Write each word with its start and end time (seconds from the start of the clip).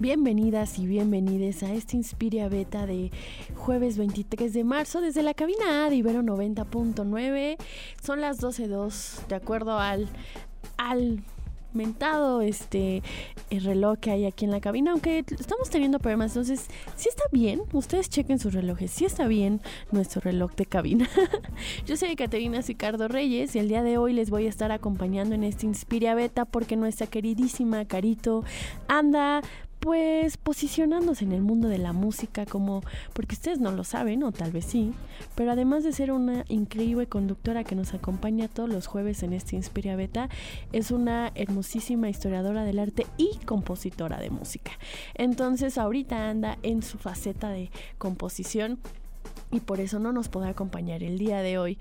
Bienvenidas 0.00 0.78
y 0.78 0.86
bienvenides 0.86 1.64
a 1.64 1.72
este 1.72 1.96
Inspiria 1.96 2.48
Beta 2.48 2.86
de 2.86 3.10
jueves 3.56 3.98
23 3.98 4.52
de 4.52 4.62
marzo 4.62 5.00
desde 5.00 5.24
la 5.24 5.34
cabina 5.34 5.86
A 5.86 5.90
de 5.90 5.96
Ibero 5.96 6.22
90.9. 6.22 7.56
Son 8.00 8.20
las 8.20 8.40
12.02 8.40 9.26
de 9.26 9.34
acuerdo 9.34 9.76
al, 9.76 10.08
al 10.76 11.24
mentado 11.72 12.42
este 12.42 13.02
el 13.50 13.64
reloj 13.64 13.98
que 13.98 14.12
hay 14.12 14.24
aquí 14.24 14.44
en 14.44 14.52
la 14.52 14.60
cabina, 14.60 14.92
aunque 14.92 15.24
estamos 15.36 15.68
teniendo 15.68 15.98
problemas, 15.98 16.30
entonces 16.30 16.68
si 16.94 17.08
está 17.08 17.24
bien, 17.32 17.62
ustedes 17.72 18.08
chequen 18.08 18.38
sus 18.38 18.54
relojes, 18.54 18.92
si 18.92 19.04
está 19.04 19.26
bien 19.26 19.60
nuestro 19.90 20.20
reloj 20.20 20.54
de 20.54 20.66
cabina. 20.66 21.08
Yo 21.86 21.96
soy 21.96 22.14
Caterina 22.14 22.62
Sicardo 22.62 23.08
Reyes 23.08 23.56
y 23.56 23.58
el 23.58 23.68
día 23.68 23.82
de 23.82 23.98
hoy 23.98 24.12
les 24.12 24.30
voy 24.30 24.46
a 24.46 24.48
estar 24.48 24.70
acompañando 24.70 25.34
en 25.34 25.42
este 25.42 25.66
Inspiria 25.66 26.14
Beta 26.14 26.44
porque 26.44 26.76
nuestra 26.76 27.08
queridísima 27.08 27.84
Carito 27.86 28.44
anda 28.86 29.42
pues 29.80 30.36
posicionándose 30.36 31.24
en 31.24 31.32
el 31.32 31.42
mundo 31.42 31.68
de 31.68 31.78
la 31.78 31.92
música 31.92 32.46
como, 32.46 32.82
porque 33.12 33.34
ustedes 33.34 33.60
no 33.60 33.70
lo 33.70 33.84
saben 33.84 34.22
o 34.22 34.32
tal 34.32 34.52
vez 34.52 34.64
sí, 34.64 34.92
pero 35.34 35.52
además 35.52 35.84
de 35.84 35.92
ser 35.92 36.12
una 36.12 36.44
increíble 36.48 37.06
conductora 37.06 37.64
que 37.64 37.74
nos 37.74 37.94
acompaña 37.94 38.48
todos 38.48 38.68
los 38.68 38.86
jueves 38.86 39.22
en 39.22 39.32
este 39.32 39.56
Inspiria 39.56 39.96
Beta, 39.96 40.28
es 40.72 40.90
una 40.90 41.32
hermosísima 41.34 42.08
historiadora 42.08 42.64
del 42.64 42.78
arte 42.78 43.06
y 43.16 43.38
compositora 43.44 44.18
de 44.18 44.30
música. 44.30 44.72
Entonces 45.14 45.78
ahorita 45.78 46.28
anda 46.28 46.58
en 46.62 46.82
su 46.82 46.98
faceta 46.98 47.50
de 47.50 47.70
composición 47.98 48.78
y 49.50 49.60
por 49.60 49.80
eso 49.80 49.98
no 49.98 50.12
nos 50.12 50.28
podrá 50.28 50.50
acompañar 50.50 51.02
el 51.02 51.18
día 51.18 51.40
de 51.40 51.58
hoy. 51.58 51.78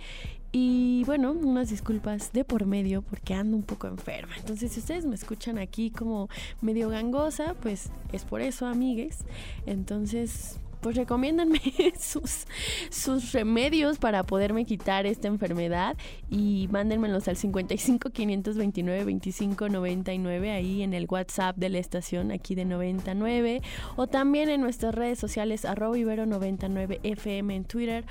Y 0.51 1.03
bueno, 1.05 1.33
unas 1.33 1.69
disculpas 1.69 2.31
de 2.31 2.45
por 2.45 2.65
medio 2.65 3.01
porque 3.01 3.33
ando 3.33 3.57
un 3.57 3.63
poco 3.63 3.87
enferma. 3.87 4.35
Entonces, 4.37 4.71
si 4.71 4.79
ustedes 4.79 5.05
me 5.05 5.15
escuchan 5.15 5.57
aquí 5.57 5.91
como 5.91 6.29
medio 6.61 6.89
gangosa, 6.89 7.53
pues 7.61 7.91
es 8.13 8.23
por 8.23 8.41
eso, 8.41 8.65
amigues. 8.65 9.19
Entonces, 9.65 10.59
pues 10.81 10.95
recomiéndanme 10.95 11.61
sus, 11.99 12.45
sus 12.89 13.31
remedios 13.31 13.97
para 13.97 14.23
poderme 14.23 14.65
quitar 14.65 15.05
esta 15.05 15.27
enfermedad 15.27 15.97
y 16.29 16.67
mándenmelos 16.71 17.27
al 17.27 17.37
55 17.37 18.09
529 18.09 19.03
25 19.05 19.69
99 19.69 20.51
ahí 20.51 20.83
en 20.83 20.93
el 20.93 21.07
WhatsApp 21.09 21.57
de 21.57 21.69
la 21.69 21.79
estación 21.79 22.31
aquí 22.31 22.55
de 22.55 22.65
99 22.65 23.61
o 23.95 24.07
también 24.07 24.49
en 24.49 24.61
nuestras 24.61 24.93
redes 24.93 25.19
sociales 25.19 25.65
arroba 25.65 25.97
ibero 25.97 26.25
99 26.25 26.99
FM 27.03 27.55
en 27.55 27.65
Twitter 27.65 28.05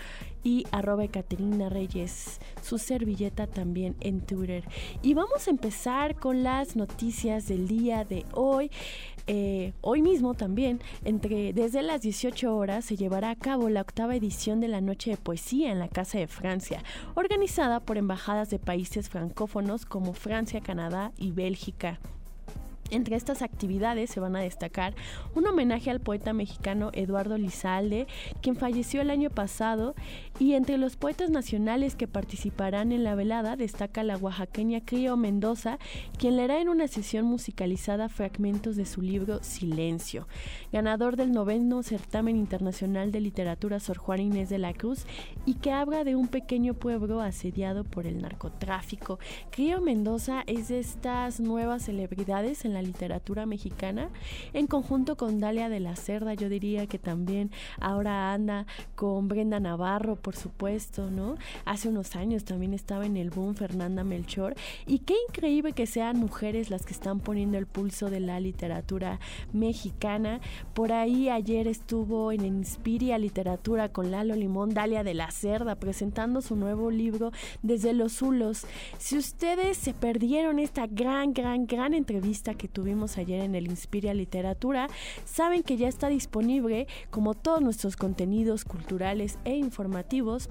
y 0.47 0.65
arroba 0.71 1.09
Caterina 1.09 1.69
Reyes, 1.69 2.39
su 2.63 2.79
servilleta 2.79 3.49
también 3.49 3.97
en 3.99 4.21
Twitter. 4.21 4.63
Y 5.03 5.13
vamos 5.15 5.49
a 5.49 5.51
empezar 5.51 6.15
con 6.15 6.45
las 6.45 6.77
noticias 6.77 7.49
del 7.49 7.67
día 7.67 8.05
de 8.05 8.25
hoy. 8.33 8.71
Eh, 9.29 9.73
hoy 9.81 10.03
mismo 10.03 10.35
también, 10.35 10.81
entre, 11.05 11.53
desde 11.53 11.83
las 11.83 12.01
18 12.01 12.57
horas, 12.57 12.85
se 12.85 12.97
llevará 12.97 13.31
a 13.31 13.37
cabo 13.37 13.69
la 13.69 13.81
octava 13.81 14.15
edición 14.15 14.61
de 14.61 14.69
la 14.69 14.81
Noche 14.81 15.11
de 15.11 15.17
Poesía 15.17 15.73
en 15.73 15.81
la 15.81 15.89
Casa 15.89 16.19
de 16.19 16.29
Francia, 16.29 16.83
organizada 17.15 17.81
por 17.81 17.99
embajadas 17.99 18.51
de 18.51 18.59
países 18.59 19.09
francófonos 19.09 19.85
como 19.85 20.13
Francia, 20.13 20.61
Canadá 20.61 21.13
y 21.17 21.33
Bélgica. 21.33 21.99
Entre 22.91 23.17
estas 23.17 23.43
actividades 23.43 24.11
se 24.11 24.21
van 24.21 24.37
a 24.37 24.41
destacar 24.41 24.95
un 25.35 25.47
homenaje 25.47 25.91
al 25.91 26.01
poeta 26.01 26.33
mexicano 26.33 26.91
Eduardo 26.93 27.37
Lizalde, 27.37 28.07
quien 28.43 28.57
falleció 28.57 29.01
el 29.01 29.11
año 29.11 29.31
pasado, 29.31 29.95
y 30.39 30.53
entre 30.53 30.79
los 30.79 30.97
poetas 30.97 31.31
nacionales 31.31 31.97
que 31.97 32.07
participarán 32.07 32.93
en 32.93 33.05
la 33.05 33.15
velada 33.15 33.57
destaca 33.57 34.05
la 34.05 34.17
oaxaqueña 34.17 34.85
Crío 34.85 35.17
Mendoza, 35.17 35.79
quien 36.19 36.37
leerá 36.37 36.61
en 36.61 36.69
una 36.69 36.89
sesión 36.89 37.25
musicalizada 37.27 38.09
fragmentos 38.09 38.77
de 38.77 38.87
su 38.87 39.03
libro 39.03 39.43
Silencio. 39.43 40.29
Ganador 40.73 41.17
del 41.17 41.33
noveno 41.33 41.83
certamen 41.83 42.37
internacional 42.37 43.13
de 43.13 43.21
literatura 43.21 43.81
Sor 43.81 43.99
Juan 43.99 44.21
Inés 44.21 44.49
de 44.49 44.59
la 44.59 44.75
Cruz 44.75 45.07
y 45.45 45.55
que 45.55 45.73
habla 45.73 46.05
de 46.05 46.17
un 46.17 46.29
pequeño 46.29 46.75
pueblo 46.75 47.21
asediado 47.21 47.85
por 47.85 48.07
el 48.07 48.21
narcotráfico. 48.21 49.19
Crío 49.51 49.81
Mendoza 49.81 50.43
es 50.47 50.69
de 50.69 50.79
estas 50.79 51.41
nuevas 51.41 51.85
celebridades 51.85 52.65
en 52.65 52.76
la 52.77 52.83
literatura 52.83 53.47
mexicana, 53.47 54.11
en 54.53 54.67
conjunto 54.67 55.17
con 55.17 55.41
Dalia 55.41 55.71
de 55.71 55.81
la 55.81 55.97
Cerda, 55.97 56.35
yo 56.35 56.51
diría 56.51 56.87
que 56.87 56.99
también 56.99 57.51
ahora 57.81 58.35
anda 58.35 58.67
con 58.95 59.29
Brenda 59.29 59.61
Navarro, 59.61 60.17
por 60.17 60.37
supuesto, 60.37 61.11
¿no? 61.11 61.37
Hace 61.65 61.89
unos 61.89 62.17
años 62.17 62.45
también 62.45 62.75
estaba 62.75 63.07
en 63.07 63.17
el 63.17 63.31
boom 63.31 63.55
Fernanda 63.55 64.05
Melchor, 64.05 64.55
y 64.87 64.99
qué 64.99 65.15
increíble 65.29 65.73
que 65.73 65.87
sean 65.87 66.19
mujeres 66.19 66.69
las 66.69 66.85
que 66.85 66.93
están 66.93 67.21
poniendo 67.21 67.57
el 67.57 67.67
pulso 67.67 68.11
de 68.11 68.21
la 68.21 68.41
literatura 68.41 69.21
mexicana. 69.55 70.41
Por 70.75 70.93
ahí 70.93 71.31
ayer 71.31 71.67
estuvo 71.69 72.31
en 72.31 72.45
Inspiria 72.45 73.17
Literatura 73.17 73.89
con 73.89 74.11
Lalo 74.11 74.37
Limón, 74.37 74.75
Dalia 74.75 75.03
de 75.03 75.15
la 75.15 75.31
Cerda, 75.31 75.77
presentando 75.77 76.43
su 76.43 76.57
nuevo 76.57 76.91
libro 76.91 77.33
Desde 77.63 77.95
los 77.95 78.13
Zulos. 78.13 78.67
Si 78.99 79.17
ustedes 79.17 79.79
se 79.79 79.95
perdieron 79.95 80.59
esta 80.59 80.87
gran, 80.87 81.33
gran, 81.33 81.67
gran 81.67 81.95
entrevista 81.95 82.55
que 82.55 82.66
tuvimos 82.69 83.19
ayer 83.19 83.43
en 83.43 83.55
el 83.55 83.67
Inspiria 83.67 84.15
Literatura, 84.15 84.89
saben 85.25 85.63
que 85.63 85.77
ya 85.77 85.89
está 85.89 86.09
disponible 86.09 86.87
como 87.11 87.35
todos 87.35 87.61
nuestros 87.61 87.97
contenidos 87.97 88.65
culturales 88.65 89.39
e 89.45 89.57
informativos 89.57 90.49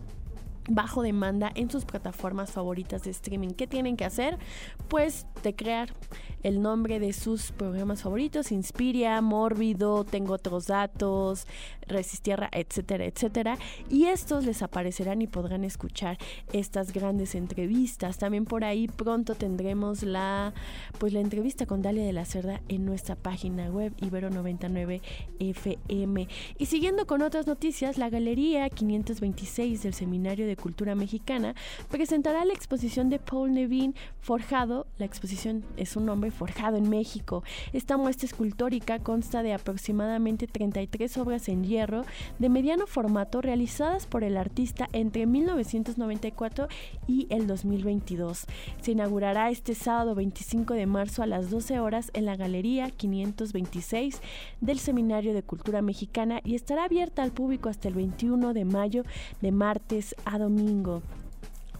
bajo 0.69 1.01
demanda 1.01 1.51
en 1.55 1.69
sus 1.69 1.85
plataformas 1.85 2.51
favoritas 2.51 3.03
de 3.03 3.11
streaming. 3.11 3.49
¿Qué 3.49 3.67
tienen 3.67 3.97
que 3.97 4.05
hacer? 4.05 4.37
Pues 4.87 5.27
de 5.43 5.55
crear 5.55 5.93
el 6.43 6.61
nombre 6.61 6.99
de 6.99 7.13
sus 7.13 7.51
programas 7.51 8.03
favoritos, 8.03 8.51
Inspiria, 8.51 9.21
Mórbido, 9.21 10.03
Tengo 10.03 10.33
otros 10.33 10.67
datos, 10.67 11.47
Resistierra, 11.87 12.49
etcétera, 12.51 13.05
etcétera. 13.05 13.57
Y 13.89 14.05
estos 14.05 14.45
les 14.45 14.61
aparecerán 14.61 15.21
y 15.21 15.27
podrán 15.27 15.63
escuchar 15.63 16.17
estas 16.53 16.93
grandes 16.93 17.35
entrevistas. 17.35 18.17
También 18.17 18.45
por 18.45 18.63
ahí 18.63 18.87
pronto 18.87 19.35
tendremos 19.35 20.03
la 20.03 20.53
pues 20.99 21.13
la 21.13 21.19
entrevista 21.19 21.65
con 21.65 21.81
Dalia 21.81 22.03
de 22.03 22.13
la 22.13 22.25
Cerda 22.25 22.61
en 22.69 22.85
nuestra 22.85 23.15
página 23.15 23.69
web 23.69 23.93
Ibero99 23.97 25.01
FM. 25.39 26.27
Y 26.57 26.65
siguiendo 26.65 27.05
con 27.05 27.21
otras 27.21 27.47
noticias, 27.47 27.97
la 27.97 28.09
Galería 28.09 28.69
526 28.69 29.83
del 29.83 29.93
Seminario 29.93 30.47
de 30.47 30.55
Cultura 30.55 30.95
Mexicana 30.95 31.55
presentará 31.89 32.45
la 32.45 32.53
exposición 32.53 33.09
de 33.09 33.19
Paul 33.19 33.53
Nevin 33.53 33.95
Forjado. 34.19 34.87
La 34.97 35.05
exposición 35.05 35.63
es 35.77 35.95
un 35.95 36.05
nombre 36.05 36.31
forjado 36.31 36.77
en 36.77 36.89
México. 36.89 37.43
Esta 37.73 37.97
muestra 37.97 38.25
escultórica 38.25 38.99
consta 38.99 39.43
de 39.43 39.53
aproximadamente 39.53 40.47
33 40.47 41.17
obras 41.17 41.49
en 41.49 41.63
de 42.39 42.49
mediano 42.49 42.87
formato 42.87 43.41
realizadas 43.41 44.07
por 44.07 44.23
el 44.23 44.37
artista 44.37 44.87
entre 44.93 45.25
1994 45.25 46.69
y 47.05 47.27
el 47.29 47.47
2022. 47.47 48.45
Se 48.81 48.91
inaugurará 48.91 49.49
este 49.49 49.75
sábado 49.75 50.15
25 50.15 50.73
de 50.73 50.85
marzo 50.85 51.21
a 51.21 51.27
las 51.27 51.49
12 51.49 51.79
horas 51.79 52.11
en 52.13 52.25
la 52.25 52.37
Galería 52.37 52.89
526 52.89 54.21
del 54.61 54.79
Seminario 54.79 55.33
de 55.33 55.43
Cultura 55.43 55.81
Mexicana 55.81 56.39
y 56.45 56.55
estará 56.55 56.85
abierta 56.85 57.23
al 57.23 57.31
público 57.31 57.67
hasta 57.67 57.89
el 57.89 57.95
21 57.95 58.53
de 58.53 58.63
mayo 58.63 59.03
de 59.41 59.51
martes 59.51 60.15
a 60.23 60.39
domingo. 60.39 61.01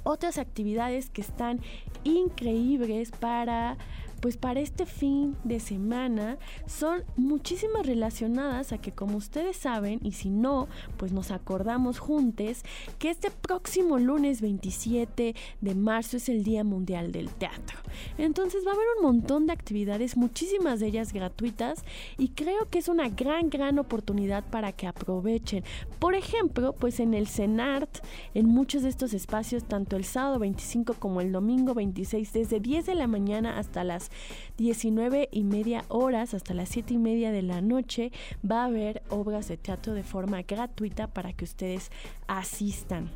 Otras 0.03 0.37
actividades 0.37 1.09
que 1.09 1.21
están 1.21 1.61
increíbles 2.03 3.11
para 3.11 3.77
pues 4.25 4.37
para 4.37 4.59
este 4.59 4.87
fin 4.87 5.37
de 5.43 5.59
semana 5.59 6.39
son 6.65 7.03
muchísimas 7.15 7.85
relacionadas 7.85 8.71
a 8.71 8.79
que 8.79 8.91
como 8.91 9.17
ustedes 9.17 9.55
saben 9.55 9.99
y 10.01 10.13
si 10.13 10.31
no, 10.31 10.67
pues 10.97 11.11
nos 11.11 11.29
acordamos 11.29 11.99
juntos 11.99 12.63
que 12.97 13.11
este 13.11 13.29
próximo 13.29 13.99
lunes 13.99 14.41
27 14.41 15.35
de 15.61 15.75
marzo 15.75 16.17
es 16.17 16.27
el 16.27 16.43
Día 16.43 16.63
Mundial 16.63 17.11
del 17.11 17.29
Teatro. 17.35 17.77
Entonces 18.17 18.65
va 18.65 18.71
a 18.71 18.73
haber 18.73 18.87
un 18.97 19.03
montón 19.03 19.45
de 19.45 19.53
actividades, 19.53 20.17
muchísimas 20.17 20.79
de 20.79 20.87
ellas 20.87 21.13
gratuitas 21.13 21.85
y 22.17 22.29
creo 22.29 22.67
que 22.71 22.79
es 22.79 22.87
una 22.87 23.09
gran, 23.09 23.51
gran 23.51 23.77
oportunidad 23.77 24.43
para 24.43 24.71
que 24.71 24.87
aprovechen. 24.87 25.63
Por 25.99 26.15
ejemplo, 26.15 26.73
pues 26.73 26.99
en 26.99 27.13
el 27.13 27.27
CENART, 27.27 28.03
en 28.33 28.47
muchos 28.47 28.81
de 28.81 28.89
estos 28.89 29.13
espacios, 29.13 29.65
tanto 29.65 29.95
el 29.95 30.03
sábado 30.03 30.39
25 30.39 30.95
como 30.95 31.21
el 31.21 31.31
domingo 31.31 31.75
26, 31.75 32.33
desde 32.33 32.59
10 32.59 32.87
de 32.87 32.95
la 32.95 33.05
mañana 33.05 33.59
hasta 33.59 33.83
las 33.83 34.09
19 34.57 35.29
y 35.31 35.43
media 35.43 35.85
horas 35.89 36.33
hasta 36.33 36.53
las 36.53 36.69
7 36.69 36.93
y 36.93 36.97
media 36.97 37.31
de 37.31 37.41
la 37.41 37.61
noche 37.61 38.11
va 38.49 38.63
a 38.63 38.65
haber 38.65 39.01
obras 39.09 39.47
de 39.47 39.57
teatro 39.57 39.93
de 39.93 40.03
forma 40.03 40.41
gratuita 40.41 41.07
para 41.07 41.33
que 41.33 41.45
ustedes 41.45 41.91
asistan. 42.27 43.09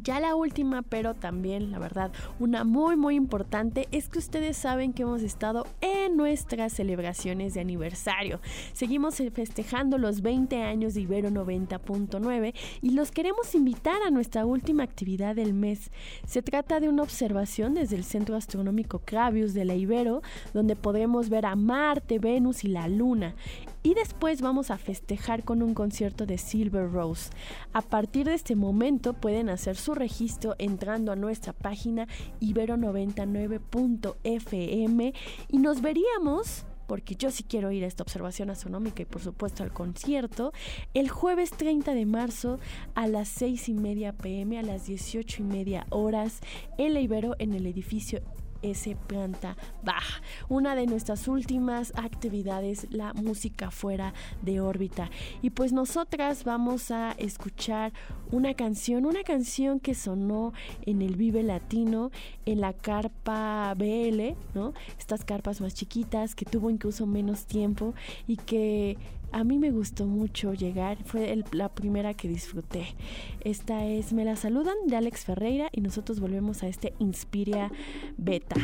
Ya 0.00 0.20
la 0.20 0.34
última, 0.34 0.80
pero 0.80 1.14
también, 1.14 1.70
la 1.70 1.78
verdad, 1.78 2.12
una 2.38 2.64
muy, 2.64 2.96
muy 2.96 3.14
importante, 3.14 3.88
es 3.92 4.08
que 4.08 4.18
ustedes 4.18 4.56
saben 4.56 4.94
que 4.94 5.02
hemos 5.02 5.22
estado 5.22 5.66
en 5.82 6.16
nuestras 6.16 6.72
celebraciones 6.72 7.52
de 7.52 7.60
aniversario. 7.60 8.40
Seguimos 8.72 9.16
festejando 9.16 9.98
los 9.98 10.22
20 10.22 10.62
años 10.62 10.94
de 10.94 11.02
Ibero 11.02 11.28
90.9 11.28 12.54
y 12.80 12.90
los 12.92 13.10
queremos 13.10 13.54
invitar 13.54 14.00
a 14.06 14.10
nuestra 14.10 14.46
última 14.46 14.82
actividad 14.82 15.36
del 15.36 15.52
mes. 15.52 15.90
Se 16.26 16.40
trata 16.40 16.80
de 16.80 16.88
una 16.88 17.02
observación 17.02 17.74
desde 17.74 17.96
el 17.96 18.04
Centro 18.04 18.36
Astronómico 18.36 19.00
Cravius 19.00 19.52
de 19.52 19.66
la 19.66 19.74
Ibero, 19.74 20.22
donde 20.54 20.74
podremos 20.74 21.28
ver 21.28 21.44
a 21.44 21.54
Marte, 21.54 22.18
Venus 22.18 22.64
y 22.64 22.68
la 22.68 22.88
Luna. 22.88 23.34
Y 23.82 23.94
después 23.94 24.42
vamos 24.42 24.70
a 24.70 24.78
festejar 24.78 25.42
con 25.44 25.62
un 25.62 25.74
concierto 25.74 26.24
de 26.24 26.38
Silver 26.38 26.90
Rose. 26.90 27.30
A 27.72 27.82
partir 27.82 28.26
de 28.26 28.34
este 28.34 28.54
momento 28.54 29.14
pueden 29.14 29.48
hacer 29.48 29.74
su 29.76 29.94
registro 29.94 30.54
entrando 30.58 31.10
a 31.10 31.16
nuestra 31.16 31.52
página 31.52 32.06
ibero99.fm 32.40 35.14
y 35.48 35.58
nos 35.58 35.82
veríamos 35.82 36.64
porque 36.86 37.14
yo 37.14 37.30
sí 37.30 37.44
quiero 37.44 37.72
ir 37.72 37.84
a 37.84 37.86
esta 37.86 38.02
observación 38.02 38.50
astronómica 38.50 39.02
y 39.02 39.06
por 39.06 39.22
supuesto 39.22 39.62
al 39.62 39.72
concierto, 39.72 40.52
el 40.92 41.08
jueves 41.08 41.52
30 41.52 41.94
de 41.94 42.04
marzo 42.04 42.58
a 42.94 43.06
las 43.06 43.28
6 43.28 43.70
y 43.70 43.74
media 43.74 44.12
pm, 44.12 44.58
a 44.58 44.62
las 44.62 44.84
18 44.86 45.42
y 45.42 45.44
media 45.44 45.86
horas, 45.88 46.40
en 46.76 46.92
la 46.92 47.00
Ibero 47.00 47.34
en 47.38 47.54
el 47.54 47.66
edificio 47.66 48.20
ese 48.62 48.96
planta 48.96 49.56
baja. 49.84 50.22
Una 50.48 50.74
de 50.74 50.86
nuestras 50.86 51.28
últimas 51.28 51.92
actividades, 51.96 52.86
la 52.90 53.12
música 53.12 53.70
fuera 53.70 54.14
de 54.42 54.60
órbita. 54.60 55.10
Y 55.42 55.50
pues 55.50 55.72
nosotras 55.72 56.44
vamos 56.44 56.90
a 56.90 57.12
escuchar 57.12 57.92
una 58.30 58.54
canción, 58.54 59.04
una 59.04 59.22
canción 59.22 59.80
que 59.80 59.94
sonó 59.94 60.52
en 60.86 61.02
el 61.02 61.16
Vive 61.16 61.42
Latino, 61.42 62.10
en 62.46 62.60
la 62.60 62.72
carpa 62.72 63.74
BL, 63.76 64.34
¿no? 64.54 64.72
Estas 64.98 65.24
carpas 65.24 65.60
más 65.60 65.74
chiquitas 65.74 66.34
que 66.34 66.44
tuvo 66.44 66.70
incluso 66.70 67.06
menos 67.06 67.46
tiempo 67.46 67.94
y 68.26 68.36
que 68.36 68.96
a 69.32 69.44
mí 69.44 69.58
me 69.58 69.70
gustó 69.70 70.06
mucho 70.06 70.54
llegar, 70.54 70.98
fue 71.04 71.42
la 71.52 71.68
primera 71.68 72.14
que 72.14 72.28
disfruté. 72.28 72.94
Esta 73.40 73.84
es 73.86 74.12
Me 74.12 74.24
la 74.24 74.36
saludan 74.36 74.74
de 74.86 74.96
Alex 74.96 75.24
Ferreira 75.24 75.68
y 75.72 75.80
nosotros 75.80 76.20
volvemos 76.20 76.62
a 76.62 76.68
este 76.68 76.94
Inspiria 76.98 77.70
Beta. 78.16 78.56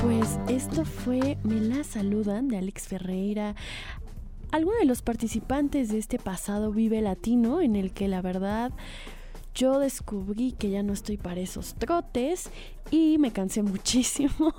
Pues 0.00 0.38
esto 0.48 0.84
fue 0.84 1.36
Me 1.42 1.60
la 1.60 1.84
saludan 1.84 2.48
de 2.48 2.58
Alex 2.58 2.88
Ferreira 2.88 3.54
algunos 4.52 4.80
de 4.80 4.86
los 4.86 5.02
participantes 5.02 5.90
de 5.90 5.98
este 5.98 6.18
pasado 6.18 6.72
Vive 6.72 7.00
Latino, 7.00 7.60
en 7.60 7.76
el 7.76 7.92
que 7.92 8.08
la 8.08 8.20
verdad 8.20 8.72
yo 9.54 9.78
descubrí 9.78 10.52
que 10.52 10.70
ya 10.70 10.82
no 10.82 10.92
estoy 10.92 11.16
para 11.16 11.40
esos 11.40 11.74
trotes 11.74 12.50
y 12.90 13.18
me 13.18 13.32
cansé 13.32 13.62
muchísimo, 13.64 14.54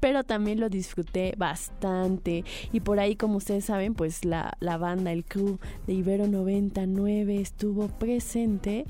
pero 0.00 0.24
también 0.24 0.60
lo 0.60 0.68
disfruté 0.68 1.34
bastante. 1.36 2.44
Y 2.72 2.80
por 2.80 3.00
ahí, 3.00 3.16
como 3.16 3.36
ustedes 3.36 3.66
saben, 3.66 3.94
pues 3.94 4.24
la, 4.24 4.56
banda, 4.60 5.12
el 5.12 5.24
crew 5.24 5.58
de 5.86 5.94
Ibero 5.94 6.26
99 6.26 7.40
estuvo 7.40 7.88
presente 7.88 8.86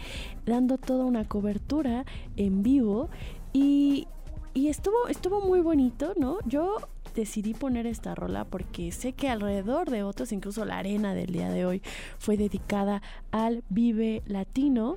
dando 0.46 0.78
toda 0.78 1.04
una 1.04 1.24
cobertura 1.24 2.04
en 2.36 2.62
vivo 2.62 3.08
y, 3.52 4.06
y 4.54 4.68
estuvo, 4.68 5.08
estuvo 5.08 5.40
muy 5.40 5.60
bonito, 5.60 6.14
¿no? 6.16 6.38
Yo 6.46 6.76
decidí 7.14 7.54
poner 7.54 7.86
esta 7.86 8.14
rola 8.14 8.44
porque 8.44 8.92
sé 8.92 9.12
que 9.12 9.28
alrededor 9.28 9.90
de 9.90 10.02
otros, 10.04 10.30
incluso 10.30 10.64
la 10.64 10.78
arena 10.78 11.14
del 11.14 11.32
día 11.32 11.50
de 11.50 11.66
hoy, 11.66 11.82
fue 12.18 12.36
dedicada 12.36 13.02
al 13.32 13.64
Vive 13.70 14.22
Latino 14.26 14.94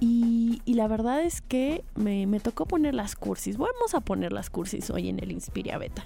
y, 0.00 0.60
la 0.66 0.88
verdad 0.88 1.22
es 1.22 1.40
que 1.40 1.84
me, 1.94 2.26
tocó 2.40 2.66
poner 2.66 2.94
las 2.94 3.16
cursis. 3.16 3.56
Vamos 3.56 3.94
a 3.94 4.00
poner 4.00 4.32
las 4.32 4.50
cursis 4.50 4.90
hoy 4.90 5.08
en 5.08 5.18
el 5.20 5.32
Inspiria 5.32 5.78
Beta. 5.78 6.04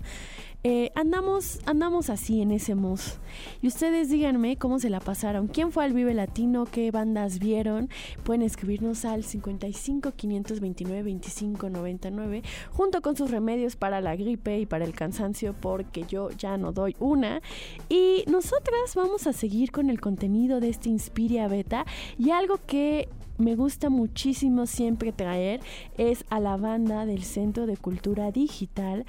Eh, 0.62 0.92
andamos, 0.94 1.58
andamos 1.64 2.10
así 2.10 2.42
en 2.42 2.50
ese 2.50 2.74
mus. 2.74 3.18
Y 3.62 3.66
ustedes 3.66 4.10
díganme 4.10 4.58
cómo 4.58 4.78
se 4.78 4.90
la 4.90 5.00
pasaron. 5.00 5.48
¿Quién 5.48 5.72
fue 5.72 5.84
al 5.84 5.94
Vive 5.94 6.12
Latino? 6.12 6.66
¿Qué 6.66 6.90
bandas 6.90 7.38
vieron? 7.38 7.88
Pueden 8.24 8.42
escribirnos 8.42 9.06
al 9.06 9.24
55 9.24 10.12
529 10.12 11.02
25 11.02 11.70
99 11.70 12.42
junto 12.70 13.00
con 13.00 13.16
sus 13.16 13.30
remedios 13.30 13.76
para 13.76 14.02
la 14.02 14.14
gripe 14.16 14.60
y 14.60 14.66
para 14.66 14.84
el 14.84 14.92
cansancio 14.92 15.54
porque 15.58 16.04
yo 16.06 16.28
ya 16.30 16.58
no 16.58 16.72
doy 16.72 16.94
una. 17.00 17.40
Y 17.88 18.24
nosotras 18.26 18.94
vamos 18.94 19.26
a 19.26 19.32
seguir 19.32 19.72
con 19.72 19.88
el 19.88 20.00
contenido 20.00 20.60
de 20.60 20.68
este 20.68 20.90
Inspiria 20.90 21.48
Beta 21.48 21.86
y 22.18 22.30
algo 22.30 22.60
que 22.66 23.08
me 23.40 23.56
gusta 23.56 23.90
muchísimo 23.90 24.66
siempre 24.66 25.12
traer 25.12 25.60
es 25.98 26.24
a 26.30 26.40
la 26.40 26.56
banda 26.56 27.06
del 27.06 27.24
Centro 27.24 27.66
de 27.66 27.76
Cultura 27.76 28.30
Digital 28.30 29.06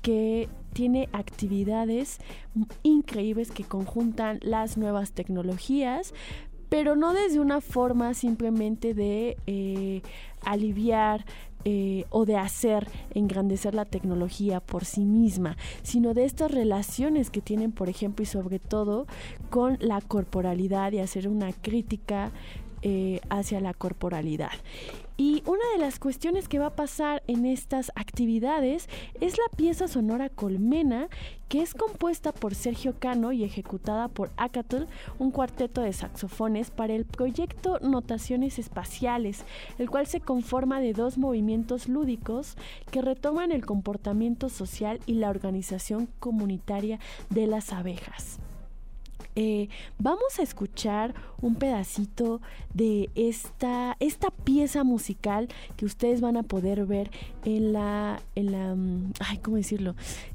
que 0.00 0.48
tiene 0.72 1.08
actividades 1.12 2.18
increíbles 2.82 3.50
que 3.50 3.64
conjuntan 3.64 4.38
las 4.42 4.76
nuevas 4.76 5.12
tecnologías, 5.12 6.14
pero 6.68 6.96
no 6.96 7.12
desde 7.12 7.38
una 7.38 7.60
forma 7.60 8.14
simplemente 8.14 8.94
de 8.94 9.36
eh, 9.46 10.02
aliviar 10.44 11.24
eh, 11.64 12.06
o 12.10 12.24
de 12.24 12.36
hacer 12.36 12.88
engrandecer 13.14 13.74
la 13.74 13.84
tecnología 13.84 14.58
por 14.58 14.84
sí 14.84 15.04
misma, 15.04 15.56
sino 15.82 16.14
de 16.14 16.24
estas 16.24 16.50
relaciones 16.50 17.30
que 17.30 17.40
tienen, 17.40 17.70
por 17.70 17.88
ejemplo, 17.88 18.24
y 18.24 18.26
sobre 18.26 18.58
todo 18.58 19.06
con 19.50 19.76
la 19.80 20.00
corporalidad 20.00 20.90
y 20.90 20.98
hacer 20.98 21.28
una 21.28 21.52
crítica 21.52 22.32
eh, 22.82 23.20
hacia 23.30 23.60
la 23.60 23.74
corporalidad. 23.74 24.50
Y 25.16 25.42
una 25.46 25.62
de 25.72 25.78
las 25.78 26.00
cuestiones 26.00 26.48
que 26.48 26.58
va 26.58 26.66
a 26.66 26.74
pasar 26.74 27.22
en 27.28 27.46
estas 27.46 27.92
actividades 27.94 28.88
es 29.20 29.38
la 29.38 29.56
pieza 29.56 29.86
sonora 29.86 30.30
Colmena, 30.30 31.08
que 31.48 31.62
es 31.62 31.74
compuesta 31.74 32.32
por 32.32 32.56
Sergio 32.56 32.94
Cano 32.98 33.30
y 33.30 33.44
ejecutada 33.44 34.08
por 34.08 34.30
Acatl, 34.36 34.84
un 35.18 35.30
cuarteto 35.30 35.82
de 35.82 35.92
saxofones 35.92 36.70
para 36.70 36.94
el 36.94 37.04
proyecto 37.04 37.78
Notaciones 37.80 38.58
Espaciales, 38.58 39.44
el 39.78 39.88
cual 39.88 40.06
se 40.06 40.20
conforma 40.20 40.80
de 40.80 40.92
dos 40.92 41.18
movimientos 41.18 41.88
lúdicos 41.88 42.56
que 42.90 43.02
retoman 43.02 43.52
el 43.52 43.64
comportamiento 43.64 44.48
social 44.48 44.98
y 45.06 45.14
la 45.14 45.30
organización 45.30 46.08
comunitaria 46.18 46.98
de 47.30 47.46
las 47.46 47.72
abejas. 47.72 48.40
Eh, 49.34 49.68
vamos 49.98 50.38
a 50.38 50.42
escuchar 50.42 51.14
un 51.40 51.54
pedacito 51.54 52.40
de 52.74 53.10
esta, 53.14 53.96
esta 53.98 54.30
pieza 54.30 54.84
musical 54.84 55.48
que 55.76 55.86
ustedes 55.86 56.20
van 56.20 56.36
a 56.36 56.42
poder 56.42 56.84
ver 56.86 57.10
en 57.44 57.72
la, 57.72 58.20
en 58.34 58.52
la, 58.52 58.74
mm, 58.74 59.12
ay, 59.20 59.38
¿cómo 59.38 59.56
decirlo? 59.56 59.94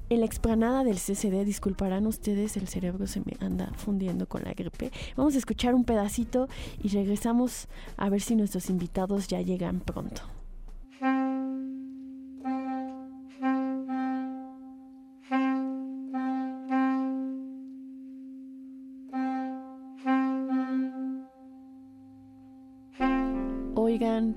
En 0.09 0.21
la 0.21 0.25
explanada 0.25 0.83
del 0.83 0.97
CCD, 0.97 1.45
disculparán 1.45 2.07
ustedes, 2.07 2.57
el 2.57 2.67
cerebro 2.67 3.07
se 3.07 3.19
me 3.19 3.37
anda 3.39 3.71
fundiendo 3.75 4.27
con 4.27 4.43
la 4.43 4.53
gripe. 4.53 4.91
Vamos 5.15 5.35
a 5.35 5.37
escuchar 5.37 5.75
un 5.75 5.83
pedacito 5.83 6.47
y 6.81 6.89
regresamos 6.89 7.67
a 7.97 8.09
ver 8.09 8.21
si 8.21 8.35
nuestros 8.35 8.69
invitados 8.69 9.27
ya 9.27 9.41
llegan 9.41 9.79
pronto. 9.79 10.37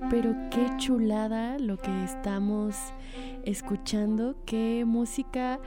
Pero 0.09 0.35
qué 0.49 0.65
chulada 0.77 1.59
lo 1.59 1.77
que 1.77 2.03
estamos 2.03 2.75
escuchando, 3.43 4.35
qué 4.45 4.85
música 4.87 5.59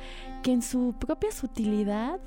que 0.42 0.52
en 0.52 0.62
su 0.62 0.94
propia 0.98 1.30
sutilidad 1.30 2.18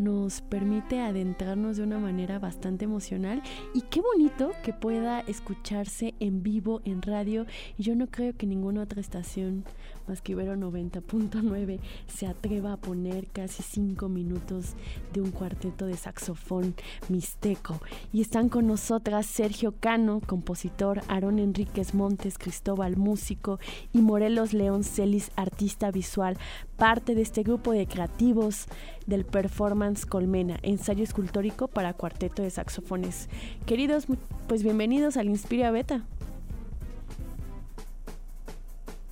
nos 0.00 0.40
permite 0.40 1.00
adentrarnos 1.00 1.76
de 1.76 1.82
una 1.82 1.98
manera 1.98 2.38
bastante 2.38 2.86
emocional 2.86 3.42
y 3.74 3.82
qué 3.82 4.00
bonito 4.00 4.52
que 4.64 4.72
pueda 4.72 5.20
escucharse 5.20 6.14
en 6.20 6.42
vivo 6.42 6.80
en 6.84 7.02
radio. 7.02 7.46
Y 7.76 7.82
yo 7.82 7.94
no 7.94 8.06
creo 8.06 8.34
que 8.34 8.46
ninguna 8.46 8.82
otra 8.82 9.00
estación 9.00 9.64
más 10.08 10.22
que 10.22 10.32
Ibero 10.32 10.56
90.9 10.56 11.78
se 12.06 12.26
atreva 12.26 12.72
a 12.72 12.76
poner 12.76 13.28
casi 13.28 13.62
cinco 13.62 14.08
minutos 14.08 14.74
de 15.12 15.20
un 15.20 15.30
cuarteto 15.30 15.86
de 15.86 15.96
saxofón 15.96 16.74
mixteco. 17.08 17.80
Y 18.12 18.22
están 18.22 18.48
con 18.48 18.66
nosotras 18.66 19.26
Sergio 19.26 19.74
Cano, 19.78 20.20
compositor, 20.26 21.02
Aarón 21.08 21.38
Enríquez 21.38 21.94
Montes, 21.94 22.38
Cristóbal, 22.38 22.96
músico 22.96 23.60
y 23.92 24.00
Morelos 24.00 24.52
León 24.52 24.82
Celis, 24.82 25.30
artista 25.36 25.90
visual, 25.90 26.38
parte 26.80 27.14
de 27.14 27.20
este 27.20 27.42
grupo 27.42 27.72
de 27.72 27.86
creativos 27.86 28.64
del 29.06 29.26
performance 29.26 30.06
Colmena, 30.06 30.58
ensayo 30.62 31.04
escultórico 31.04 31.68
para 31.68 31.92
cuarteto 31.92 32.42
de 32.42 32.48
saxofones. 32.48 33.28
Queridos, 33.66 34.06
pues 34.48 34.62
bienvenidos 34.62 35.18
al 35.18 35.28
Inspira 35.28 35.70
Beta. 35.70 36.06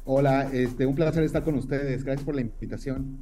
Hola, 0.07 0.49
este, 0.51 0.87
un 0.87 0.95
placer 0.95 1.23
estar 1.25 1.45
con 1.45 1.57
ustedes. 1.57 2.05
Gracias 2.05 2.25
por 2.25 2.35
la 2.35 2.41
invitación. 2.41 3.19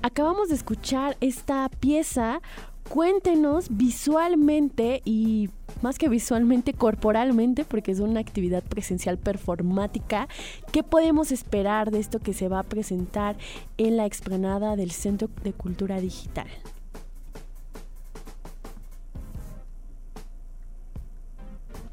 Acabamos 0.00 0.48
de 0.48 0.54
escuchar 0.54 1.18
esta 1.20 1.68
pieza. 1.68 2.40
Cuéntenos 2.88 3.66
visualmente 3.68 5.02
y 5.04 5.50
más 5.84 5.98
que 5.98 6.08
visualmente, 6.08 6.72
corporalmente, 6.72 7.64
porque 7.64 7.92
es 7.92 8.00
una 8.00 8.18
actividad 8.18 8.62
presencial 8.64 9.18
performática. 9.18 10.28
¿Qué 10.72 10.82
podemos 10.82 11.30
esperar 11.30 11.90
de 11.90 11.98
esto 11.98 12.20
que 12.20 12.32
se 12.32 12.48
va 12.48 12.60
a 12.60 12.62
presentar 12.62 13.36
en 13.76 13.98
la 13.98 14.06
explanada 14.06 14.76
del 14.76 14.92
Centro 14.92 15.28
de 15.44 15.52
Cultura 15.52 16.00
Digital? 16.00 16.46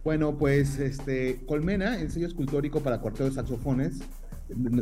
Bueno, 0.05 0.37
pues 0.37 0.79
este 0.79 1.41
Colmena, 1.45 1.99
ensayo 1.99 2.27
escultórico 2.27 2.79
para 2.79 3.01
cuarteto 3.01 3.25
de 3.25 3.31
saxofones. 3.31 3.99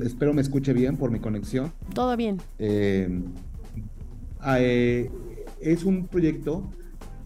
Espero 0.04 0.36
me 0.36 0.44
escuche 0.44 0.72
bien 0.72 0.98
por 0.98 1.10
mi 1.10 1.20
conexión. 1.20 1.74
Todo 1.96 2.16
bien. 2.16 2.38
Eh, 2.60 3.10
ah, 4.40 4.60
eh, 4.60 5.10
es 5.60 5.84
un 5.84 6.06
proyecto 6.06 6.64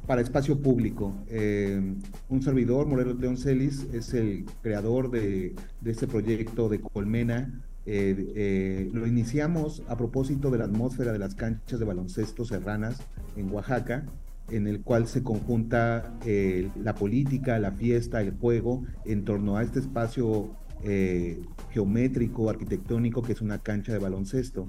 para 0.08 0.22
espacio 0.22 0.60
público. 0.62 1.14
Eh, 1.28 1.82
un 2.30 2.42
servidor, 2.42 2.88
Morelos 2.88 3.20
Leoncelis, 3.20 3.88
es 3.94 4.14
el 4.14 4.46
creador 4.62 5.12
de, 5.12 5.56
este 5.86 6.08
proyecto 6.08 6.70
de 6.70 6.82
Colmena. 6.82 7.62
lo 7.86 9.08
iniciamos 9.08 9.84
a 9.88 9.98
propósito 9.98 10.52
de 10.52 10.58
la 10.58 10.66
atmósfera 10.66 11.12
de 11.12 11.20
las 11.20 11.36
canchas 11.36 11.80
de 11.80 11.86
baloncesto 11.86 12.46
serranas 12.46 13.02
en 13.36 13.52
Oaxaca 13.52 14.06
en 14.50 14.68
el 14.68 14.82
cual 14.82 15.08
se 15.08 15.24
conjunta 15.24 16.14
eh, 16.26 16.70
la 16.82 16.96
política, 16.96 17.60
la 17.60 17.72
fiesta, 17.72 18.22
el 18.22 18.32
juego 18.32 18.84
en 19.06 19.24
torno 19.24 19.58
a 19.58 19.64
este 19.64 19.80
espacio 19.80 20.52
eh, 20.84 21.42
geométrico, 21.72 22.50
arquitectónico 22.50 23.22
que 23.22 23.34
es 23.34 23.42
una 23.42 23.60
cancha 23.60 23.94
de 23.94 24.00
baloncesto. 24.00 24.68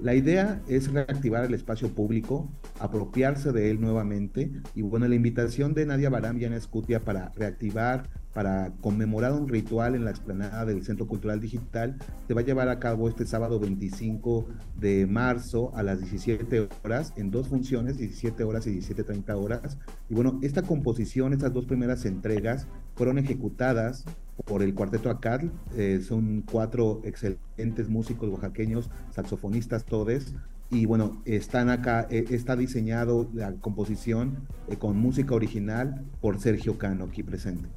La 0.00 0.14
idea 0.14 0.60
es 0.68 0.92
reactivar 0.92 1.44
el 1.44 1.54
espacio 1.54 1.88
público, 1.88 2.50
apropiarse 2.80 3.52
de 3.52 3.70
él 3.70 3.80
nuevamente 3.80 4.50
y 4.74 4.82
bueno, 4.82 5.08
la 5.08 5.14
invitación 5.14 5.72
de 5.74 5.86
Nadia 5.86 6.10
Baram 6.10 6.38
y 6.38 6.44
Ana 6.44 6.56
Escutia 6.56 7.00
para 7.00 7.30
reactivar 7.36 8.10
para 8.34 8.72
conmemorar 8.80 9.32
un 9.32 9.48
ritual 9.48 9.94
en 9.94 10.04
la 10.04 10.10
explanada 10.10 10.66
del 10.66 10.84
Centro 10.84 11.06
Cultural 11.06 11.40
Digital. 11.40 11.96
Se 12.26 12.34
va 12.34 12.40
a 12.42 12.44
llevar 12.44 12.68
a 12.68 12.80
cabo 12.80 13.08
este 13.08 13.24
sábado 13.24 13.60
25 13.60 14.46
de 14.76 15.06
marzo 15.06 15.72
a 15.74 15.82
las 15.82 16.00
17 16.00 16.68
horas, 16.82 17.14
en 17.16 17.30
dos 17.30 17.48
funciones, 17.48 17.96
17 17.96 18.42
horas 18.42 18.66
y 18.66 18.76
17.30 18.76 19.36
horas. 19.36 19.78
Y 20.10 20.14
bueno, 20.14 20.40
esta 20.42 20.62
composición, 20.62 21.32
estas 21.32 21.52
dos 21.52 21.64
primeras 21.64 22.04
entregas, 22.04 22.66
fueron 22.96 23.18
ejecutadas 23.18 24.04
por 24.44 24.62
el 24.62 24.74
Cuarteto 24.74 25.10
ACAD. 25.10 25.44
Eh, 25.76 26.00
son 26.06 26.42
cuatro 26.42 27.00
excelentes 27.04 27.88
músicos 27.88 28.28
oaxaqueños, 28.30 28.90
saxofonistas 29.10 29.84
todes, 29.84 30.34
y 30.70 30.86
bueno, 30.86 31.22
están 31.24 31.70
acá, 31.70 32.06
eh, 32.10 32.24
está 32.30 32.56
diseñado 32.56 33.28
la 33.32 33.52
composición 33.52 34.48
eh, 34.68 34.76
con 34.76 34.96
música 34.96 35.34
original 35.34 36.04
por 36.20 36.40
Sergio 36.40 36.78
Cano 36.78 37.04
aquí 37.04 37.22
presente. 37.22 37.68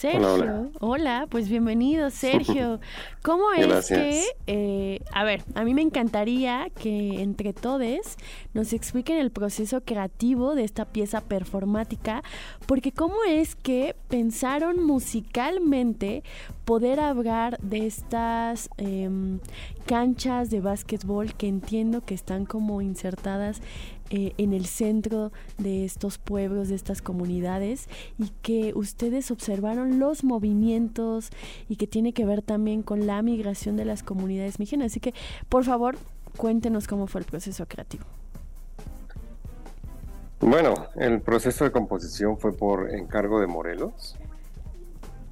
Sergio, 0.00 0.70
hola, 0.80 1.26
pues 1.28 1.50
bienvenido 1.50 2.08
Sergio. 2.10 2.80
¿Cómo 3.20 3.52
es 3.52 3.86
que, 3.86 4.24
eh, 4.46 5.00
a 5.12 5.24
ver, 5.24 5.42
a 5.54 5.62
mí 5.62 5.74
me 5.74 5.82
encantaría 5.82 6.70
que 6.70 7.20
entre 7.20 7.52
todos 7.52 8.16
nos 8.54 8.72
expliquen 8.72 9.18
el 9.18 9.30
proceso 9.30 9.82
creativo 9.82 10.54
de 10.54 10.64
esta 10.64 10.86
pieza 10.86 11.20
performática, 11.20 12.22
porque 12.64 12.92
cómo 12.92 13.16
es 13.28 13.56
que 13.56 13.94
pensaron 14.08 14.82
musicalmente 14.82 16.22
poder 16.70 17.00
hablar 17.00 17.58
de 17.58 17.84
estas 17.84 18.70
em, 18.76 19.40
canchas 19.86 20.50
de 20.50 20.60
básquetbol 20.60 21.34
que 21.34 21.48
entiendo 21.48 22.00
que 22.00 22.14
están 22.14 22.46
como 22.46 22.80
insertadas 22.80 23.60
eh, 24.10 24.34
en 24.38 24.52
el 24.52 24.66
centro 24.66 25.32
de 25.58 25.84
estos 25.84 26.18
pueblos, 26.18 26.68
de 26.68 26.76
estas 26.76 27.02
comunidades, 27.02 27.88
y 28.20 28.28
que 28.42 28.72
ustedes 28.76 29.32
observaron 29.32 29.98
los 29.98 30.22
movimientos 30.22 31.30
y 31.68 31.74
que 31.74 31.88
tiene 31.88 32.12
que 32.12 32.24
ver 32.24 32.40
también 32.40 32.84
con 32.84 33.04
la 33.04 33.20
migración 33.20 33.76
de 33.76 33.84
las 33.84 34.04
comunidades 34.04 34.60
mexicanas. 34.60 34.92
Así 34.92 35.00
que, 35.00 35.12
por 35.48 35.64
favor, 35.64 35.96
cuéntenos 36.36 36.86
cómo 36.86 37.08
fue 37.08 37.22
el 37.22 37.26
proceso 37.26 37.66
creativo. 37.66 38.04
Bueno, 40.38 40.74
el 40.94 41.20
proceso 41.20 41.64
de 41.64 41.72
composición 41.72 42.38
fue 42.38 42.52
por 42.52 42.94
encargo 42.94 43.40
de 43.40 43.48
Morelos. 43.48 44.16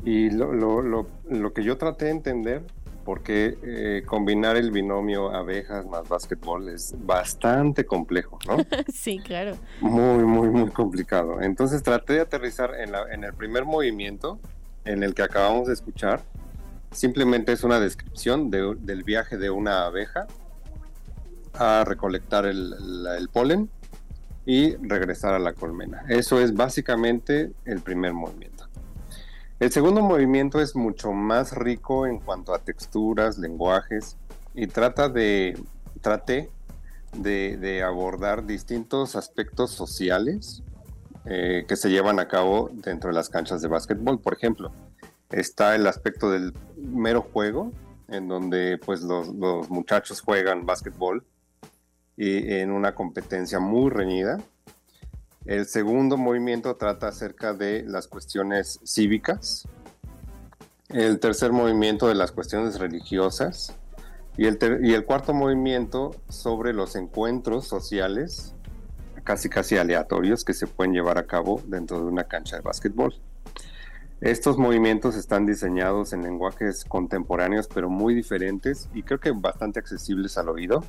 Y 0.04 0.30
lo, 0.30 0.52
lo, 0.52 0.82
lo, 0.82 1.06
lo 1.28 1.52
que 1.52 1.62
yo 1.62 1.76
traté 1.76 2.06
de 2.06 2.10
entender 2.12 2.62
porque 3.08 3.56
eh, 3.62 4.02
combinar 4.04 4.58
el 4.58 4.70
binomio 4.70 5.34
abejas 5.34 5.86
más 5.86 6.06
básquetbol 6.06 6.68
es 6.68 6.94
bastante 7.06 7.86
complejo, 7.86 8.38
¿no? 8.46 8.58
sí, 8.92 9.18
claro. 9.18 9.56
Muy, 9.80 10.24
muy, 10.24 10.50
muy 10.50 10.68
complicado. 10.70 11.40
Entonces 11.40 11.82
traté 11.82 12.12
de 12.12 12.20
aterrizar 12.20 12.74
en, 12.78 12.92
la, 12.92 13.10
en 13.10 13.24
el 13.24 13.32
primer 13.32 13.64
movimiento, 13.64 14.38
en 14.84 15.02
el 15.02 15.14
que 15.14 15.22
acabamos 15.22 15.68
de 15.68 15.72
escuchar. 15.72 16.20
Simplemente 16.90 17.52
es 17.52 17.64
una 17.64 17.80
descripción 17.80 18.50
del 18.50 19.04
viaje 19.04 19.38
de 19.38 19.48
una 19.48 19.86
abeja 19.86 20.26
a 21.54 21.84
recolectar 21.86 22.44
el, 22.44 22.74
el 23.18 23.30
polen 23.30 23.70
y 24.44 24.76
regresar 24.86 25.32
a 25.32 25.38
la 25.38 25.54
colmena. 25.54 26.04
Eso 26.10 26.42
es 26.42 26.52
básicamente 26.52 27.52
el 27.64 27.80
primer 27.80 28.12
movimiento. 28.12 28.57
El 29.60 29.72
segundo 29.72 30.02
movimiento 30.02 30.60
es 30.60 30.76
mucho 30.76 31.10
más 31.10 31.52
rico 31.52 32.06
en 32.06 32.20
cuanto 32.20 32.54
a 32.54 32.60
texturas, 32.60 33.38
lenguajes 33.38 34.16
y 34.54 34.68
trata 34.68 35.08
de, 35.08 35.58
de, 37.12 37.82
abordar 37.82 38.46
distintos 38.46 39.16
aspectos 39.16 39.72
sociales 39.72 40.62
eh, 41.24 41.64
que 41.66 41.74
se 41.74 41.90
llevan 41.90 42.20
a 42.20 42.28
cabo 42.28 42.70
dentro 42.72 43.10
de 43.10 43.16
las 43.16 43.28
canchas 43.28 43.60
de 43.60 43.66
básquetbol. 43.66 44.20
Por 44.20 44.34
ejemplo, 44.34 44.70
está 45.28 45.74
el 45.74 45.88
aspecto 45.88 46.30
del 46.30 46.54
mero 46.76 47.22
juego, 47.22 47.72
en 48.06 48.28
donde 48.28 48.78
pues 48.78 49.02
los, 49.02 49.26
los 49.26 49.68
muchachos 49.70 50.20
juegan 50.20 50.66
básquetbol 50.66 51.24
y 52.16 52.54
en 52.54 52.70
una 52.70 52.94
competencia 52.94 53.58
muy 53.58 53.90
reñida 53.90 54.38
el 55.48 55.64
segundo 55.64 56.18
movimiento 56.18 56.76
trata 56.76 57.08
acerca 57.08 57.54
de 57.54 57.82
las 57.82 58.06
cuestiones 58.06 58.80
cívicas. 58.84 59.66
El 60.90 61.18
tercer 61.20 61.52
movimiento 61.52 62.06
de 62.06 62.14
las 62.14 62.32
cuestiones 62.32 62.78
religiosas. 62.78 63.74
Y 64.36 64.44
el, 64.44 64.58
y 64.82 64.92
el 64.92 65.06
cuarto 65.06 65.32
movimiento 65.32 66.14
sobre 66.28 66.74
los 66.74 66.96
encuentros 66.96 67.66
sociales 67.66 68.54
casi 69.24 69.48
casi 69.48 69.76
aleatorios 69.76 70.44
que 70.44 70.52
se 70.52 70.66
pueden 70.66 70.92
llevar 70.92 71.18
a 71.18 71.26
cabo 71.26 71.62
dentro 71.66 71.98
de 71.98 72.06
una 72.06 72.24
cancha 72.24 72.56
de 72.56 72.62
básquetbol. 72.62 73.14
Estos 74.20 74.58
movimientos 74.58 75.16
están 75.16 75.46
diseñados 75.46 76.12
en 76.12 76.22
lenguajes 76.22 76.84
contemporáneos 76.84 77.68
pero 77.72 77.88
muy 77.88 78.14
diferentes 78.14 78.88
y 78.94 79.02
creo 79.02 79.18
que 79.18 79.30
bastante 79.30 79.80
accesibles 79.80 80.36
al 80.36 80.50
oído. 80.50 80.84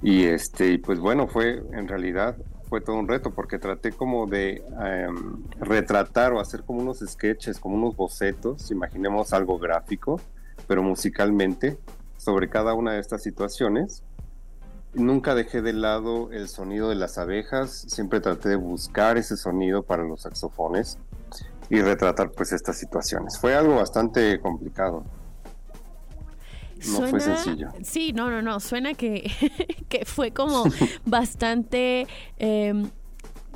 Y 0.00 0.24
este, 0.24 0.78
pues 0.78 1.00
bueno, 1.00 1.26
fue 1.26 1.62
en 1.72 1.88
realidad 1.88 2.36
fue 2.68 2.80
todo 2.80 2.96
un 2.96 3.08
reto 3.08 3.30
porque 3.30 3.58
traté 3.58 3.92
como 3.92 4.26
de 4.26 4.62
em, 4.80 5.42
retratar 5.60 6.32
o 6.32 6.40
hacer 6.40 6.62
como 6.62 6.80
unos 6.80 6.98
sketches, 6.98 7.58
como 7.58 7.76
unos 7.76 7.96
bocetos, 7.96 8.70
imaginemos 8.70 9.32
algo 9.32 9.58
gráfico, 9.58 10.20
pero 10.66 10.82
musicalmente, 10.82 11.78
sobre 12.16 12.48
cada 12.48 12.74
una 12.74 12.92
de 12.92 13.00
estas 13.00 13.22
situaciones. 13.22 14.02
Nunca 14.94 15.34
dejé 15.34 15.62
de 15.62 15.72
lado 15.72 16.30
el 16.32 16.48
sonido 16.48 16.88
de 16.88 16.94
las 16.94 17.18
abejas, 17.18 17.70
siempre 17.88 18.20
traté 18.20 18.50
de 18.50 18.56
buscar 18.56 19.16
ese 19.18 19.36
sonido 19.36 19.82
para 19.82 20.02
los 20.02 20.22
saxofones 20.22 20.98
y 21.70 21.80
retratar 21.80 22.30
pues 22.30 22.52
estas 22.52 22.78
situaciones. 22.78 23.38
Fue 23.38 23.54
algo 23.54 23.76
bastante 23.76 24.40
complicado. 24.40 25.04
No 26.86 27.06
fue 27.08 27.20
sencillo. 27.20 27.68
Sí, 27.82 28.12
no, 28.12 28.30
no, 28.30 28.42
no. 28.42 28.60
Suena 28.60 28.94
que, 28.94 29.30
que 29.88 30.04
fue 30.04 30.30
como 30.30 30.64
bastante 31.06 32.06
em, 32.38 32.90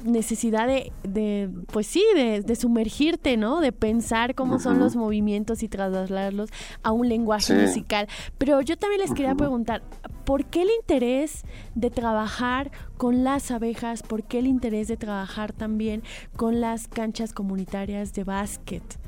necesidad 0.04 0.66
de, 0.66 1.50
pues 1.66 1.86
sí, 1.86 2.04
de, 2.14 2.56
sumergirte, 2.56 3.36
¿no? 3.36 3.60
De 3.60 3.72
pensar 3.72 4.34
cómo 4.34 4.58
son 4.58 4.78
los 4.78 4.96
movimientos 4.96 5.62
y 5.62 5.68
trasladarlos 5.68 6.50
a 6.82 6.92
un 6.92 7.08
lenguaje 7.08 7.54
musical. 7.54 8.08
Pero 8.38 8.60
yo 8.60 8.76
también 8.76 9.00
les 9.00 9.12
quería 9.12 9.34
preguntar, 9.34 9.82
¿por 10.24 10.44
qué 10.44 10.62
el 10.62 10.70
interés 10.70 11.44
de 11.74 11.90
trabajar 11.90 12.70
con 12.96 13.24
las 13.24 13.50
abejas? 13.50 14.02
¿Por 14.02 14.24
qué 14.24 14.40
el 14.40 14.46
interés 14.46 14.88
de 14.88 14.96
trabajar 14.96 15.52
también 15.52 16.02
con 16.36 16.60
las 16.60 16.88
canchas 16.88 17.32
comunitarias 17.32 18.12
de 18.12 18.24
básquet? 18.24 19.01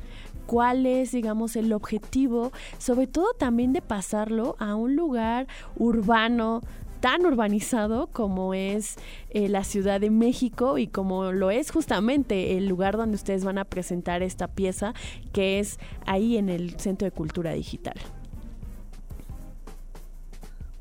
Cuál 0.47 0.87
es, 0.87 1.13
digamos, 1.13 1.57
el 1.57 1.73
objetivo, 1.73 2.53
sobre 2.79 3.07
todo 3.07 3.33
también 3.39 3.73
de 3.73 3.83
pasarlo 3.83 4.57
a 4.59 4.75
un 4.75 4.97
lugar 4.97 5.47
urbano 5.77 6.63
tan 7.05 7.27
urbanizado 7.27 8.07
como 8.07 8.55
es 8.55 8.97
eh, 9.29 9.51
la 9.51 9.63
Ciudad 9.63 10.01
de 10.01 10.09
México 10.09 10.79
y 10.79 10.87
como 10.87 11.33
lo 11.33 11.51
es 11.51 11.71
justamente 11.71 12.57
el 12.57 12.67
lugar 12.67 12.97
donde 12.97 13.17
ustedes 13.17 13.45
van 13.45 13.59
a 13.59 13.67
presentar 13.67 14.23
esta 14.23 14.49
pieza, 14.49 14.95
que 15.33 15.59
es 15.59 15.79
ahí 16.07 16.39
en 16.39 16.49
el 16.49 16.81
Centro 16.81 17.05
de 17.05 17.11
Cultura 17.11 17.53
Digital. 17.53 17.97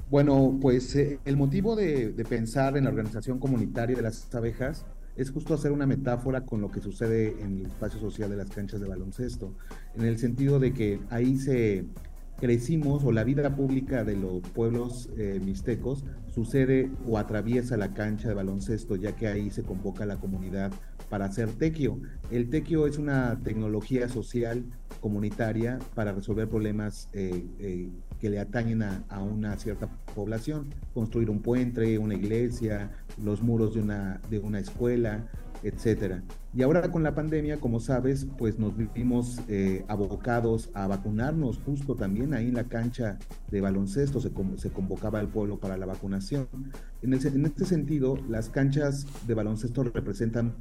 Bueno, 0.10 0.60
pues 0.62 0.96
eh, 0.96 1.20
el 1.26 1.36
motivo 1.38 1.76
de, 1.76 2.14
pensar 2.30 2.78
en 2.78 2.84
la 2.84 2.92
organización 2.92 3.40
comunitaria 3.40 3.96
de 3.96 4.04
las 4.04 4.34
abejas 4.34 4.86
es 5.16 5.32
justo 5.32 5.54
hacer 5.54 5.72
una 5.72 5.86
metáfora 5.86 6.46
con 6.46 6.62
lo 6.62 6.72
que 6.72 6.82
sucede 6.82 7.36
en 7.42 7.60
el 7.60 7.66
espacio 7.68 8.00
social 8.00 8.30
de 8.30 8.38
las 8.38 8.50
canchas 8.50 8.80
de 8.80 8.88
baloncesto, 8.88 9.54
en 9.96 10.06
el 10.06 10.18
sentido 10.18 10.60
de 10.60 10.74
que 10.74 11.00
ahí 11.10 11.38
se 11.38 11.86
crecimos 12.40 13.04
o 13.04 13.12
la 13.12 13.24
vida 13.24 13.56
pública 13.56 14.04
de 14.04 14.18
los 14.18 14.42
pueblos 14.42 15.10
eh, 15.18 15.40
mixtecos 15.44 16.04
sucede 16.34 16.90
o 17.08 17.18
atraviesa 17.18 17.78
la 17.78 17.94
cancha 17.94 18.28
de 18.28 18.34
baloncesto, 18.34 18.96
ya 18.96 19.16
que 19.16 19.28
ahí 19.28 19.52
se 19.52 19.64
convoca 19.64 20.06
la 20.06 20.18
comunidad 20.18 20.72
para 21.10 21.26
hacer 21.26 21.52
tequio. 21.52 22.02
El 22.32 22.50
tequio 22.50 22.88
es 22.88 22.98
una 22.98 23.40
tecnología 23.44 24.10
social 24.10 24.66
comunitaria 25.00 25.80
para 25.94 26.12
resolver 26.12 26.50
problemas 26.50 27.08
eh, 27.14 27.46
eh, 27.60 27.90
que 28.24 28.30
le 28.30 28.40
atañen 28.40 28.84
a, 28.84 29.22
una 29.22 29.58
cierta 29.58 29.90
población, 30.16 30.68
construir 30.94 31.30
un 31.30 31.42
puente, 31.42 31.98
una 31.98 32.16
iglesia, 32.16 32.90
los 33.22 33.42
muros 33.42 33.74
de 33.74 33.82
una, 33.82 34.22
de 34.30 34.40
una 34.40 34.60
escuela, 34.60 35.28
etcétera. 35.62 36.24
Y 36.56 36.62
ahora 36.62 36.90
con 36.90 37.04
la 37.04 37.16
pandemia, 37.16 37.60
como 37.60 37.82
sabes, 37.82 38.26
pues 38.38 38.60
nos 38.60 38.78
vivimos 38.78 39.42
eh, 39.50 39.84
abocados 39.90 40.70
a 40.74 40.88
vacunarnos 40.88 41.60
justo 41.66 41.96
también 41.96 42.34
ahí 42.34 42.48
en 42.48 42.54
la 42.54 42.64
cancha 42.64 43.20
de 43.52 43.60
baloncesto 43.60 44.22
se, 44.22 44.32
se 44.56 44.70
convocaba 44.70 45.20
al 45.20 45.28
pueblo 45.28 45.60
para 45.60 45.76
la 45.76 45.86
vacunación. 45.86 46.48
En, 47.02 47.14
en 47.14 47.46
este 47.46 47.66
sentido, 47.66 48.18
las 48.30 48.48
canchas 48.48 49.06
de 49.28 49.34
baloncesto 49.34 49.84
representan 49.84 50.54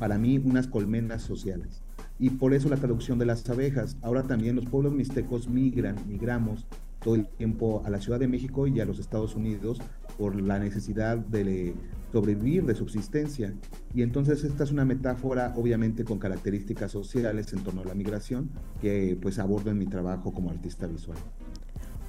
para 0.00 0.18
mí 0.18 0.36
unas 0.38 0.66
colmenas 0.66 1.22
sociales 1.22 1.80
y 2.22 2.30
por 2.30 2.54
eso 2.54 2.68
la 2.68 2.76
traducción 2.76 3.18
de 3.18 3.26
las 3.26 3.50
abejas. 3.50 3.96
Ahora 4.00 4.22
también 4.22 4.54
los 4.54 4.64
pueblos 4.66 4.92
mixtecos 4.92 5.48
migran, 5.48 5.96
migramos 6.06 6.64
todo 7.02 7.16
el 7.16 7.26
tiempo 7.26 7.82
a 7.84 7.90
la 7.90 8.00
Ciudad 8.00 8.20
de 8.20 8.28
México 8.28 8.68
y 8.68 8.78
a 8.78 8.84
los 8.84 9.00
Estados 9.00 9.34
Unidos 9.34 9.80
por 10.16 10.40
la 10.40 10.60
necesidad 10.60 11.16
de 11.16 11.74
sobrevivir, 12.12 12.64
de 12.64 12.76
subsistencia. 12.76 13.52
Y 13.92 14.02
entonces 14.02 14.44
esta 14.44 14.62
es 14.62 14.70
una 14.70 14.84
metáfora 14.84 15.52
obviamente 15.56 16.04
con 16.04 16.20
características 16.20 16.92
sociales 16.92 17.52
en 17.54 17.64
torno 17.64 17.80
a 17.80 17.86
la 17.86 17.94
migración 17.94 18.50
que 18.80 19.18
pues 19.20 19.40
abordo 19.40 19.72
en 19.72 19.78
mi 19.78 19.86
trabajo 19.86 20.32
como 20.32 20.50
artista 20.50 20.86
visual. 20.86 21.18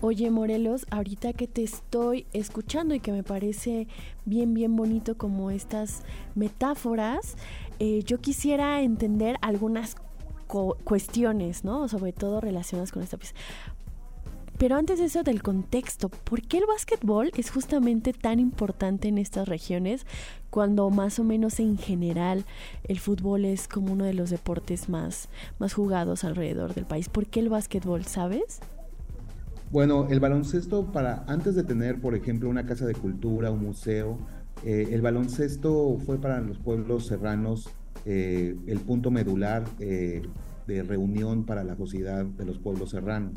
Oye 0.06 0.30
Morelos, 0.32 0.86
ahorita 0.92 1.32
que 1.32 1.48
te 1.48 1.64
estoy 1.64 2.26
escuchando 2.34 2.94
y 2.94 3.00
que 3.00 3.14
me 3.14 3.24
parece 3.24 3.88
bien, 4.26 4.54
bien 4.54 4.76
bonito 4.76 5.18
como 5.18 5.50
estas 5.50 6.04
metáforas, 6.36 7.38
eh, 7.80 8.04
yo 8.06 8.20
quisiera 8.20 8.82
entender 8.82 9.38
algunas 9.42 9.96
cuestiones, 10.84 11.64
¿no? 11.64 11.88
Sobre 11.88 12.14
todo 12.14 12.40
relacionadas 12.40 12.92
con 12.92 13.02
esta 13.02 13.18
pieza. 13.18 13.34
Pero 14.58 14.76
antes 14.76 15.00
de 15.00 15.06
eso 15.06 15.24
del 15.24 15.42
contexto, 15.42 16.10
¿por 16.10 16.42
qué 16.42 16.60
el 16.60 16.66
básquetbol 16.66 17.32
es 17.36 17.50
justamente 17.50 18.14
tan 18.14 18.40
importante 18.40 19.08
en 19.08 19.18
estas 19.18 19.48
regiones 19.48 20.06
cuando 20.52 20.90
más 20.92 21.18
o 21.18 21.24
menos 21.24 21.60
en 21.60 21.78
general 21.78 22.46
el 22.84 23.00
fútbol 23.00 23.46
es 23.46 23.68
como 23.68 23.92
uno 23.92 24.06
de 24.06 24.14
los 24.14 24.30
deportes 24.30 24.90
más, 24.90 25.28
más 25.58 25.74
jugados 25.74 26.24
alrededor 26.24 26.76
del 26.76 26.86
país? 26.86 27.10
¿Por 27.10 27.26
qué 27.26 27.40
el 27.40 27.50
básquetbol, 27.50 28.06
sabes? 28.06 28.60
Bueno, 29.72 30.08
el 30.12 30.20
baloncesto 30.20 30.86
para 30.92 31.24
antes 31.28 31.56
de 31.56 31.64
tener, 31.64 32.00
por 32.00 32.14
ejemplo, 32.14 32.48
una 32.48 32.66
casa 32.66 32.86
de 32.86 32.94
cultura, 32.94 33.50
un 33.50 33.64
museo, 33.64 34.20
eh, 34.66 34.90
el 34.92 35.02
baloncesto 35.02 35.98
fue 36.06 36.20
para 36.20 36.40
los 36.40 36.58
pueblos 36.58 37.08
serranos 37.08 37.70
eh, 38.06 38.56
el 38.68 38.80
punto 38.80 39.12
medular 39.12 39.66
eh, 39.80 40.22
de 40.68 40.84
reunión 40.84 41.46
para 41.46 41.64
la 41.66 41.76
sociedad 41.76 42.26
de 42.26 42.46
los 42.46 42.60
pueblos 42.60 42.92
serranos. 42.92 43.34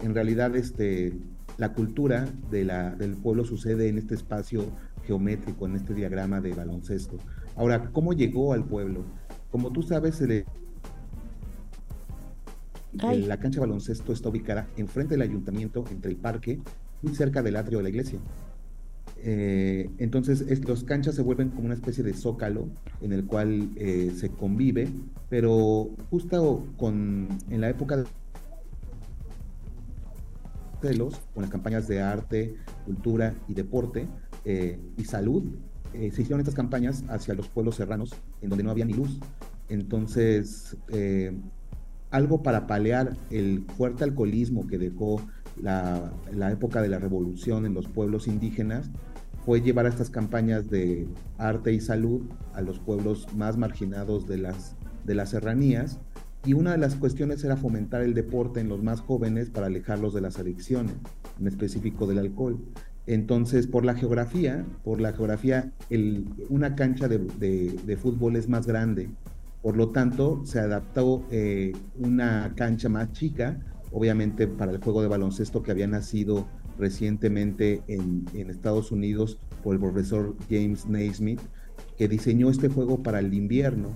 En 0.00 0.14
realidad, 0.14 0.54
este, 0.54 1.12
la 1.58 1.72
cultura 1.72 2.28
de 2.50 2.64
la, 2.64 2.94
del 2.94 3.16
pueblo 3.16 3.44
sucede 3.44 3.88
en 3.88 3.98
este 3.98 4.14
espacio 4.14 4.64
geométrico, 5.04 5.66
en 5.66 5.74
este 5.74 5.92
diagrama 5.92 6.40
de 6.40 6.54
baloncesto. 6.54 7.16
Ahora, 7.56 7.90
¿cómo 7.90 8.12
llegó 8.12 8.52
al 8.52 8.64
pueblo? 8.64 9.04
Como 9.50 9.72
tú 9.72 9.82
sabes, 9.82 10.22
la 12.92 13.36
cancha 13.38 13.60
de 13.60 13.66
baloncesto 13.66 14.12
está 14.12 14.28
ubicada 14.28 14.68
enfrente 14.76 15.14
del 15.14 15.22
ayuntamiento, 15.22 15.84
entre 15.90 16.12
el 16.12 16.16
parque, 16.16 16.60
muy 17.02 17.14
cerca 17.14 17.42
del 17.42 17.56
atrio 17.56 17.78
de 17.78 17.82
la 17.82 17.88
iglesia. 17.88 18.20
Eh, 19.22 19.90
entonces, 19.98 20.66
los 20.66 20.84
canchas 20.84 21.14
se 21.14 21.22
vuelven 21.22 21.50
como 21.50 21.66
una 21.66 21.74
especie 21.74 22.02
de 22.02 22.14
zócalo 22.14 22.68
en 23.02 23.12
el 23.12 23.26
cual 23.26 23.70
eh, 23.76 24.12
se 24.16 24.30
convive, 24.30 24.88
pero 25.28 25.90
justo 26.10 26.66
con, 26.76 27.28
en 27.50 27.60
la 27.60 27.68
época 27.68 28.04
de 30.80 30.94
los, 30.94 31.16
con 31.34 31.42
las 31.42 31.50
campañas 31.50 31.86
de 31.86 32.00
arte, 32.00 32.54
cultura 32.86 33.34
y 33.46 33.54
deporte 33.54 34.06
eh, 34.44 34.78
y 34.96 35.04
salud, 35.04 35.44
se 35.92 36.06
hicieron 36.06 36.38
estas 36.38 36.54
campañas 36.54 37.02
hacia 37.08 37.34
los 37.34 37.48
pueblos 37.48 37.74
serranos 37.74 38.14
en 38.42 38.48
donde 38.48 38.62
no 38.62 38.70
había 38.70 38.84
ni 38.84 38.92
luz. 38.92 39.18
Entonces, 39.68 40.76
algo 42.10 42.44
para 42.44 42.68
paliar 42.68 43.16
el 43.30 43.64
fuerte 43.76 44.04
alcoholismo 44.04 44.68
que 44.68 44.78
dejó 44.78 45.20
la, 45.60 46.12
época 46.50 46.82
de 46.82 46.88
la 46.88 46.98
revolución 46.98 47.66
en 47.66 47.74
los 47.74 47.88
pueblos 47.88 48.26
indígenas, 48.28 48.90
fue 49.44 49.60
llevar 49.60 49.86
estas 49.86 50.10
campañas 50.10 50.70
de 50.70 51.08
arte 51.38 51.72
y 51.72 51.80
salud 51.80 52.22
a 52.54 52.60
los 52.60 52.78
pueblos 52.78 53.26
más 53.34 53.56
marginados 53.56 54.26
de 54.26 54.38
las, 54.38 54.76
de 55.04 55.14
las 55.14 55.30
serranías. 55.30 55.98
Y 56.44 56.54
una 56.54 56.72
de 56.72 56.78
las 56.78 56.94
cuestiones 56.94 57.42
era 57.44 57.56
fomentar 57.56 58.02
el 58.02 58.14
deporte 58.14 58.60
en 58.60 58.68
los 58.68 58.82
más 58.82 59.00
jóvenes 59.00 59.50
para 59.50 59.66
alejarlos 59.66 60.14
de 60.14 60.20
las 60.20 60.38
adicciones, 60.38 60.94
en 61.38 61.46
específico 61.46 62.06
del 62.06 62.18
alcohol. 62.18 62.58
Entonces, 63.06 63.66
por 63.66 63.84
la 63.84 63.94
geografía, 63.94 64.64
por 64.84 65.00
la 65.00 65.12
geografía, 65.12 65.72
una 66.48 66.76
cancha 66.76 67.08
de, 67.08 67.18
de, 67.18 67.96
fútbol 67.96 68.36
es 68.36 68.48
más 68.48 68.66
grande. 68.66 69.10
Por 69.62 69.76
lo 69.76 69.90
tanto, 69.90 70.42
se 70.44 70.60
adaptó 70.60 71.26
eh, 71.30 71.72
una 71.98 72.52
cancha 72.54 72.88
más 72.88 73.12
chica, 73.12 73.58
obviamente 73.92 74.46
para 74.46 74.72
el 74.72 74.82
juego 74.82 75.02
de 75.02 75.08
baloncesto 75.08 75.62
que 75.62 75.70
había 75.70 75.86
nacido 75.86 76.46
recientemente 76.78 77.82
en, 77.88 78.26
Estados 78.34 78.90
Unidos 78.90 79.38
por 79.62 79.74
el 79.74 79.80
profesor 79.80 80.36
James 80.48 80.86
Naismith, 80.86 81.40
que 81.96 82.08
diseñó 82.08 82.50
este 82.50 82.68
juego 82.68 83.02
para 83.02 83.18
el 83.18 83.32
invierno. 83.34 83.90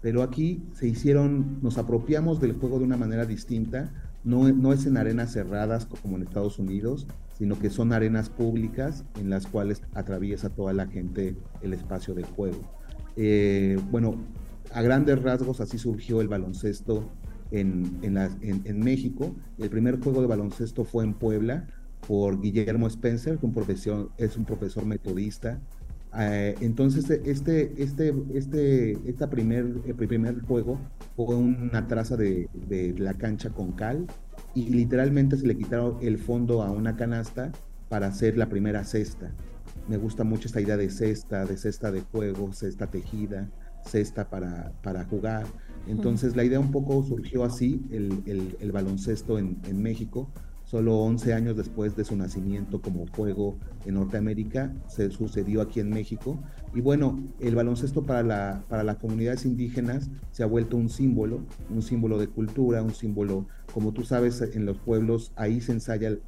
Pero 0.00 0.22
aquí 0.22 0.62
se 0.74 0.86
hicieron, 0.86 1.58
nos 1.60 1.76
apropiamos 1.78 2.40
del 2.40 2.52
juego 2.52 2.78
de 2.78 2.84
una 2.84 2.96
manera 2.96 3.26
distinta. 3.26 3.92
No, 4.22 4.48
no 4.52 4.72
es 4.72 4.86
en 4.86 4.96
arenas 4.96 5.32
cerradas 5.32 5.86
como 5.86 6.16
en 6.16 6.22
Estados 6.22 6.58
Unidos, 6.58 7.06
sino 7.36 7.58
que 7.58 7.70
son 7.70 7.92
arenas 7.92 8.28
públicas 8.30 9.04
en 9.18 9.30
las 9.30 9.46
cuales 9.46 9.82
atraviesa 9.94 10.50
toda 10.50 10.72
la 10.72 10.86
gente 10.86 11.36
el 11.62 11.72
espacio 11.72 12.14
de 12.14 12.22
juego. 12.22 12.60
Eh, 13.16 13.80
bueno, 13.90 14.16
a 14.72 14.82
grandes 14.82 15.20
rasgos 15.22 15.60
así 15.60 15.78
surgió 15.78 16.20
el 16.20 16.28
baloncesto 16.28 17.10
en, 17.50 17.98
en, 18.02 18.80
México. 18.80 19.34
El 19.58 19.70
primer 19.70 20.00
juego 20.00 20.20
de 20.20 20.26
baloncesto 20.26 20.84
fue 20.84 21.04
en 21.04 21.14
Puebla, 21.14 21.66
por 22.06 22.40
Guillermo 22.40 22.86
Spencer, 22.86 23.38
que 23.38 23.46
es 24.18 24.36
un 24.36 24.44
profesor 24.44 24.86
metodista. 24.86 25.60
Eh, 26.18 26.54
entonces, 26.60 27.10
este, 27.10 27.72
este, 27.82 28.14
este, 28.32 28.98
esta 29.08 29.28
primer, 29.28 29.66
el 29.86 29.94
primer 29.94 30.40
juego 30.42 30.78
fue 31.16 31.36
una 31.36 31.86
traza 31.86 32.16
de, 32.16 32.48
de, 32.68 32.94
la 32.98 33.14
cancha 33.14 33.50
con 33.50 33.72
cal 33.72 34.06
y 34.54 34.70
literalmente 34.70 35.36
se 35.36 35.46
le 35.46 35.56
quitaron 35.56 35.98
el 36.00 36.18
fondo 36.18 36.62
a 36.62 36.70
una 36.70 36.96
canasta 36.96 37.52
para 37.88 38.06
hacer 38.06 38.38
la 38.38 38.48
primera 38.48 38.84
cesta. 38.84 39.30
Me 39.86 39.96
gusta 39.96 40.24
mucho 40.24 40.48
esta 40.48 40.60
idea 40.60 40.76
de 40.76 40.90
cesta, 40.90 41.44
de 41.44 41.56
cesta 41.56 41.90
de 41.90 42.00
juego, 42.00 42.52
cesta 42.52 42.86
tejida, 42.88 43.48
cesta 43.84 44.28
para, 44.28 44.72
para 44.82 45.04
jugar. 45.04 45.46
Entonces, 45.86 46.36
la 46.36 46.44
idea 46.44 46.60
un 46.60 46.70
poco 46.70 47.02
surgió 47.02 47.44
así, 47.44 47.82
el, 47.90 48.56
el, 48.60 48.72
baloncesto 48.72 49.38
en, 49.38 49.58
en 49.66 49.82
México, 49.82 50.28
Solo 50.70 50.98
11 50.98 51.32
años 51.32 51.56
después 51.56 51.96
de 51.96 52.04
su 52.04 52.14
nacimiento 52.14 52.82
como 52.82 53.06
juego 53.16 53.56
en 53.86 53.94
Norteamérica, 53.94 54.70
se 54.86 55.10
sucedió 55.10 55.62
aquí 55.62 55.80
en 55.80 55.88
México. 55.88 56.38
Y 56.74 56.82
bueno, 56.82 57.18
el 57.40 57.54
baloncesto 57.54 58.02
para, 58.02 58.22
la, 58.22 58.64
para 58.68 58.84
las 58.84 58.98
comunidades 58.98 59.46
indígenas 59.46 60.10
se 60.30 60.42
ha 60.42 60.46
vuelto 60.46 60.76
un 60.76 60.90
símbolo, 60.90 61.40
un 61.70 61.80
símbolo 61.80 62.18
de 62.18 62.28
cultura, 62.28 62.82
un 62.82 62.92
símbolo, 62.92 63.46
como 63.72 63.92
tú 63.92 64.04
sabes, 64.04 64.42
en 64.42 64.66
los 64.66 64.76
pueblos 64.76 65.32
ahí 65.36 65.62
se 65.62 65.72
ensayan 65.72 66.20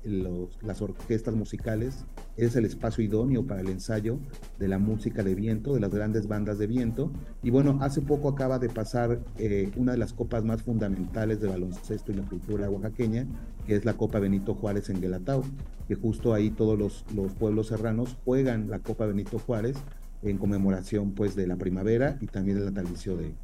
las 0.63 0.81
orquestas 0.81 1.35
musicales, 1.35 2.07
es 2.41 2.57
el 2.57 2.65
espacio 2.65 3.05
idóneo 3.05 3.47
para 3.47 3.61
el 3.61 3.69
ensayo 3.69 4.19
de 4.59 4.69
la 4.69 4.79
música 4.79 5.23
de 5.23 5.35
viento, 5.35 5.75
de 5.75 5.81
las 5.81 5.91
grandes 5.91 6.27
bandas 6.27 6.59
de 6.59 6.67
viento. 6.67 7.13
Y 7.43 7.51
bueno, 7.51 7.79
hace 7.81 8.01
poco 8.01 8.29
acaba 8.29 8.59
de 8.59 8.69
pasar 8.69 9.21
eh, 9.39 9.71
una 9.77 9.93
de 9.93 9.99
las 9.99 10.13
copas 10.13 10.45
más 10.45 10.63
fundamentales 10.63 11.41
de 11.41 11.49
baloncesto 11.49 12.13
y 12.13 12.17
la 12.17 12.25
cultura 12.25 12.71
oaxaqueña, 12.71 13.27
que 13.67 13.77
es 13.77 13.85
la 13.85 13.95
Copa 13.95 14.19
Benito 14.19 14.55
Juárez 14.55 14.89
en 14.91 15.01
Guelatao, 15.01 15.43
que 15.87 15.95
justo 15.95 16.33
ahí 16.33 16.51
todos 16.51 16.79
los, 16.79 17.05
los 17.15 17.33
pueblos 17.35 17.69
serranos 17.69 18.17
juegan 18.25 18.71
la 18.71 18.79
Copa 18.79 19.07
Benito 19.07 19.39
Juárez 19.39 19.77
en 20.23 20.39
conmemoración 20.39 21.13
pues 21.13 21.35
de 21.35 21.47
la 21.47 21.57
primavera 21.57 22.19
y 22.21 22.27
también 22.27 22.59
del 22.59 22.67
natalicio 22.67 23.17
de, 23.17 23.35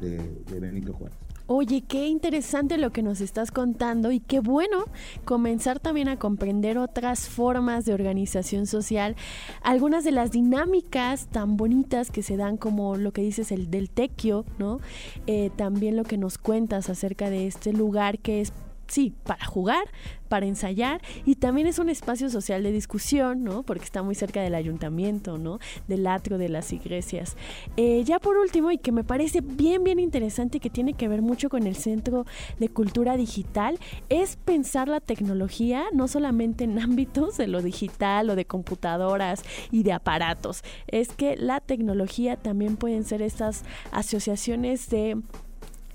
de, 0.00 0.60
Benito 0.60 0.92
Juárez. 0.92 1.16
Oye, 1.48 1.84
qué 1.86 2.08
interesante 2.08 2.76
lo 2.76 2.90
que 2.90 3.04
nos 3.04 3.20
estás 3.20 3.52
contando 3.52 4.10
y 4.10 4.18
qué 4.18 4.40
bueno 4.40 4.86
comenzar 5.24 5.78
también 5.78 6.08
a 6.08 6.18
comprender 6.18 6.76
otras 6.76 7.28
formas 7.28 7.84
de 7.84 7.94
organización 7.94 8.66
social, 8.66 9.14
algunas 9.62 10.02
de 10.02 10.10
las 10.10 10.32
dinámicas 10.32 11.28
tan 11.28 11.56
bonitas 11.56 12.10
que 12.10 12.24
se 12.24 12.36
dan 12.36 12.56
como 12.56 12.96
lo 12.96 13.12
que 13.12 13.22
dices 13.22 13.52
el 13.52 13.70
del 13.70 13.90
tequio, 13.90 14.44
¿no? 14.58 14.80
Eh, 15.28 15.50
también 15.54 15.94
lo 15.94 16.02
que 16.02 16.18
nos 16.18 16.36
cuentas 16.36 16.90
acerca 16.90 17.30
de 17.30 17.46
este 17.46 17.72
lugar 17.72 18.18
que 18.18 18.40
es 18.40 18.52
sí, 18.86 19.14
para 19.24 19.44
jugar, 19.44 19.84
para 20.28 20.46
ensayar 20.46 21.00
y 21.24 21.36
también 21.36 21.66
es 21.66 21.78
un 21.78 21.88
espacio 21.88 22.28
social 22.30 22.62
de 22.62 22.72
discusión, 22.72 23.44
¿no? 23.44 23.62
Porque 23.62 23.84
está 23.84 24.02
muy 24.02 24.14
cerca 24.14 24.42
del 24.42 24.54
ayuntamiento, 24.54 25.38
¿no? 25.38 25.58
Del 25.88 26.06
atrio 26.06 26.38
de 26.38 26.48
las 26.48 26.72
iglesias. 26.72 27.36
Eh, 27.76 28.02
ya 28.04 28.18
por 28.18 28.36
último, 28.36 28.70
y 28.70 28.78
que 28.78 28.92
me 28.92 29.04
parece 29.04 29.40
bien, 29.40 29.84
bien 29.84 29.98
interesante 29.98 30.60
que 30.60 30.70
tiene 30.70 30.94
que 30.94 31.08
ver 31.08 31.22
mucho 31.22 31.48
con 31.48 31.66
el 31.66 31.76
Centro 31.76 32.26
de 32.58 32.68
Cultura 32.68 33.16
Digital, 33.16 33.78
es 34.08 34.36
pensar 34.36 34.88
la 34.88 35.00
tecnología 35.00 35.84
no 35.92 36.08
solamente 36.08 36.64
en 36.64 36.78
ámbitos 36.78 37.36
de 37.36 37.46
lo 37.46 37.62
digital 37.62 38.30
o 38.30 38.36
de 38.36 38.44
computadoras 38.44 39.42
y 39.70 39.82
de 39.82 39.92
aparatos, 39.92 40.62
es 40.88 41.08
que 41.08 41.36
la 41.36 41.60
tecnología 41.60 42.36
también 42.36 42.76
pueden 42.76 43.04
ser 43.04 43.22
estas 43.22 43.64
asociaciones 43.92 44.88
de 44.88 45.16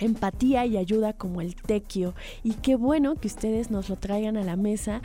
empatía 0.01 0.65
y 0.65 0.77
ayuda 0.77 1.13
como 1.13 1.41
el 1.41 1.55
tequio. 1.55 2.13
Y 2.43 2.53
qué 2.55 2.75
bueno 2.75 3.15
que 3.15 3.27
ustedes 3.27 3.71
nos 3.71 3.89
lo 3.89 3.95
traigan 3.95 4.37
a 4.37 4.43
la 4.43 4.55
mesa 4.55 5.01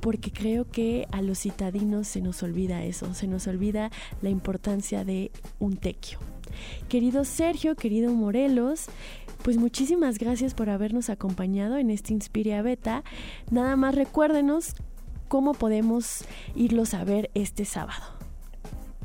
porque 0.00 0.32
creo 0.32 0.64
que 0.64 1.06
a 1.12 1.20
los 1.22 1.40
citadinos 1.40 2.08
se 2.08 2.22
nos 2.22 2.42
olvida 2.42 2.84
eso, 2.84 3.12
se 3.14 3.26
nos 3.26 3.46
olvida 3.46 3.90
la 4.22 4.30
importancia 4.30 5.04
de 5.04 5.30
un 5.58 5.76
tequio. 5.76 6.18
Querido 6.88 7.24
Sergio, 7.24 7.76
querido 7.76 8.12
Morelos, 8.12 8.86
pues 9.42 9.56
muchísimas 9.56 10.18
gracias 10.18 10.54
por 10.54 10.70
habernos 10.70 11.10
acompañado 11.10 11.76
en 11.78 11.90
este 11.90 12.12
Inspiria 12.12 12.62
Beta. 12.62 13.04
Nada 13.50 13.76
más 13.76 13.94
recuérdenos 13.94 14.74
cómo 15.28 15.54
podemos 15.54 16.24
irlos 16.54 16.94
a 16.94 17.04
ver 17.04 17.30
este 17.34 17.64
sábado. 17.64 18.19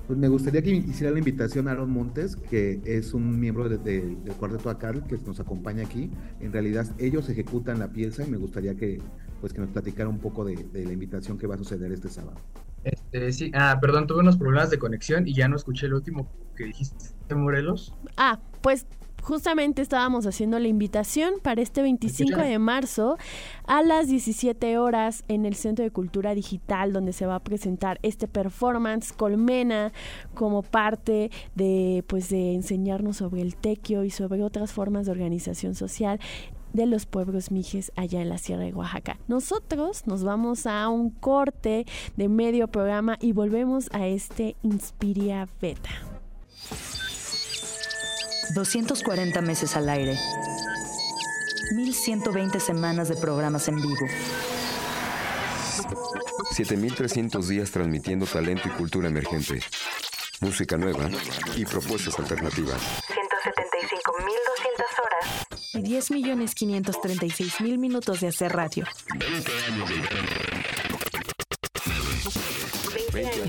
Pues 0.08 0.20
me 0.20 0.28
gustaría 0.28 0.62
que 0.62 0.70
hiciera 0.70 1.12
la 1.12 1.18
invitación 1.18 1.68
a 1.68 1.72
Aaron 1.72 1.90
Montes, 1.90 2.36
que 2.36 2.80
es 2.86 3.14
un 3.16 3.40
miembro 3.40 3.68
del 3.68 4.18
cuarteto 4.40 4.70
Acal 4.70 5.04
que 5.08 5.18
nos 5.26 5.40
acompaña 5.40 5.84
aquí. 5.84 6.12
En 6.40 6.54
realidad 6.54 6.86
ellos 7.00 7.28
ejecutan 7.30 7.80
la 7.80 7.88
pieza 7.88 8.24
y 8.24 8.30
me 8.30 8.38
gustaría 8.38 8.76
que 8.76 9.00
pues 9.42 9.52
que 9.52 9.62
nos 9.62 9.70
platicara 9.70 10.08
un 10.08 10.20
poco 10.20 10.46
de, 10.46 10.56
la 10.74 10.94
invitación 10.94 11.38
que 11.38 11.48
va 11.48 11.56
a 11.56 11.58
suceder 11.58 11.92
este 11.92 12.10
sábado. 12.10 12.38
Este, 12.84 13.32
sí, 13.32 13.52
ah, 13.56 13.80
perdón, 13.82 14.06
tuve 14.06 14.20
unos 14.20 14.38
problemas 14.38 14.70
de 14.70 14.78
conexión 14.78 15.28
y 15.28 15.34
ya 15.34 15.48
no 15.48 15.56
escuché 15.56 15.88
el 15.88 15.96
último 15.96 16.32
que 16.56 16.66
dijiste, 16.66 17.14
Morelos. 17.36 17.94
Ah, 18.18 18.40
pues 18.62 18.86
justamente 19.26 19.82
estábamos 19.82 20.28
haciendo 20.28 20.60
la 20.60 20.68
invitación 20.68 21.34
para 21.42 21.60
este 21.60 21.82
25 21.82 22.38
de 22.38 22.60
marzo 22.60 23.18
a 23.66 23.82
las 23.82 24.08
17 24.08 24.78
horas 24.78 25.24
en 25.28 25.48
el 25.48 25.56
Centro 25.56 25.84
de 25.84 25.90
Cultura 25.90 26.36
Digital 26.36 26.94
donde 26.94 27.12
se 27.12 27.26
va 27.26 27.36
a 27.36 27.40
presentar 27.40 27.98
este 28.04 28.28
performance 28.28 29.14
Colmena 29.14 29.92
como 30.36 30.62
parte 30.62 31.32
de 31.56 32.04
pues 32.06 32.30
de 32.30 32.54
enseñarnos 32.54 33.18
sobre 33.18 33.42
el 33.42 33.56
tequio 33.56 34.04
y 34.04 34.12
sobre 34.12 34.44
otras 34.44 34.72
formas 34.72 35.08
de 35.08 35.14
organización 35.14 35.74
social 35.74 36.20
de 36.74 36.86
los 36.86 37.08
pueblos 37.08 37.50
mijes 37.50 37.92
allá 37.96 38.22
en 38.22 38.30
la 38.30 38.38
Sierra 38.38 38.64
de 38.64 38.74
Oaxaca. 38.74 39.18
Nosotros 39.28 40.06
nos 40.06 40.24
vamos 40.24 40.68
a 40.68 40.88
un 40.90 41.10
corte 41.10 41.86
de 42.16 42.30
medio 42.30 42.68
programa 42.68 43.18
y 43.20 43.32
volvemos 43.32 43.90
a 43.92 44.06
este 44.06 44.56
Inspiria 44.62 45.48
Beta. 45.60 46.15
240 48.54 49.42
meses 49.42 49.76
al 49.76 49.90
aire. 49.90 50.18
1120 51.74 52.60
semanas 52.60 53.10
de 53.10 53.16
programas 53.16 53.68
en 53.68 53.78
vivo. 53.78 54.08
7300 56.52 57.48
días 57.48 57.72
transmitiendo 57.72 58.26
talento 58.26 58.68
y 58.68 58.72
cultura 58.72 59.08
emergente. 59.08 59.62
Música 60.42 60.78
nueva 60.78 61.10
y 61.56 61.66
propuestas 61.66 62.20
alternativas. 62.20 62.82
175.200 63.08 63.16
horas. 65.04 65.46
Y 65.74 65.80
10.536.000 65.80 67.78
minutos 67.78 68.22
de 68.22 68.28
hacer 68.28 68.54
radio. 68.54 68.86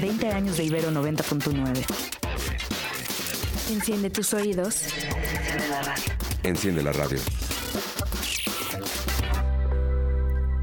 20 0.00 0.28
años 0.32 0.56
de 0.56 0.64
Ibero 0.64 0.90
90.9. 0.90 1.84
Enciende 3.68 4.10
tus 4.10 4.32
oídos. 4.32 4.84
Enciende 4.84 5.68
la 5.68 5.82
radio. 5.82 6.04
Enciende 6.44 6.82
la 6.82 6.92
radio. 6.92 7.18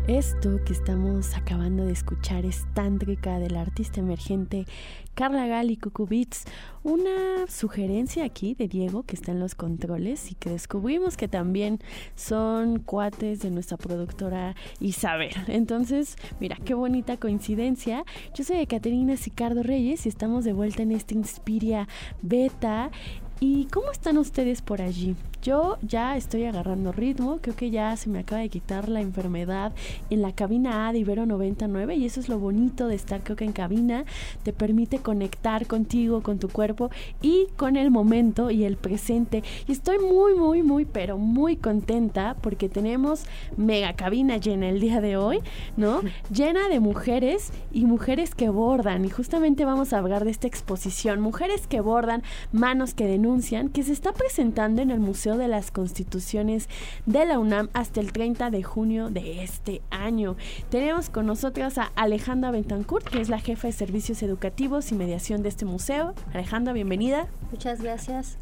Esto 0.07 0.59
que 0.65 0.73
estamos 0.73 1.33
acabando 1.33 1.85
de 1.85 1.93
escuchar 1.93 2.45
es 2.45 2.65
Tántrica 2.73 3.39
del 3.39 3.55
artista 3.55 4.01
emergente 4.01 4.65
Carla 5.13 5.47
Gali 5.47 5.77
Cucubits. 5.77 6.43
Una 6.83 7.47
sugerencia 7.47 8.25
aquí 8.25 8.53
de 8.53 8.67
Diego 8.67 9.03
que 9.03 9.15
está 9.15 9.31
en 9.31 9.39
los 9.39 9.55
controles 9.55 10.29
y 10.29 10.35
que 10.35 10.49
descubrimos 10.49 11.15
que 11.15 11.29
también 11.29 11.79
son 12.15 12.79
cuates 12.79 13.39
de 13.39 13.51
nuestra 13.51 13.77
productora 13.77 14.57
Isabel. 14.81 15.31
Entonces, 15.47 16.17
mira, 16.41 16.57
qué 16.65 16.73
bonita 16.73 17.15
coincidencia. 17.15 18.03
Yo 18.33 18.43
soy 18.43 18.67
Caterina 18.67 19.15
Sicardo 19.15 19.63
Reyes 19.63 20.05
y 20.05 20.09
estamos 20.09 20.43
de 20.43 20.51
vuelta 20.51 20.83
en 20.83 20.91
este 20.91 21.15
Inspiria 21.15 21.87
Beta 22.21 22.91
¿Y 23.39 23.65
cómo 23.65 23.91
están 23.91 24.17
ustedes 24.17 24.62
por 24.62 24.82
allí? 24.82 25.15
Yo 25.41 25.78
ya 25.82 26.15
estoy 26.15 26.46
agarrando 26.46 26.93
ritmo, 26.93 27.39
creo 27.41 27.54
que 27.54 27.69
ya 27.69 27.98
se 27.98 28.10
me 28.10 28.19
acaba 28.19 28.39
de 28.39 28.48
quitar 28.48 28.88
la 28.88 29.02
enfermedad 29.02 29.74
en 30.10 30.22
la 30.22 30.32
cabina 30.32 30.88
A 30.88 30.93
de 30.93 31.00
Ibero 31.00 31.26
99 31.26 31.96
y 31.96 32.06
eso 32.06 32.22
es 32.22 32.30
lo 32.30 32.39
bonito 32.39 32.88
de 32.88 32.96
estar 32.96 33.22
creo 33.24 33.36
que 33.36 33.43
en 33.43 33.52
cabina, 33.52 34.06
te 34.43 34.54
permite 34.54 35.00
conectar 35.00 35.67
contigo, 35.67 36.24
con 36.24 36.39
tu 36.39 36.48
cuerpo 36.48 36.91
y 37.22 37.48
con 37.58 37.76
el 37.76 37.91
momento 37.91 38.52
y 38.52 38.63
el 38.63 38.78
presente. 38.78 39.43
Y 39.67 39.74
estoy 39.74 40.00
muy, 40.00 40.34
muy, 40.34 40.63
muy, 40.63 40.86
pero 40.86 41.17
muy 41.17 41.58
contenta 41.58 42.38
porque 42.39 42.69
tenemos 42.69 43.26
mega 43.58 43.91
cabina 43.93 44.38
llena 44.38 44.69
el 44.69 44.80
día 44.80 45.02
de 45.02 45.17
hoy, 45.17 45.39
¿no? 45.76 46.02
Llena 46.34 46.69
de 46.69 46.80
mujeres 46.80 47.52
y 47.74 47.84
mujeres 47.86 48.34
que 48.34 48.48
bordan 48.48 49.04
y 49.04 49.10
justamente 49.10 49.65
vamos 49.65 49.91
a 49.91 49.98
hablar 49.98 50.24
de 50.24 50.32
esta 50.32 50.48
exposición, 50.48 51.19
mujeres 51.19 51.67
que 51.67 51.82
bordan, 51.82 52.24
manos 52.54 52.93
que 52.93 53.06
denuncian 53.08 53.22
que 53.71 53.83
se 53.83 53.93
está 53.93 54.12
presentando 54.12 54.81
en 54.81 54.91
el 54.91 54.99
Museo 54.99 55.38
de 55.38 55.47
las 55.47 55.71
Constituciones 55.71 56.67
de 57.05 57.25
la 57.25 57.39
UNAM 57.39 57.69
hasta 57.71 58.01
el 58.01 58.12
30 58.12 58.49
de 58.49 58.63
junio 58.63 59.09
de 59.09 59.43
este 59.43 59.81
año. 59.91 60.36
Tenemos 60.69 61.09
con 61.09 61.25
nosotras 61.25 61.77
a 61.77 61.91
Alejandra 61.95 62.51
Bentancourt, 62.51 63.07
que 63.07 63.21
es 63.21 63.29
la 63.29 63.39
jefa 63.39 63.67
de 63.67 63.71
servicios 63.71 64.23
educativos 64.23 64.91
y 64.91 64.95
mediación 64.95 65.41
de 65.41 65.49
este 65.49 65.63
museo. 65.63 66.13
Alejandra, 66.33 66.73
bienvenida. 66.73 67.27
Muchas 67.49 67.81
gracias. 67.81 68.38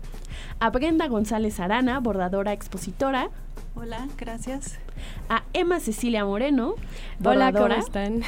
A 0.60 0.72
Brenda 0.72 1.08
González 1.08 1.60
Arana, 1.60 2.00
bordadora 2.00 2.52
expositora. 2.52 3.30
Hola, 3.76 4.08
gracias. 4.18 4.80
A 5.30 5.44
Emma 5.54 5.80
Cecilia 5.80 6.26
Moreno, 6.26 6.76
bordadora. 7.20 7.76
Hola, 7.76 7.76
¿cómo 7.76 7.86
están? 7.86 8.22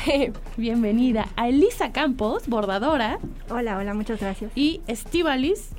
Bienvenida. 0.58 1.28
A 1.36 1.50
Elisa 1.50 1.92
Campos, 1.92 2.48
bordadora. 2.48 3.20
Hola, 3.50 3.78
hola, 3.78 3.94
muchas 3.94 4.20
gracias. 4.20 4.52
Y 4.56 4.82
Estivalis, 4.88 5.72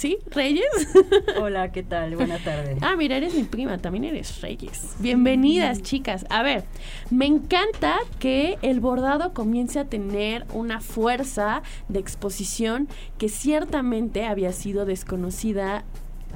¿Sí? 0.00 0.16
¿Reyes? 0.30 0.64
Hola, 1.38 1.72
¿qué 1.72 1.82
tal? 1.82 2.16
Buenas 2.16 2.42
tardes. 2.42 2.78
ah, 2.80 2.96
mira, 2.96 3.18
eres 3.18 3.34
mi 3.34 3.42
prima, 3.42 3.76
también 3.76 4.04
eres 4.04 4.40
Reyes. 4.40 4.96
Bienvenidas, 4.98 5.82
chicas. 5.82 6.24
A 6.30 6.42
ver, 6.42 6.64
me 7.10 7.26
encanta 7.26 7.98
que 8.18 8.56
el 8.62 8.80
bordado 8.80 9.34
comience 9.34 9.78
a 9.78 9.84
tener 9.84 10.46
una 10.54 10.80
fuerza 10.80 11.60
de 11.88 11.98
exposición 11.98 12.88
que 13.18 13.28
ciertamente 13.28 14.24
había 14.24 14.54
sido 14.54 14.86
desconocida 14.86 15.84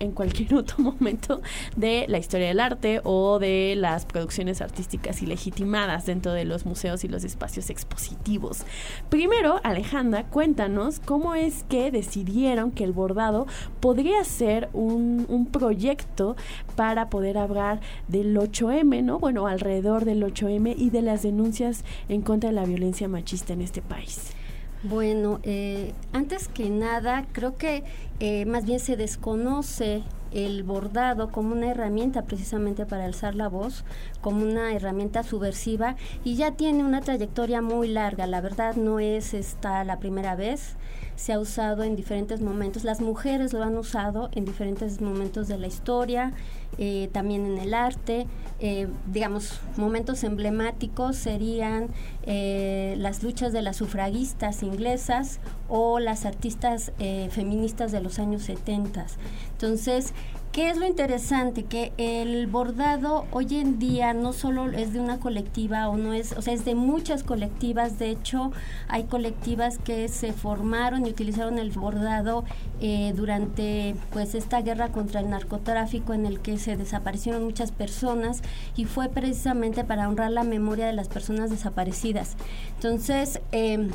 en 0.00 0.12
cualquier 0.12 0.54
otro 0.56 0.78
momento 0.78 1.42
de 1.76 2.06
la 2.08 2.18
historia 2.18 2.48
del 2.48 2.60
arte 2.60 3.00
o 3.04 3.38
de 3.38 3.74
las 3.76 4.06
producciones 4.06 4.60
artísticas 4.60 5.22
ilegitimadas 5.22 6.06
dentro 6.06 6.32
de 6.32 6.44
los 6.44 6.66
museos 6.66 7.04
y 7.04 7.08
los 7.08 7.24
espacios 7.24 7.70
expositivos. 7.70 8.64
Primero, 9.08 9.60
Alejandra, 9.62 10.24
cuéntanos 10.24 11.00
cómo 11.00 11.34
es 11.34 11.64
que 11.64 11.90
decidieron 11.90 12.70
que 12.70 12.84
el 12.84 12.92
bordado 12.92 13.46
podría 13.80 14.22
ser 14.24 14.68
un, 14.72 15.26
un 15.28 15.46
proyecto 15.46 16.36
para 16.76 17.10
poder 17.10 17.38
hablar 17.38 17.80
del 18.08 18.36
8M, 18.36 19.02
¿no? 19.02 19.18
Bueno, 19.18 19.46
alrededor 19.46 20.04
del 20.04 20.22
8M 20.22 20.74
y 20.76 20.90
de 20.90 21.02
las 21.02 21.22
denuncias 21.22 21.84
en 22.08 22.22
contra 22.22 22.50
de 22.50 22.56
la 22.56 22.64
violencia 22.64 23.08
machista 23.08 23.52
en 23.52 23.62
este 23.62 23.82
país. 23.82 24.34
Bueno, 24.84 25.40
eh, 25.44 25.94
antes 26.12 26.46
que 26.48 26.68
nada, 26.68 27.24
creo 27.32 27.56
que 27.56 27.84
eh, 28.20 28.44
más 28.44 28.66
bien 28.66 28.80
se 28.80 28.98
desconoce 28.98 30.02
el 30.30 30.62
bordado 30.62 31.30
como 31.30 31.54
una 31.54 31.70
herramienta 31.70 32.24
precisamente 32.24 32.84
para 32.84 33.06
alzar 33.06 33.34
la 33.34 33.48
voz, 33.48 33.82
como 34.20 34.42
una 34.42 34.74
herramienta 34.74 35.22
subversiva 35.22 35.96
y 36.22 36.34
ya 36.36 36.50
tiene 36.50 36.84
una 36.84 37.00
trayectoria 37.00 37.62
muy 37.62 37.88
larga. 37.88 38.26
La 38.26 38.42
verdad 38.42 38.76
no 38.76 39.00
es 39.00 39.32
esta 39.32 39.84
la 39.84 39.98
primera 40.00 40.34
vez. 40.34 40.76
se 41.16 41.32
ha 41.32 41.38
usado 41.38 41.84
en 41.84 41.96
diferentes 41.96 42.40
momentos. 42.42 42.84
Las 42.84 43.00
mujeres 43.00 43.52
lo 43.52 43.62
han 43.62 43.76
usado 43.78 44.28
en 44.32 44.44
diferentes 44.44 45.00
momentos 45.00 45.48
de 45.48 45.58
la 45.58 45.68
historia, 45.68 46.32
eh, 46.78 47.08
también 47.12 47.46
en 47.46 47.58
el 47.58 47.74
arte. 47.74 48.26
Eh, 48.60 48.88
digamos, 49.12 49.60
momentos 49.76 50.24
emblemáticos 50.24 51.16
serían 51.16 51.88
eh, 52.24 52.94
las 52.98 53.22
luchas 53.22 53.52
de 53.52 53.62
las 53.62 53.76
sufragistas 53.76 54.62
inglesas 54.62 55.40
o 55.68 55.98
las 55.98 56.24
artistas 56.24 56.92
feministas 57.30 57.92
de 57.92 58.00
los 58.00 58.18
años 58.18 58.42
70. 58.42 59.06
Entonces, 59.52 60.12
¿Qué 60.54 60.70
es 60.70 60.76
lo 60.76 60.86
interesante? 60.86 61.64
Que 61.64 61.92
el 61.96 62.46
bordado 62.46 63.26
hoy 63.32 63.56
en 63.56 63.80
día 63.80 64.14
no 64.14 64.32
solo 64.32 64.70
es 64.70 64.92
de 64.92 65.00
una 65.00 65.18
colectiva 65.18 65.88
o 65.88 65.96
no 65.96 66.12
es, 66.12 66.30
o 66.30 66.42
sea, 66.42 66.54
es 66.54 66.64
de 66.64 66.76
muchas 66.76 67.24
colectivas. 67.24 67.98
De 67.98 68.10
hecho, 68.10 68.52
hay 68.86 69.02
colectivas 69.02 69.78
que 69.78 70.06
se 70.06 70.32
formaron 70.32 71.06
y 71.06 71.10
utilizaron 71.10 71.58
el 71.58 71.72
bordado 71.72 72.44
eh, 72.80 73.12
durante 73.16 73.96
pues 74.12 74.36
esta 74.36 74.62
guerra 74.62 74.90
contra 74.92 75.18
el 75.18 75.28
narcotráfico 75.28 76.14
en 76.14 76.24
el 76.24 76.38
que 76.38 76.56
se 76.56 76.76
desaparecieron 76.76 77.42
muchas 77.42 77.72
personas 77.72 78.40
y 78.76 78.84
fue 78.84 79.08
precisamente 79.08 79.82
para 79.82 80.08
honrar 80.08 80.30
la 80.30 80.44
memoria 80.44 80.86
de 80.86 80.92
las 80.92 81.08
personas 81.08 81.50
desaparecidas. 81.50 82.36
Entonces, 82.76 83.40
eh, 83.50 83.88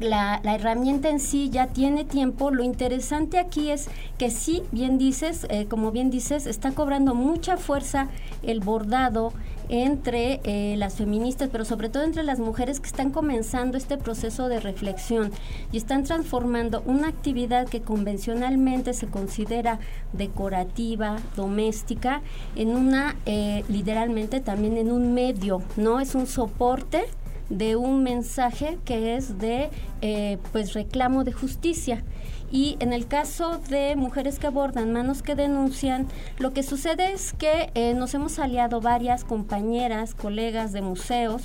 la, 0.00 0.40
herramienta 0.44 1.08
en 1.08 1.20
sí 1.20 1.50
ya 1.50 1.68
tiene 1.68 2.04
tiempo. 2.04 2.50
Lo 2.50 2.62
interesante 2.62 3.38
aquí 3.38 3.70
es 3.70 3.88
que 4.18 4.30
sí, 4.30 4.62
bien 4.72 4.98
dices, 4.98 5.46
eh, 5.50 5.66
como 5.66 5.90
bien 5.90 6.10
dices, 6.10 6.46
está 6.46 6.72
cobrando 6.72 7.14
mucha 7.14 7.56
fuerza 7.56 8.08
el 8.42 8.60
bordado 8.60 9.32
entre 9.68 10.40
eh, 10.44 10.76
las 10.76 10.94
feministas, 10.94 11.48
pero 11.50 11.64
sobre 11.64 11.88
todo 11.88 12.04
entre 12.04 12.22
las 12.22 12.38
mujeres 12.38 12.78
que 12.78 12.86
están 12.86 13.10
comenzando 13.10 13.76
este 13.76 13.96
proceso 13.96 14.48
de 14.48 14.60
reflexión 14.60 15.32
y 15.72 15.76
están 15.76 16.04
transformando 16.04 16.82
una 16.86 17.08
actividad 17.08 17.68
que 17.68 17.80
convencionalmente 17.80 18.94
se 18.94 19.08
considera 19.08 19.80
decorativa, 20.12 21.16
doméstica, 21.34 22.22
en 22.54 22.68
una, 22.68 23.16
eh, 23.26 23.64
literalmente 23.68 24.40
también 24.40 24.76
en 24.76 24.92
un 24.92 25.14
medio, 25.14 25.62
¿no? 25.76 26.00
Es 26.00 26.14
un 26.14 26.26
soporte 26.26 27.04
de 27.48 27.76
un 27.76 28.02
mensaje 28.02 28.78
que 28.84 29.16
es 29.16 29.38
de 29.38 29.70
eh, 30.02 30.38
pues 30.52 30.74
reclamo 30.74 31.24
de 31.24 31.32
justicia. 31.32 32.04
Y 32.50 32.76
en 32.78 32.92
el 32.92 33.08
caso 33.08 33.58
de 33.70 33.96
mujeres 33.96 34.38
que 34.38 34.46
abordan, 34.46 34.92
manos 34.92 35.22
que 35.22 35.34
denuncian, 35.34 36.06
lo 36.38 36.52
que 36.52 36.62
sucede 36.62 37.12
es 37.12 37.32
que 37.32 37.70
eh, 37.74 37.92
nos 37.94 38.14
hemos 38.14 38.38
aliado 38.38 38.80
varias 38.80 39.24
compañeras, 39.24 40.14
colegas 40.14 40.72
de 40.72 40.80
museos 40.80 41.42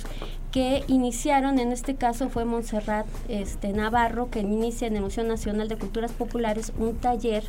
que 0.52 0.84
iniciaron, 0.86 1.58
en 1.58 1.72
este 1.72 1.96
caso 1.96 2.28
fue 2.28 2.44
Montserrat 2.44 3.06
este, 3.28 3.72
Navarro, 3.72 4.30
que 4.30 4.40
inicia 4.40 4.86
en 4.86 4.96
el 4.96 5.02
Museo 5.02 5.24
Nacional 5.24 5.66
de 5.66 5.76
Culturas 5.76 6.12
Populares 6.12 6.72
un 6.78 6.94
taller 6.96 7.42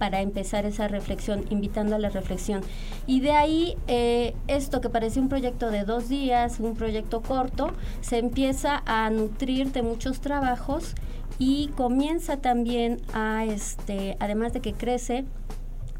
para 0.00 0.22
empezar 0.22 0.64
esa 0.64 0.88
reflexión, 0.88 1.44
invitando 1.50 1.94
a 1.94 1.98
la 1.98 2.08
reflexión. 2.08 2.62
Y 3.06 3.20
de 3.20 3.32
ahí, 3.32 3.76
eh, 3.86 4.34
esto 4.48 4.80
que 4.80 4.88
parecía 4.88 5.20
un 5.20 5.28
proyecto 5.28 5.70
de 5.70 5.84
dos 5.84 6.08
días, 6.08 6.58
un 6.58 6.74
proyecto 6.74 7.20
corto, 7.20 7.72
se 8.00 8.16
empieza 8.16 8.82
a 8.86 9.10
nutrir 9.10 9.72
de 9.72 9.82
muchos 9.82 10.22
trabajos 10.22 10.94
y 11.38 11.68
comienza 11.76 12.38
también 12.38 13.02
a, 13.12 13.44
este, 13.44 14.16
además 14.20 14.54
de 14.54 14.60
que 14.60 14.72
crece, 14.72 15.26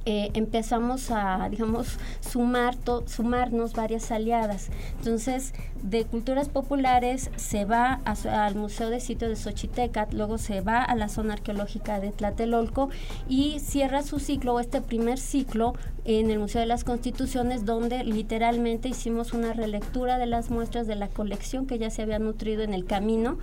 eh, 0.06 0.30
empezamos 0.34 1.10
a, 1.10 1.48
digamos, 1.50 1.98
sumar 2.20 2.76
sumarnos 3.06 3.74
varias 3.74 4.10
aliadas. 4.10 4.70
Entonces, 4.98 5.52
de 5.82 6.04
culturas 6.04 6.48
populares 6.48 7.30
se 7.36 7.64
va 7.64 8.00
al 8.04 8.54
Museo 8.54 8.90
de 8.90 9.00
Sitio 9.00 9.28
de 9.28 9.36
Xochitecat, 9.36 10.12
luego 10.12 10.38
se 10.38 10.60
va 10.60 10.82
a 10.82 10.94
la 10.94 11.08
zona 11.08 11.34
arqueológica 11.34 12.00
de 12.00 12.12
Tlatelolco 12.12 12.90
y 13.28 13.60
cierra 13.60 14.02
su 14.02 14.20
ciclo, 14.20 14.58
este 14.60 14.80
primer 14.80 15.18
ciclo, 15.18 15.74
en 16.04 16.30
el 16.30 16.38
Museo 16.38 16.60
de 16.60 16.66
las 16.66 16.84
Constituciones, 16.84 17.66
donde 17.66 18.04
literalmente 18.04 18.88
hicimos 18.88 19.32
una 19.32 19.52
relectura 19.52 20.18
de 20.18 20.26
las 20.26 20.50
muestras 20.50 20.86
de 20.86 20.96
la 20.96 21.08
colección 21.08 21.66
que 21.66 21.78
ya 21.78 21.90
se 21.90 22.02
había 22.02 22.18
nutrido 22.18 22.62
en 22.62 22.72
el 22.72 22.86
camino 22.86 23.38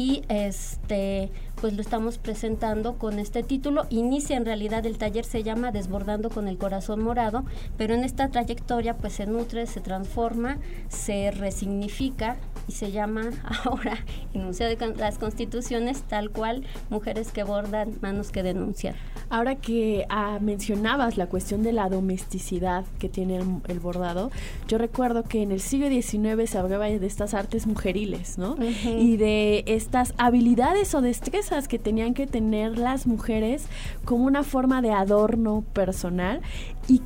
y 0.00 0.22
este 0.30 1.30
pues 1.60 1.74
lo 1.74 1.82
estamos 1.82 2.16
presentando 2.16 2.96
con 2.96 3.18
este 3.18 3.42
título. 3.42 3.84
Inicia 3.90 4.38
en 4.38 4.46
realidad 4.46 4.86
el 4.86 4.96
taller 4.96 5.26
se 5.26 5.42
llama 5.42 5.72
Desbordando 5.72 6.30
con 6.30 6.48
el 6.48 6.56
corazón 6.56 7.02
morado, 7.02 7.44
pero 7.76 7.92
en 7.92 8.02
esta 8.02 8.30
trayectoria 8.30 8.96
pues 8.96 9.12
se 9.12 9.26
nutre, 9.26 9.66
se 9.66 9.82
transforma, 9.82 10.56
se 10.88 11.30
resignifica 11.32 12.38
y 12.66 12.72
se 12.72 12.92
llama 12.92 13.24
ahora 13.64 13.98
Enuncia 14.32 14.68
de 14.68 14.78
las 14.96 15.18
Constituciones 15.18 16.00
tal 16.04 16.30
cual 16.30 16.64
Mujeres 16.88 17.30
que 17.30 17.42
bordan, 17.42 17.98
manos 18.00 18.30
que 18.32 18.42
denuncian. 18.42 18.94
Ahora 19.30 19.54
que 19.54 20.06
ah, 20.08 20.38
mencionabas 20.40 21.16
la 21.16 21.26
cuestión 21.26 21.62
de 21.62 21.72
la 21.72 21.88
domesticidad 21.88 22.84
que 22.98 23.08
tiene 23.08 23.40
el, 23.68 23.80
bordado, 23.80 24.30
yo 24.66 24.76
recuerdo 24.76 25.22
que 25.22 25.42
en 25.42 25.52
el 25.52 25.60
siglo 25.60 25.88
XIX 25.88 26.50
se 26.50 26.58
hablaba 26.58 26.86
de 26.86 27.06
estas 27.06 27.32
artes 27.32 27.66
mujeriles, 27.66 28.38
¿no? 28.38 28.56
Y 28.84 29.16
de 29.16 29.62
estas 29.66 30.14
habilidades 30.18 30.94
o 30.94 31.00
destrezas 31.00 31.68
que 31.68 31.78
tenían 31.78 32.12
que 32.12 32.26
tener 32.26 32.76
las 32.76 33.06
mujeres 33.06 33.66
como 34.04 34.24
una 34.24 34.42
forma 34.42 34.82
de 34.82 34.90
adorno 34.90 35.64
personal 35.72 36.40
y 36.88 37.00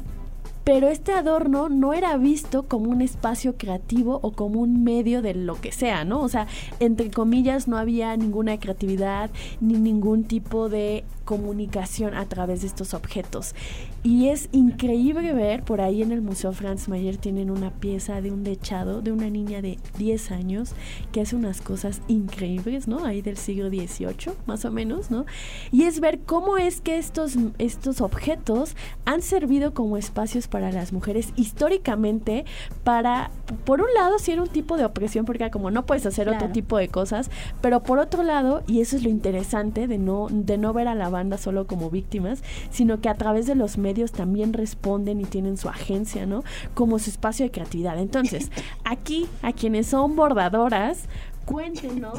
pero 0.65 0.89
este 0.89 1.13
adorno 1.13 1.69
no 1.69 1.93
era 1.93 2.17
visto 2.17 2.63
como 2.63 2.91
un 2.91 3.03
espacio 3.03 3.57
creativo 3.59 4.19
o 4.23 4.33
como 4.33 4.61
un 4.61 4.83
medio 4.83 5.21
de 5.21 5.35
lo 5.35 5.61
que 5.61 5.73
sea, 5.73 6.05
¿no? 6.05 6.23
O 6.23 6.29
sea, 6.31 6.47
entre 6.81 7.11
comillas 7.11 7.69
no 7.69 7.77
había 7.77 8.17
ninguna 8.17 8.59
creatividad 8.59 9.31
ni 9.61 9.75
ningún 9.75 10.25
tipo 10.25 10.71
de 10.71 11.05
comunicación 11.25 12.15
a 12.15 12.27
través 12.27 12.63
de 12.63 12.67
estos 12.67 12.95
objetos. 12.95 13.55
Y 14.03 14.29
es 14.29 14.49
increíble 14.53 15.33
ver, 15.33 15.63
por 15.63 15.81
ahí 15.81 16.03
en 16.03 16.13
el 16.13 16.21
Museo 16.21 16.53
Franz 16.53 16.89
Mayer 16.89 17.17
tienen 17.17 17.51
una 17.51 17.71
pieza 17.71 18.21
de 18.21 18.31
un 18.31 18.45
dechado 18.45 19.01
de 19.01 19.13
una 19.13 19.31
niña 19.31 19.63
de 19.63 19.79
10 19.97 20.31
años 20.33 20.73
que 21.13 21.23
hace 21.23 21.37
unas 21.37 21.61
cosas 21.61 22.03
increíbles, 22.09 22.89
¿no? 22.89 23.05
Ahí 23.05 23.23
del 23.23 23.37
siglo 23.37 23.69
XVIII, 23.69 24.35
más 24.47 24.65
o 24.65 24.71
menos, 24.71 25.11
¿no? 25.11 25.25
Y 25.73 25.85
es 25.85 26.01
ver 26.01 26.21
cómo 26.21 26.59
es 26.59 26.81
que 26.81 26.99
estos, 26.99 27.37
estos 27.59 28.01
objetos 28.01 28.77
han 29.05 29.23
servido 29.23 29.73
como 29.73 29.97
espacios 29.97 30.49
para 30.49 30.71
las 30.73 30.93
mujeres 30.93 31.33
históricamente 31.37 32.45
para, 32.83 33.31
por 33.65 33.81
un 33.81 33.93
lado, 33.95 34.19
si 34.19 34.33
era 34.33 34.43
un 34.43 34.49
tipo 34.49 34.77
de 34.77 34.85
opresión, 34.85 35.25
porque 35.25 35.45
como 35.51 35.71
no 35.71 35.87
puedes 35.87 36.07
hacer 36.07 36.29
otro 36.29 36.49
tipo 36.51 36.79
de 36.79 36.89
cosas, 36.89 37.31
pero 37.61 37.83
por 37.83 37.99
otro 37.99 38.23
lado, 38.23 38.63
y 38.67 38.81
eso 38.81 38.97
es 38.97 39.05
lo 39.05 39.11
interesante 39.11 39.87
de 39.87 39.99
no, 39.99 40.29
de 40.31 40.59
no 40.59 40.73
ver 40.73 40.89
a 40.89 40.95
la 40.95 41.09
banda 41.15 41.39
solo 41.39 41.67
como 41.67 41.89
víctimas, 41.91 42.43
sino 42.71 43.01
que 43.01 43.09
a 43.09 43.15
través 43.15 43.47
de 43.47 43.55
los 43.55 43.79
medios 43.79 44.13
también 44.13 44.53
responden 44.53 45.21
y 45.21 45.25
tienen 45.25 45.57
su 45.57 45.69
agencia, 45.69 46.27
¿no? 46.27 46.45
Como 46.75 46.99
su 46.99 47.11
espacio 47.11 47.47
de 47.47 47.51
creatividad. 47.51 47.99
Entonces, 47.99 48.51
aquí, 48.85 49.27
a 49.43 49.53
quienes 49.53 49.87
son 49.87 50.17
bordadoras, 50.17 51.07
cuéntenos, 51.47 52.19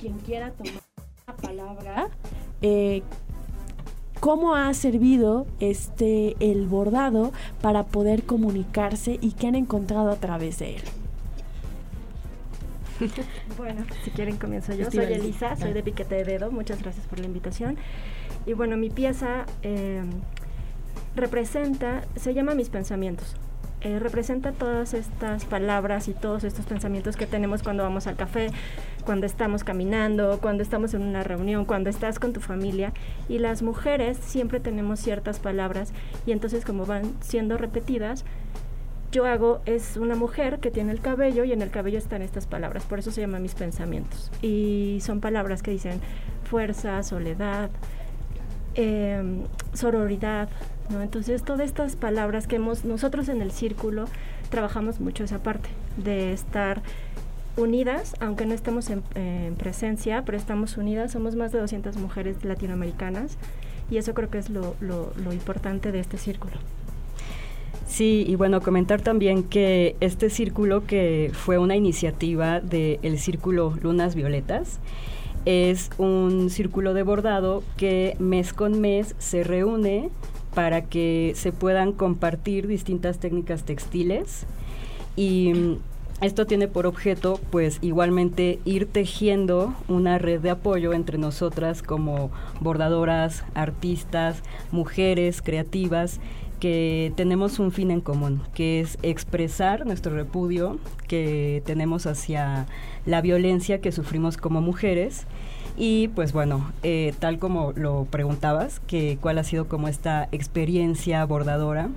quien 0.00 0.18
quiera 0.20 0.52
tomar 0.52 0.82
la 1.26 1.36
palabra, 1.36 2.08
eh, 2.62 3.02
cómo 4.20 4.54
ha 4.54 4.72
servido 4.74 5.46
este 5.60 6.36
el 6.40 6.66
bordado 6.66 7.32
para 7.60 7.84
poder 7.84 8.24
comunicarse 8.24 9.18
y 9.20 9.32
qué 9.32 9.48
han 9.48 9.54
encontrado 9.54 10.10
a 10.10 10.16
través 10.16 10.58
de 10.58 10.76
él. 10.76 10.82
Bueno, 13.56 13.84
si 14.04 14.10
quieren 14.10 14.36
comienzo 14.36 14.74
yo. 14.74 14.90
Soy 14.90 15.12
Elisa, 15.12 15.56
soy 15.56 15.72
de 15.72 15.82
Piquete 15.82 16.16
de 16.16 16.24
Dedo. 16.24 16.50
Muchas 16.50 16.80
gracias 16.80 17.06
por 17.06 17.18
la 17.18 17.26
invitación. 17.26 17.76
Y 18.48 18.54
bueno, 18.54 18.78
mi 18.78 18.88
pieza 18.88 19.44
eh, 19.62 20.02
representa, 21.14 22.00
se 22.16 22.32
llama 22.32 22.54
Mis 22.54 22.70
pensamientos. 22.70 23.36
Eh, 23.82 23.98
representa 23.98 24.52
todas 24.52 24.94
estas 24.94 25.44
palabras 25.44 26.08
y 26.08 26.14
todos 26.14 26.44
estos 26.44 26.64
pensamientos 26.64 27.14
que 27.16 27.26
tenemos 27.26 27.62
cuando 27.62 27.82
vamos 27.82 28.06
al 28.06 28.16
café, 28.16 28.48
cuando 29.04 29.26
estamos 29.26 29.64
caminando, 29.64 30.38
cuando 30.40 30.62
estamos 30.62 30.94
en 30.94 31.02
una 31.02 31.22
reunión, 31.22 31.66
cuando 31.66 31.90
estás 31.90 32.18
con 32.18 32.32
tu 32.32 32.40
familia. 32.40 32.94
Y 33.28 33.38
las 33.38 33.60
mujeres 33.60 34.16
siempre 34.16 34.60
tenemos 34.60 34.98
ciertas 34.98 35.40
palabras 35.40 35.92
y 36.24 36.32
entonces 36.32 36.64
como 36.64 36.86
van 36.86 37.02
siendo 37.20 37.58
repetidas, 37.58 38.24
yo 39.12 39.26
hago 39.26 39.60
es 39.66 39.98
una 39.98 40.16
mujer 40.16 40.58
que 40.58 40.70
tiene 40.70 40.92
el 40.92 41.00
cabello 41.00 41.44
y 41.44 41.52
en 41.52 41.60
el 41.60 41.70
cabello 41.70 41.98
están 41.98 42.22
estas 42.22 42.46
palabras, 42.46 42.84
por 42.84 42.98
eso 42.98 43.10
se 43.10 43.20
llama 43.20 43.40
mis 43.40 43.54
pensamientos. 43.54 44.30
Y 44.40 45.00
son 45.02 45.20
palabras 45.20 45.62
que 45.62 45.70
dicen 45.70 46.00
fuerza, 46.44 47.02
soledad, 47.02 47.70
em, 48.78 49.42
sororidad, 49.74 50.48
¿no? 50.88 51.02
Entonces 51.02 51.42
todas 51.42 51.62
estas 51.62 51.96
palabras 51.96 52.46
que 52.46 52.56
hemos, 52.56 52.84
nosotros 52.84 53.28
en 53.28 53.42
el 53.42 53.50
círculo 53.50 54.04
trabajamos 54.50 55.00
mucho 55.00 55.24
esa 55.24 55.42
parte 55.42 55.68
de 55.96 56.32
estar 56.32 56.80
unidas, 57.56 58.14
aunque 58.20 58.46
no 58.46 58.54
estemos 58.54 58.88
en, 58.88 59.02
presencia, 59.56 60.22
pero 60.24 60.38
estamos 60.38 60.76
unidas, 60.76 61.10
somos 61.10 61.34
más 61.34 61.50
de 61.50 61.58
200 61.58 61.96
mujeres 61.96 62.44
latinoamericanas 62.44 63.36
y 63.90 63.96
eso 63.96 64.14
creo 64.14 64.30
que 64.30 64.38
es 64.38 64.48
lo, 64.48 64.76
lo 64.80 65.32
importante 65.32 65.90
de 65.90 65.98
este 65.98 66.16
círculo. 66.16 66.54
Sí, 67.88 68.24
y 68.28 68.36
bueno, 68.36 68.60
comentar 68.60 69.00
también 69.00 69.42
que 69.42 69.96
este 70.00 70.30
círculo 70.30 70.86
que 70.86 71.32
fue 71.32 71.58
una 71.58 71.74
iniciativa 71.74 72.60
del 72.60 73.18
Círculo 73.18 73.74
Lunas 73.82 74.14
Violetas, 74.14 74.78
es 75.48 75.88
un 75.96 76.50
círculo 76.50 76.92
de 76.92 77.02
bordado 77.02 77.62
que 77.78 78.16
mes 78.18 78.52
con 78.52 78.82
mes 78.82 79.14
se 79.16 79.44
reúne 79.44 80.10
para 80.54 80.82
que 80.82 81.32
se 81.36 81.52
puedan 81.52 81.92
compartir 81.92 82.66
distintas 82.66 83.18
técnicas 83.18 83.64
textiles. 83.64 84.44
Y 85.16 85.54
mm, 85.54 85.76
esto 86.20 86.44
tiene 86.44 86.68
por 86.68 86.84
objeto, 86.84 87.40
pues 87.50 87.78
igualmente 87.80 88.58
ir 88.66 88.84
tejiendo 88.88 89.72
una 89.88 90.18
red 90.18 90.40
de 90.40 90.50
apoyo 90.50 90.92
entre 90.92 91.16
nosotras 91.16 91.80
como 91.82 92.30
bordadoras, 92.60 93.42
artistas, 93.54 94.42
mujeres 94.70 95.40
creativas 95.40 96.20
que 96.58 97.12
tenemos 97.16 97.58
un 97.58 97.72
fin 97.72 97.90
en 97.90 98.00
común, 98.00 98.42
que 98.54 98.80
es 98.80 98.98
expresar 99.02 99.86
nuestro 99.86 100.14
repudio 100.14 100.78
que 101.06 101.62
tenemos 101.64 102.06
hacia 102.06 102.66
la 103.06 103.20
violencia 103.20 103.80
que 103.80 103.92
sufrimos 103.92 104.36
como 104.36 104.60
mujeres. 104.60 105.26
Y 105.76 106.08
pues 106.08 106.32
bueno, 106.32 106.72
eh, 106.82 107.14
tal 107.20 107.38
como 107.38 107.72
lo 107.72 108.06
preguntabas, 108.10 108.80
que 108.80 109.16
cuál 109.20 109.38
ha 109.38 109.44
sido 109.44 109.68
como 109.68 109.86
esta 109.88 110.28
experiencia 110.32 111.24
bordadora, 111.24 111.88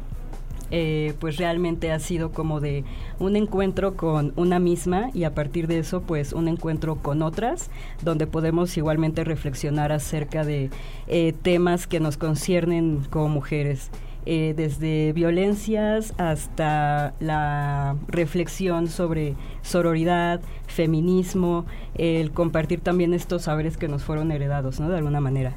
eh, 0.73 1.15
pues 1.19 1.35
realmente 1.35 1.91
ha 1.91 1.99
sido 1.99 2.31
como 2.31 2.61
de 2.61 2.85
un 3.19 3.35
encuentro 3.35 3.97
con 3.97 4.31
una 4.37 4.57
misma 4.57 5.09
y 5.13 5.25
a 5.25 5.33
partir 5.35 5.67
de 5.67 5.79
eso 5.79 6.01
pues 6.01 6.31
un 6.31 6.47
encuentro 6.47 6.95
con 6.95 7.21
otras 7.23 7.69
donde 8.03 8.25
podemos 8.25 8.77
igualmente 8.77 9.25
reflexionar 9.25 9.91
acerca 9.91 10.45
de 10.45 10.69
eh, 11.07 11.33
temas 11.41 11.87
que 11.87 11.99
nos 11.99 12.15
conciernen 12.15 13.01
como 13.09 13.27
mujeres. 13.27 13.91
Eh, 14.27 14.53
desde 14.55 15.13
violencias 15.13 16.13
hasta 16.19 17.15
la 17.19 17.95
reflexión 18.07 18.87
sobre 18.87 19.35
sororidad, 19.63 20.41
feminismo, 20.67 21.65
el 21.95 22.31
compartir 22.31 22.81
también 22.81 23.15
estos 23.15 23.43
saberes 23.43 23.77
que 23.77 23.87
nos 23.87 24.03
fueron 24.03 24.31
heredados, 24.31 24.79
¿no? 24.79 24.89
De 24.89 24.97
alguna 24.97 25.21
manera. 25.21 25.55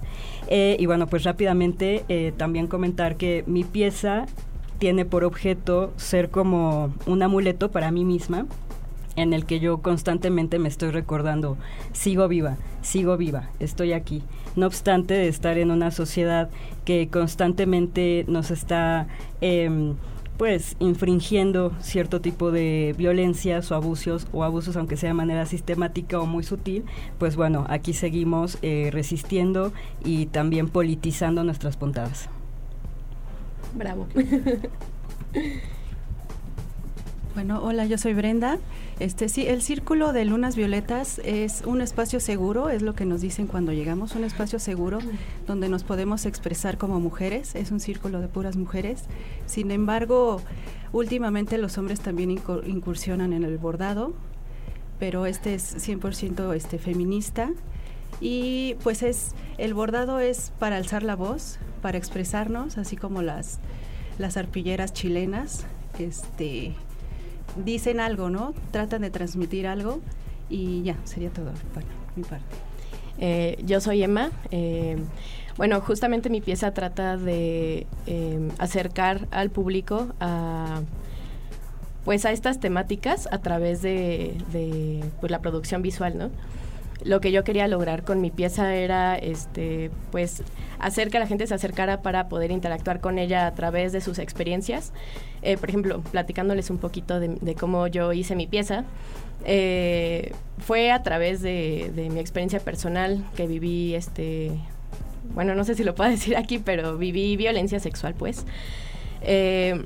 Eh, 0.48 0.77
y 0.81 0.87
bueno, 0.87 1.07
pues 1.09 1.24
rápidamente 1.24 2.05
eh, 2.09 2.33
también 2.37 2.66
comentar 2.66 3.16
que 3.16 3.44
mi 3.46 3.64
pieza 3.64 4.24
tiene 4.79 5.05
por 5.05 5.24
objeto 5.24 5.92
ser 5.96 6.31
como 6.31 6.92
un 7.07 7.22
amuleto 7.22 7.70
para 7.70 7.90
mí 7.90 8.05
misma, 8.05 8.46
en 9.16 9.33
el 9.33 9.44
que 9.46 9.61
yo 9.61 9.79
constantemente 9.79 10.59
me 10.59 10.68
estoy 10.68 10.90
recordando, 10.90 11.57
sigo 11.92 12.29
viva, 12.29 12.57
sigo 12.83 13.16
viva, 13.16 13.48
estoy 13.61 13.92
aquí. 13.92 14.22
No 14.57 14.66
obstante 14.66 15.14
de 15.14 15.29
estar 15.29 15.59
en 15.59 15.70
una 15.70 15.90
sociedad 15.90 16.50
que 16.85 17.09
constantemente 17.09 18.24
nos 18.29 18.50
está... 18.50 19.07
Em, 19.40 19.94
pues 20.37 20.77
infringiendo 20.81 21.72
cierto 21.81 22.20
tipo 22.20 22.50
de 22.50 22.92
violencias 22.98 23.70
o 23.70 23.77
abusos 23.77 24.27
o 24.33 24.42
abusos 24.42 24.77
aunque 24.77 24.96
sea 24.96 25.11
de 25.11 25.14
manera 25.14 25.46
sistemática 25.46 26.18
o 26.18 26.27
muy 26.27 26.42
sutil 26.42 26.85
pues 27.18 27.37
bueno 27.37 27.66
aquí 27.68 27.92
seguimos 27.92 28.59
eh, 28.62 28.90
resistiendo 28.92 29.72
y 30.05 30.27
también 30.27 30.68
politizando 30.68 31.44
nuestras 31.44 31.77
puntadas 31.77 32.29
bravo 33.74 34.09
bueno 37.35 37.61
hola 37.62 37.85
yo 37.87 37.99
soy 37.99 38.14
Brenda 38.14 38.59
este 39.01 39.29
sí, 39.29 39.47
el 39.49 39.61
círculo 39.61 40.12
de 40.12 40.25
lunas 40.25 40.55
violetas 40.55 41.20
es 41.25 41.62
un 41.66 41.81
espacio 41.81 42.20
seguro, 42.20 42.70
es 42.70 42.81
lo 42.81 42.94
que 42.94 43.05
nos 43.05 43.20
dicen 43.20 43.49
cuando 43.49 43.73
llegamos, 43.73 44.14
un 44.14 44.23
espacio 44.23 44.61
seguro 44.61 45.01
donde 45.49 45.68
nos 45.68 45.83
podemos 45.83 46.27
expresar 46.27 46.79
como 46.79 47.01
mujeres, 47.01 47.57
es 47.57 47.73
un 47.73 47.81
círculo 47.81 48.20
de 48.20 48.29
puras 48.29 48.55
mujeres. 48.55 49.03
Sin 49.47 49.73
embargo, 49.73 50.40
últimamente 50.92 51.59
los 51.59 51.77
hombres 51.77 51.99
también 51.99 52.31
incursionan 52.31 53.33
en 53.33 53.42
el 53.42 53.59
bordado, 53.59 54.14
pero 55.01 55.27
este 55.27 55.55
es 55.55 55.77
100% 55.77 56.55
este 56.55 56.79
feminista 56.79 57.51
y 58.20 58.77
pues 58.85 59.03
es 59.03 59.35
el 59.59 59.75
bordado 59.75 60.20
es 60.20 60.53
para 60.61 60.77
alzar 60.77 61.03
la 61.03 61.16
voz, 61.16 61.59
para 61.83 61.99
expresarnos, 61.99 62.79
así 62.79 62.97
como 62.97 63.23
las 63.23 63.59
las 64.18 64.37
arpilleras 64.37 64.92
chilenas, 64.92 65.66
este 65.99 66.75
dicen 67.56 68.00
algo, 68.00 68.30
¿no? 68.30 68.54
Tratan 68.70 69.02
de 69.02 69.10
transmitir 69.10 69.66
algo 69.66 70.00
y 70.48 70.82
ya, 70.82 70.96
sería 71.04 71.30
todo 71.30 71.52
bueno, 71.72 71.88
mi 72.16 72.22
parte. 72.22 72.56
Eh, 73.18 73.62
yo 73.64 73.80
soy 73.80 74.02
Emma. 74.02 74.30
Eh, 74.50 74.96
bueno, 75.56 75.80
justamente 75.80 76.30
mi 76.30 76.40
pieza 76.40 76.74
trata 76.74 77.16
de 77.16 77.86
eh, 78.06 78.48
acercar 78.58 79.28
al 79.30 79.50
público 79.50 80.08
a 80.20 80.82
pues 82.04 82.26
a 82.26 82.32
estas 82.32 82.60
temáticas 82.60 83.28
a 83.32 83.38
través 83.38 83.80
de, 83.80 84.36
de 84.52 85.02
pues, 85.20 85.30
la 85.32 85.40
producción 85.40 85.80
visual, 85.80 86.18
¿no? 86.18 86.30
Lo 87.04 87.20
que 87.20 87.30
yo 87.30 87.44
quería 87.44 87.68
lograr 87.68 88.02
con 88.02 88.20
mi 88.20 88.30
pieza 88.30 88.74
era 88.74 89.16
este 89.16 89.90
pues 90.10 90.42
hacer 90.78 91.10
que 91.10 91.18
la 91.18 91.26
gente 91.26 91.46
se 91.46 91.54
acercara 91.54 92.02
para 92.02 92.28
poder 92.28 92.50
interactuar 92.50 93.00
con 93.00 93.18
ella 93.18 93.46
a 93.46 93.54
través 93.54 93.92
de 93.92 94.00
sus 94.00 94.18
experiencias. 94.18 94.92
Eh, 95.42 95.56
por 95.58 95.68
ejemplo 95.68 96.00
platicándoles 96.00 96.70
un 96.70 96.78
poquito 96.78 97.20
de, 97.20 97.54
cómo 97.54 97.86
yo 97.86 98.12
hice 98.12 98.34
mi 98.34 98.46
pieza. 98.46 98.84
Eh, 99.44 100.32
fue 100.58 100.90
a 100.90 101.02
través 101.02 101.42
de, 101.42 101.90
mi 102.10 102.18
experiencia 102.18 102.60
personal 102.60 103.22
que 103.36 103.46
viví 103.46 103.94
este 103.94 104.52
bueno 105.34 105.54
no 105.54 105.64
sé 105.64 105.74
si 105.74 105.84
lo 105.84 105.94
puedo 105.94 106.10
decir 106.18 106.36
aquí 106.36 106.58
pero 106.58 106.96
viví 106.96 107.36
violencia 107.36 107.80
sexual 107.80 108.14
pues. 108.14 108.46
Eh, 109.20 109.84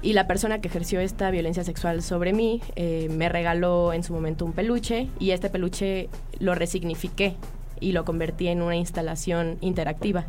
y 0.00 0.12
la 0.12 0.26
persona 0.26 0.60
que 0.60 0.68
ejerció 0.68 1.00
esta 1.00 1.30
violencia 1.30 1.64
sexual 1.64 2.02
sobre 2.02 2.32
mí 2.32 2.60
eh, 2.76 3.08
me 3.10 3.28
regaló 3.28 3.92
en 3.92 4.04
su 4.04 4.12
momento 4.12 4.44
un 4.44 4.52
peluche 4.52 5.08
y 5.18 5.32
este 5.32 5.50
peluche 5.50 6.08
lo 6.38 6.54
resignifiqué 6.54 7.34
y 7.80 7.92
lo 7.92 8.04
convertí 8.04 8.48
en 8.48 8.62
una 8.62 8.76
instalación 8.76 9.58
interactiva. 9.60 10.24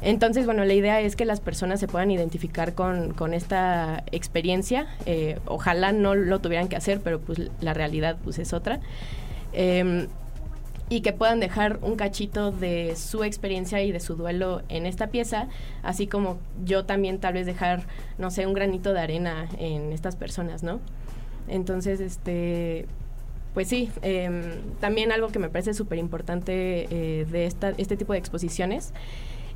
Entonces, 0.00 0.46
bueno, 0.46 0.64
la 0.64 0.74
idea 0.74 1.00
es 1.00 1.16
que 1.16 1.24
las 1.24 1.40
personas 1.40 1.80
se 1.80 1.88
puedan 1.88 2.10
identificar 2.10 2.74
con, 2.74 3.34
esta 3.34 4.04
experiencia. 4.12 4.86
Eh, 5.06 5.38
ojalá 5.46 5.92
no 5.92 6.14
lo 6.14 6.38
tuvieran 6.38 6.68
que 6.68 6.76
hacer, 6.76 7.00
pero 7.00 7.20
pues 7.20 7.50
la 7.60 7.74
realidad 7.74 8.16
pues 8.22 8.38
es 8.38 8.52
otra. 8.52 8.80
Em, 9.52 10.06
y 10.88 11.00
que 11.02 11.12
puedan 11.12 11.40
dejar 11.40 11.78
un 11.82 11.96
cachito 11.96 12.50
de 12.50 12.96
su 12.96 13.24
experiencia 13.24 13.82
y 13.82 13.92
de 13.92 14.00
su 14.00 14.16
duelo 14.16 14.62
en 14.68 14.86
esta 14.86 15.08
pieza, 15.08 15.48
así 15.82 16.06
como 16.06 16.38
yo 16.64 16.84
también 16.84 17.18
tal 17.18 17.34
vez 17.34 17.46
dejar, 17.46 17.82
no 18.16 18.30
sé, 18.30 18.46
un 18.46 18.54
granito 18.54 18.92
de 18.92 19.00
arena 19.00 19.48
en 19.58 19.92
estas 19.92 20.16
personas, 20.16 20.62
¿no? 20.62 20.80
Entonces, 21.46 22.00
este, 22.00 22.86
pues 23.54 23.68
sí, 23.68 23.90
em, 24.02 24.42
también 24.80 25.12
algo 25.12 25.28
que 25.28 25.38
me 25.38 25.48
parece 25.50 25.74
súper 25.74 25.98
importante 25.98 26.86
eh, 26.90 27.26
de 27.26 27.46
esta, 27.46 27.70
este 27.76 27.96
tipo 27.96 28.12
de 28.12 28.18
exposiciones 28.18 28.92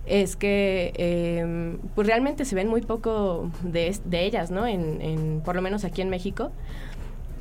es 0.04 0.34
que 0.34 0.92
em, 0.96 1.78
pues 1.94 2.08
realmente 2.08 2.44
se 2.44 2.54
ven 2.54 2.68
muy 2.68 2.80
poco 2.80 3.50
de, 3.62 3.96
de 4.04 4.24
ellas, 4.24 4.50
¿no? 4.50 4.66
En, 4.66 5.00
en, 5.00 5.40
por 5.44 5.54
lo 5.54 5.62
menos 5.62 5.84
aquí 5.84 6.02
en 6.02 6.10
México 6.10 6.50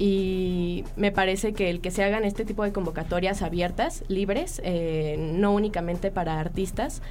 y 0.01 0.83
me 0.95 1.11
parece 1.11 1.53
que 1.53 1.69
el 1.69 1.79
que 1.79 1.91
se 1.91 2.03
hagan 2.03 2.25
este 2.25 2.43
tipo 2.43 2.63
de 2.63 2.73
convocatorias 2.73 3.43
abiertas, 3.43 4.03
libres, 4.07 4.59
eh, 4.63 5.15
no 5.19 5.51
únicamente 5.51 6.09
para 6.09 6.39
artistas, 6.39 7.03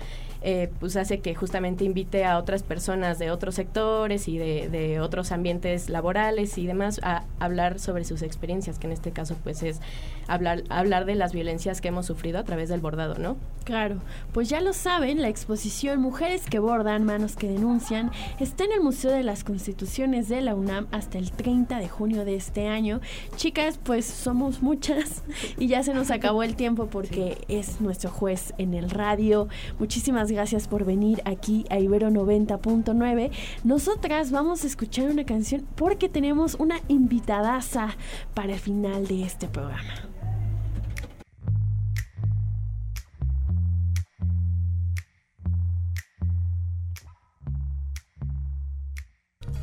eh, 0.42 0.70
pues 0.80 0.96
hace 0.96 1.20
que 1.20 1.34
justamente 1.34 1.84
invite 1.84 2.24
a 2.24 2.38
otras 2.38 2.62
personas 2.62 3.18
de 3.18 3.30
otros 3.30 3.54
sectores 3.54 4.28
y 4.28 4.38
de, 4.38 5.00
otros 5.00 5.32
ambientes 5.32 5.88
laborales 5.88 6.58
y 6.58 6.66
demás 6.66 7.00
a 7.02 7.24
hablar 7.38 7.78
sobre 7.78 8.04
sus 8.04 8.22
experiencias, 8.22 8.78
que 8.78 8.86
en 8.86 8.92
este 8.92 9.10
caso 9.10 9.36
pues 9.42 9.62
es 9.62 9.80
hablar, 10.26 10.62
hablar 10.68 11.04
de 11.04 11.14
las 11.14 11.32
violencias 11.32 11.80
que 11.80 11.88
hemos 11.88 12.06
sufrido 12.06 12.38
a 12.38 12.44
través 12.44 12.68
del 12.68 12.80
bordado, 12.80 13.16
¿no? 13.16 13.36
Claro, 13.64 14.00
pues 14.32 14.48
ya 14.48 14.60
lo 14.60 14.72
saben, 14.72 15.20
la 15.20 15.28
exposición 15.28 16.00
Mujeres 16.00 16.46
que 16.48 16.58
bordan, 16.58 17.04
manos 17.04 17.36
que 17.36 17.48
denuncian 17.48 18.10
está 18.38 18.64
en 18.64 18.72
el 18.72 18.80
Museo 18.80 19.10
de 19.10 19.22
las 19.22 19.44
Constituciones 19.44 20.28
de 20.28 20.40
la 20.40 20.54
UNAM 20.54 20.86
hasta 20.90 21.18
el 21.18 21.30
30 21.30 21.78
de 21.78 21.88
junio 21.88 22.24
de 22.24 22.36
este 22.36 22.68
año. 22.68 23.00
Chicas, 23.36 23.78
pues 23.82 24.06
somos 24.06 24.62
muchas 24.62 25.22
y 25.58 25.68
ya 25.68 25.82
se 25.82 25.94
nos 25.94 26.10
acabó 26.10 26.42
el 26.42 26.56
tiempo 26.56 26.86
porque 26.86 27.38
es 27.48 27.80
nuestro 27.80 28.10
juez 28.10 28.54
en 28.58 28.74
el 28.74 28.90
radio. 28.90 29.48
Muchísimas 29.78 30.29
gracias 30.30 30.68
por 30.68 30.84
venir 30.84 31.22
aquí 31.24 31.64
a 31.70 31.78
Ibero 31.78 32.10
90.9. 32.10 33.30
Nosotras 33.64 34.30
vamos 34.30 34.64
a 34.64 34.66
escuchar 34.66 35.10
una 35.10 35.24
canción 35.24 35.66
porque 35.76 36.08
tenemos 36.08 36.54
una 36.54 36.80
invitadaza 36.88 37.96
para 38.34 38.54
el 38.54 38.60
final 38.60 39.06
de 39.06 39.22
este 39.22 39.48
programa. 39.48 40.09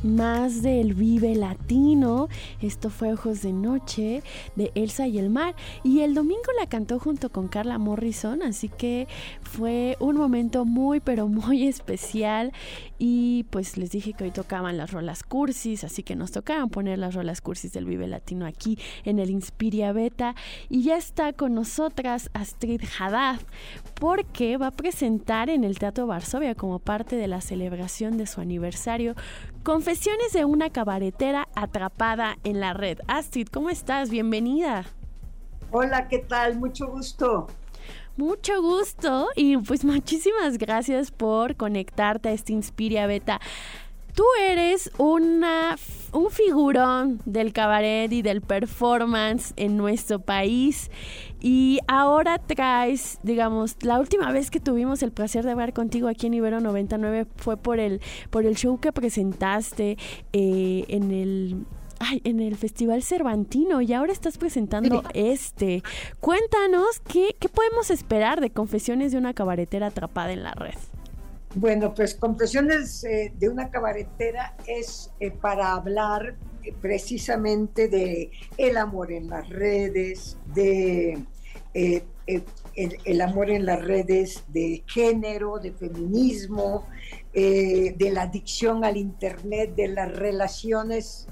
Más 0.02 0.62
del 0.62 0.94
Vive 0.94 1.34
Latino. 1.34 2.28
Esto 2.60 2.90
fue 2.90 3.12
Ojos 3.12 3.42
de 3.42 3.52
Noche 3.52 4.22
de 4.56 4.70
Elsa 4.74 5.06
y 5.06 5.18
el 5.18 5.30
Mar. 5.30 5.54
Y 5.82 6.00
el 6.00 6.14
domingo 6.14 6.52
la 6.58 6.66
cantó 6.66 6.98
junto 6.98 7.30
con 7.30 7.48
Carla 7.48 7.78
Morrison, 7.78 8.42
así 8.42 8.68
que 8.68 9.08
fue 9.42 9.96
un 10.00 10.16
momento 10.16 10.64
muy, 10.64 11.00
pero 11.00 11.28
muy 11.28 11.66
especial. 11.68 12.52
Y 12.98 13.44
pues 13.50 13.76
les 13.76 13.90
dije 13.90 14.12
que 14.12 14.24
hoy 14.24 14.30
tocaban 14.30 14.76
las 14.76 14.92
rolas 14.92 15.22
cursis, 15.22 15.84
así 15.84 16.02
que 16.02 16.16
nos 16.16 16.32
tocaban 16.32 16.68
poner 16.68 16.98
las 16.98 17.14
rolas 17.14 17.40
cursis 17.40 17.72
del 17.72 17.84
Vive 17.84 18.08
Latino 18.08 18.46
aquí 18.46 18.78
en 19.04 19.18
el 19.18 19.30
Inspiria 19.30 19.92
Beta. 19.92 20.34
Y 20.68 20.82
ya 20.82 20.96
está 20.96 21.32
con 21.32 21.54
nosotras 21.54 22.30
Astrid 22.34 22.82
Haddad, 22.98 23.40
porque 23.94 24.56
va 24.56 24.68
a 24.68 24.72
presentar 24.72 25.50
en 25.50 25.64
el 25.64 25.78
Teatro 25.78 26.06
Varsovia 26.06 26.54
como 26.54 26.78
parte 26.78 27.16
de 27.16 27.28
la 27.28 27.40
celebración 27.40 28.16
de 28.16 28.26
su 28.26 28.40
aniversario 28.40 29.14
Confesiones 29.68 30.32
de 30.32 30.46
una 30.46 30.70
cabaretera 30.70 31.46
atrapada 31.54 32.38
en 32.42 32.58
la 32.58 32.72
red. 32.72 33.00
Astrid, 33.06 33.48
¿cómo 33.48 33.68
estás? 33.68 34.08
Bienvenida. 34.08 34.86
Hola, 35.70 36.08
¿qué 36.08 36.20
tal? 36.20 36.58
Mucho 36.58 36.86
gusto. 36.86 37.48
Mucho 38.16 38.62
gusto 38.62 39.28
y 39.36 39.58
pues 39.58 39.84
muchísimas 39.84 40.56
gracias 40.56 41.10
por 41.10 41.56
conectarte 41.56 42.30
a 42.30 42.32
este 42.32 42.54
Inspiria 42.54 43.06
Beta. 43.06 43.42
Tú 44.18 44.24
eres 44.40 44.90
una, 44.98 45.76
un 46.12 46.30
figurón 46.32 47.20
del 47.24 47.52
cabaret 47.52 48.10
y 48.12 48.22
del 48.22 48.40
performance 48.40 49.52
en 49.54 49.76
nuestro 49.76 50.18
país 50.18 50.90
y 51.40 51.78
ahora 51.86 52.38
traes, 52.38 53.20
digamos, 53.22 53.76
la 53.80 54.00
última 54.00 54.32
vez 54.32 54.50
que 54.50 54.58
tuvimos 54.58 55.04
el 55.04 55.12
placer 55.12 55.44
de 55.44 55.52
hablar 55.52 55.72
contigo 55.72 56.08
aquí 56.08 56.26
en 56.26 56.34
Ibero 56.34 56.58
99 56.58 57.28
fue 57.36 57.56
por 57.56 57.78
el, 57.78 58.00
por 58.30 58.44
el 58.44 58.56
show 58.56 58.80
que 58.80 58.90
presentaste 58.90 59.96
eh, 60.32 60.84
en 60.88 61.12
el 61.12 61.64
ay, 62.00 62.20
en 62.24 62.40
el 62.40 62.56
Festival 62.56 63.04
Cervantino 63.04 63.82
y 63.82 63.92
ahora 63.92 64.12
estás 64.12 64.36
presentando 64.36 65.04
este. 65.14 65.84
Cuéntanos 66.18 66.98
qué, 67.06 67.36
qué 67.38 67.48
podemos 67.48 67.92
esperar 67.92 68.40
de 68.40 68.50
Confesiones 68.50 69.12
de 69.12 69.18
una 69.18 69.32
cabaretera 69.32 69.86
atrapada 69.86 70.32
en 70.32 70.42
la 70.42 70.54
red. 70.54 70.74
Bueno, 71.60 71.92
pues 71.92 72.14
Confesiones 72.14 73.02
eh, 73.02 73.32
de 73.36 73.48
una 73.48 73.68
cabaretera 73.68 74.54
es 74.64 75.10
eh, 75.18 75.32
para 75.32 75.72
hablar 75.72 76.36
eh, 76.62 76.72
precisamente 76.80 77.88
de 77.88 78.30
el 78.56 78.76
amor 78.76 79.10
en 79.10 79.28
las 79.28 79.48
redes, 79.48 80.36
de 80.54 81.18
el, 81.74 82.04
el, 82.76 83.20
amor 83.20 83.50
en 83.50 83.66
las 83.66 83.84
redes 83.84 84.44
de 84.46 84.84
género, 84.86 85.58
de 85.58 85.72
feminismo, 85.72 86.86
de 87.32 88.10
la 88.12 88.22
adicción 88.22 88.84
al 88.84 88.96
Internet, 88.96 89.74
de 89.74 89.88
las 89.88 90.12
relaciones 90.16 91.26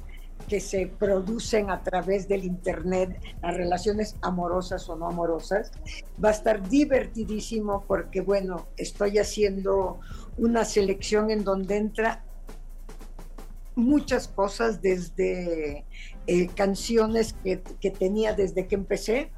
que 0.48 0.60
se 0.60 0.86
producen 0.86 1.70
a 1.70 1.82
través 1.82 2.28
del 2.28 2.44
Internet, 2.44 3.20
las 3.42 3.56
relaciones 3.56 4.16
amorosas 4.22 4.88
o 4.88 4.96
no 4.96 5.06
amorosas. 5.06 5.72
Va 6.22 6.30
a 6.30 6.32
estar 6.32 6.68
divertidísimo 6.68 7.84
porque, 7.86 8.20
bueno, 8.20 8.66
estoy 8.76 9.18
haciendo 9.18 10.00
una 10.38 10.64
selección 10.64 11.30
en 11.30 11.44
donde 11.44 11.76
entra 11.76 12.24
muchas 13.74 14.28
cosas 14.28 14.80
desde 14.80 15.84
eh, 16.26 16.48
canciones 16.54 17.34
que, 17.44 17.62
que 17.80 17.90
tenía 17.90 18.32
desde 18.32 18.66
que 18.66 18.74
empecé 18.74 19.30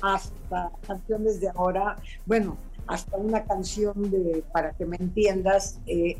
hasta 0.00 0.72
canciones 0.86 1.40
de 1.40 1.48
ahora, 1.50 1.96
bueno, 2.26 2.56
hasta 2.86 3.16
una 3.16 3.44
canción 3.44 4.10
de, 4.10 4.44
para 4.52 4.72
que 4.72 4.84
me 4.84 4.96
entiendas, 4.96 5.78
eh, 5.86 6.16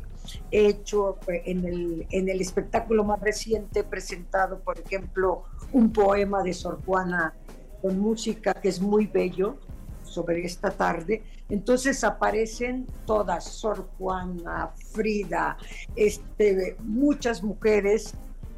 hecho 0.51 1.17
en 1.27 1.65
el, 1.65 2.07
en 2.11 2.29
el 2.29 2.41
espectáculo 2.41 3.03
más 3.03 3.19
reciente 3.19 3.83
presentado, 3.83 4.59
por 4.59 4.79
ejemplo, 4.79 5.43
un 5.71 5.91
poema 5.91 6.43
de 6.43 6.53
Sor 6.53 6.79
Juana 6.85 7.33
con 7.81 7.99
música 7.99 8.53
que 8.53 8.69
es 8.69 8.81
muy 8.81 9.07
bello 9.07 9.57
sobre 10.03 10.45
esta 10.45 10.71
tarde. 10.71 11.23
Entonces 11.49 12.03
aparecen 12.03 12.87
todas, 13.05 13.43
Sor 13.45 13.89
Juana, 13.97 14.71
Frida, 14.93 15.57
este, 15.95 16.77
muchas 16.79 17.43
mujeres, 17.43 18.13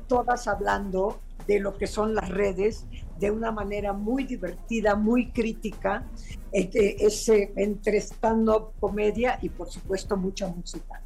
todas 0.08 0.48
hablando 0.48 1.20
de 1.48 1.60
lo 1.60 1.78
que 1.78 1.88
son 1.88 2.14
las 2.14 2.30
redes 2.30 2.86
de 3.20 3.32
una 3.32 3.52
manera 3.52 3.94
muy 3.94 4.26
divertida, 4.26 4.96
muy 4.96 5.32
crítica, 5.32 6.06
este, 6.52 7.06
ese, 7.06 7.54
entre 7.56 7.98
stand-up, 7.98 8.74
comedia 8.80 9.40
y 9.42 9.50
por 9.50 9.70
supuesto 9.70 10.18
mucha 10.18 10.48
música 10.48 11.05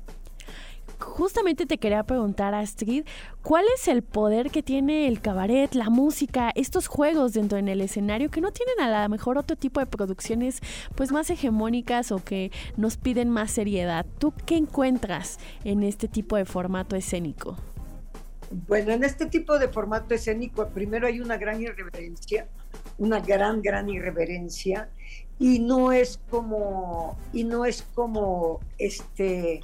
justamente 0.99 1.65
te 1.65 1.77
quería 1.77 2.03
preguntar, 2.03 2.53
Astrid, 2.53 3.05
¿cuál 3.41 3.65
es 3.75 3.87
el 3.87 4.03
poder 4.03 4.51
que 4.51 4.61
tiene 4.63 5.07
el 5.07 5.21
cabaret, 5.21 5.73
la 5.73 5.89
música, 5.89 6.51
estos 6.55 6.87
juegos 6.87 7.33
dentro 7.33 7.57
en 7.57 7.67
el 7.67 7.81
escenario 7.81 8.29
que 8.29 8.41
no 8.41 8.51
tienen 8.51 8.79
a 8.79 9.03
lo 9.03 9.09
mejor 9.09 9.37
otro 9.37 9.55
tipo 9.55 9.79
de 9.79 9.85
producciones 9.85 10.59
pues 10.95 11.11
más 11.11 11.29
hegemónicas 11.29 12.11
o 12.11 12.23
que 12.23 12.51
nos 12.77 12.97
piden 12.97 13.29
más 13.29 13.51
seriedad? 13.51 14.05
¿Tú 14.19 14.33
qué 14.45 14.57
encuentras 14.57 15.39
en 15.63 15.83
este 15.83 16.07
tipo 16.07 16.35
de 16.35 16.45
formato 16.45 16.95
escénico? 16.95 17.57
Bueno, 18.51 18.91
en 18.91 19.03
este 19.03 19.27
tipo 19.27 19.59
de 19.59 19.67
formato 19.67 20.15
escénico, 20.15 20.69
primero 20.69 21.05
hay 21.05 21.19
una 21.19 21.37
gran 21.37 21.61
irreverencia, 21.61 22.47
una 22.97 23.19
gran, 23.19 23.61
gran 23.61 23.89
irreverencia, 23.89 24.89
y 25.39 25.59
no 25.59 25.93
es 25.93 26.19
como, 26.29 27.17
y 27.31 27.45
no 27.45 27.63
es 27.63 27.81
como, 27.95 28.59
este, 28.77 29.61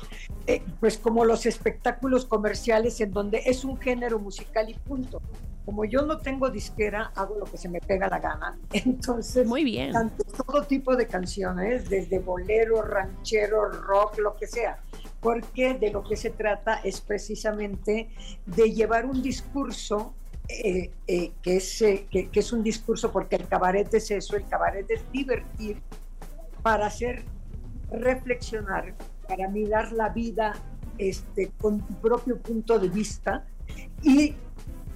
eh, 0.48 0.64
pues 0.80 0.98
como 0.98 1.26
los 1.26 1.46
espectáculos 1.46 2.26
comerciales 2.26 3.02
en 3.02 3.12
donde 3.12 3.44
es 3.46 3.66
un 3.66 3.78
género 3.78 4.18
musical 4.18 4.70
y 4.70 4.74
punto. 4.74 5.22
Como 5.66 5.84
yo 5.84 6.04
no 6.04 6.20
tengo 6.20 6.50
disquera, 6.50 7.12
hago 7.16 7.40
lo 7.40 7.46
que 7.46 7.58
se 7.58 7.68
me 7.68 7.82
pega 7.82 8.08
la 8.08 8.20
gana. 8.20 8.58
Entonces, 8.72 9.46
muy 9.46 9.64
bien. 9.64 9.94
todo 10.46 10.64
tipo 10.64 10.96
de 10.96 11.08
canciones, 11.08 11.90
desde 11.90 12.20
bolero, 12.20 12.82
ranchero, 12.82 13.70
rock, 13.70 14.20
lo 14.20 14.36
que 14.36 14.48
sea 14.48 14.80
porque 15.26 15.74
de 15.74 15.90
lo 15.90 16.04
que 16.04 16.16
se 16.18 16.30
trata 16.30 16.76
es 16.84 17.02
precisamente 17.02 18.10
de 18.46 18.72
llevar 18.72 19.08
un 19.08 19.24
discurso 19.24 20.14
eh, 20.48 20.92
eh, 21.08 21.32
que, 21.42 21.58
es, 21.58 21.82
eh, 21.82 22.08
que, 22.12 22.30
es 22.32 22.54
un 22.54 22.62
discurso, 22.62 23.12
porque 23.12 23.36
el 23.36 23.48
cabaret 23.48 23.92
es 23.94 24.12
eso, 24.12 24.36
el 24.36 24.48
cabaret 24.48 24.90
es 24.90 25.02
divertir 25.12 25.82
para 26.62 26.88
hacer 26.88 27.24
reflexionar, 27.92 28.94
para 29.28 29.48
mirar 29.50 29.92
la 29.92 30.10
vida 30.10 30.54
este, 30.98 31.52
con 31.58 31.80
tu 31.86 31.94
propio 31.96 32.38
punto 32.40 32.78
de 32.78 32.90
vista 32.90 33.46
y 34.04 34.36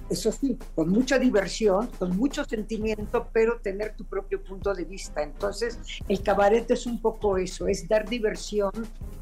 eso 0.08 0.32
sí, 0.32 0.58
con 0.74 0.88
mucha 0.88 1.18
diversión, 1.18 1.88
con 1.98 2.16
mucho 2.16 2.44
sentimiento, 2.44 3.28
pero 3.32 3.60
tener 3.60 3.94
tu 3.94 4.04
propio 4.04 4.42
punto 4.42 4.74
de 4.74 4.84
vista. 4.84 5.22
Entonces, 5.22 5.78
el 6.08 6.20
cabaret 6.22 6.68
es 6.70 6.86
un 6.86 7.00
poco 7.00 7.38
eso, 7.38 7.68
es 7.68 7.86
dar 7.86 8.08
diversión 8.08 8.72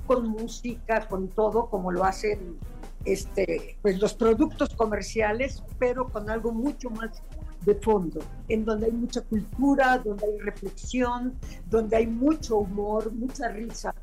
con 0.07 0.29
música, 0.29 1.07
con 1.07 1.29
todo, 1.29 1.69
como 1.69 1.93
lo 1.93 2.05
hacen 2.05 2.59
este, 3.05 3.79
pues 3.83 4.01
los 4.01 4.15
productos 4.15 4.71
comerciales, 4.75 5.63
pero 5.79 6.09
con 6.09 6.29
algo 6.31 6.53
mucho 6.53 6.91
más 6.91 7.23
de 7.65 7.75
fondo, 7.75 8.21
en 8.49 8.65
donde 8.65 8.87
hay 8.87 8.93
mucha 8.93 9.23
cultura, 9.23 9.99
donde 9.99 10.27
hay 10.27 10.39
reflexión, 10.39 11.35
donde 11.69 11.97
hay 11.97 12.07
mucho 12.07 12.59
humor, 12.59 13.13
mucha 13.13 13.49
risa, 13.49 13.95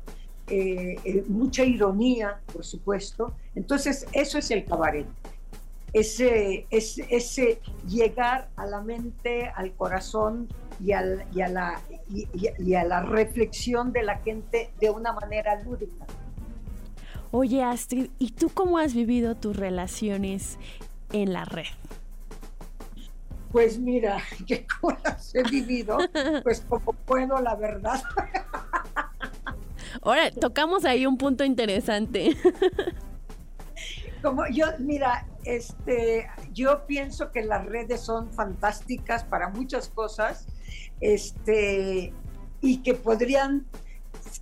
eh, 0.48 0.96
eh, 1.04 1.24
mucha 1.28 1.64
ironía, 1.64 2.40
por 2.52 2.64
supuesto. 2.64 3.34
Entonces, 3.54 4.06
eso 4.12 4.38
es 4.38 4.50
el 4.50 4.64
cabaret 4.64 5.06
ese, 5.92 6.66
ese, 6.70 7.06
ese 7.08 7.60
llegar 7.88 8.50
a 8.56 8.66
la 8.66 8.82
mente, 8.82 9.50
al 9.54 9.72
corazón 9.72 10.46
y, 10.78 10.92
al, 10.92 11.24
y, 11.34 11.40
a 11.40 11.48
la, 11.48 11.80
y, 12.10 12.74
a 12.74 12.84
la 12.84 13.00
reflexión 13.00 13.92
de 13.92 14.02
la 14.02 14.18
gente 14.18 14.70
de 14.78 14.90
una 14.90 15.14
manera 15.14 15.62
lúdica. 15.62 16.04
Oye 17.38 17.62
Astrid, 17.62 18.08
¿y 18.18 18.30
tú 18.30 18.48
cómo 18.48 18.78
has 18.78 18.94
vivido 18.94 19.34
tus 19.34 19.54
relaciones 19.54 20.56
en 21.12 21.34
la 21.34 21.44
red? 21.44 21.66
Pues 23.52 23.78
mira, 23.78 24.22
¿qué 24.46 24.66
cosas 24.80 25.34
he 25.34 25.42
vivido? 25.42 25.98
Pues 26.42 26.62
como 26.66 26.94
puedo, 26.94 27.38
la 27.42 27.54
verdad. 27.54 28.02
Ahora, 30.00 30.30
tocamos 30.30 30.86
ahí 30.86 31.04
un 31.04 31.18
punto 31.18 31.44
interesante. 31.44 32.34
Como 34.22 34.46
yo, 34.48 34.68
mira, 34.78 35.26
este, 35.44 36.30
yo 36.54 36.86
pienso 36.86 37.32
que 37.32 37.44
las 37.44 37.66
redes 37.66 38.00
son 38.00 38.32
fantásticas 38.32 39.24
para 39.24 39.50
muchas 39.50 39.90
cosas, 39.90 40.46
este, 41.02 42.14
y 42.62 42.78
que 42.78 42.94
podrían 42.94 43.66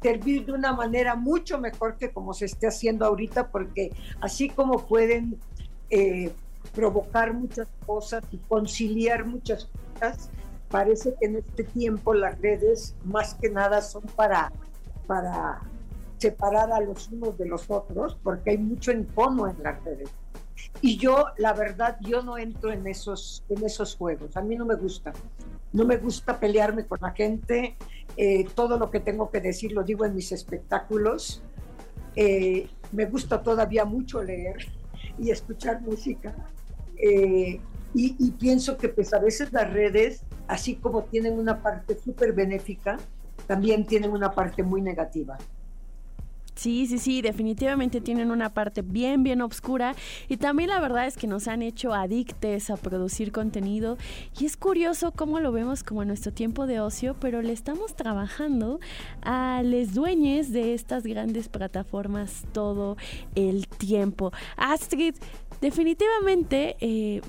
servir 0.00 0.46
de 0.46 0.52
una 0.52 0.72
manera 0.72 1.14
mucho 1.14 1.58
mejor 1.58 1.96
que 1.96 2.12
como 2.12 2.34
se 2.34 2.46
esté 2.46 2.66
haciendo 2.66 3.04
ahorita, 3.06 3.48
porque 3.48 3.92
así 4.20 4.48
como 4.48 4.86
pueden 4.86 5.38
eh, 5.90 6.32
provocar 6.74 7.32
muchas 7.32 7.68
cosas 7.86 8.24
y 8.30 8.38
conciliar 8.38 9.24
muchas 9.26 9.68
cosas, 9.94 10.30
parece 10.68 11.14
que 11.20 11.26
en 11.26 11.36
este 11.36 11.64
tiempo 11.64 12.14
las 12.14 12.40
redes 12.40 12.94
más 13.04 13.34
que 13.34 13.50
nada 13.50 13.80
son 13.80 14.02
para, 14.16 14.52
para 15.06 15.60
separar 16.18 16.72
a 16.72 16.80
los 16.80 17.08
unos 17.08 17.36
de 17.38 17.46
los 17.46 17.70
otros, 17.70 18.16
porque 18.22 18.50
hay 18.50 18.58
mucho 18.58 18.90
encono 18.90 19.48
en 19.48 19.62
las 19.62 19.82
redes. 19.84 20.10
Y 20.80 20.96
yo, 20.96 21.26
la 21.38 21.52
verdad, 21.52 21.96
yo 22.00 22.22
no 22.22 22.36
entro 22.38 22.72
en 22.72 22.86
esos, 22.86 23.44
en 23.48 23.64
esos 23.64 23.96
juegos. 23.96 24.36
A 24.36 24.42
mí 24.42 24.56
no 24.56 24.64
me 24.64 24.74
gusta. 24.74 25.12
No 25.72 25.84
me 25.84 25.96
gusta 25.96 26.38
pelearme 26.38 26.86
con 26.86 26.98
la 27.00 27.10
gente. 27.12 27.76
Eh, 28.16 28.46
todo 28.54 28.78
lo 28.78 28.90
que 28.90 29.00
tengo 29.00 29.30
que 29.30 29.40
decir 29.40 29.72
lo 29.72 29.82
digo 29.82 30.04
en 30.04 30.14
mis 30.14 30.32
espectáculos. 30.32 31.42
Eh, 32.16 32.68
me 32.92 33.06
gusta 33.06 33.42
todavía 33.42 33.84
mucho 33.84 34.22
leer 34.22 34.56
y 35.18 35.30
escuchar 35.30 35.80
música. 35.82 36.34
Eh, 36.96 37.60
y, 37.96 38.32
pienso 38.32 38.76
que 38.76 38.88
pues 38.88 39.14
a 39.14 39.20
veces 39.20 39.52
las 39.52 39.72
redes, 39.72 40.24
así 40.48 40.74
como 40.74 41.04
tienen 41.04 41.38
una 41.38 41.62
parte 41.62 41.96
súper 41.96 42.32
benéfica, 42.32 42.98
también 43.46 43.86
tienen 43.86 44.10
una 44.10 44.32
parte 44.32 44.64
muy 44.64 44.82
negativa. 44.82 45.38
Sí, 46.54 46.86
sí, 46.86 46.98
sí, 46.98 47.20
definitivamente 47.20 48.00
tienen 48.00 48.30
una 48.30 48.54
parte 48.54 48.82
bien, 48.82 49.24
bien 49.24 49.42
oscura 49.42 49.94
y 50.28 50.36
también 50.36 50.70
la 50.70 50.80
verdad 50.80 51.06
es 51.06 51.16
que 51.16 51.26
nos 51.26 51.48
han 51.48 51.62
hecho 51.62 51.92
adictes 51.92 52.70
a 52.70 52.76
producir 52.76 53.32
contenido 53.32 53.98
y 54.38 54.46
es 54.46 54.56
curioso 54.56 55.12
cómo 55.12 55.40
lo 55.40 55.50
vemos 55.50 55.82
como 55.82 56.04
nuestro 56.04 56.32
tiempo 56.32 56.66
de 56.66 56.80
ocio, 56.80 57.16
pero 57.18 57.42
le 57.42 57.52
estamos 57.52 57.96
trabajando 57.96 58.78
a 59.22 59.62
los 59.64 59.94
dueños 59.94 60.52
de 60.52 60.74
estas 60.74 61.04
grandes 61.04 61.48
plataformas 61.48 62.44
todo 62.52 62.96
el 63.34 63.66
tiempo. 63.66 64.32
Astrid, 64.56 65.16
definitivamente... 65.60 66.76
Eh, 66.80 67.20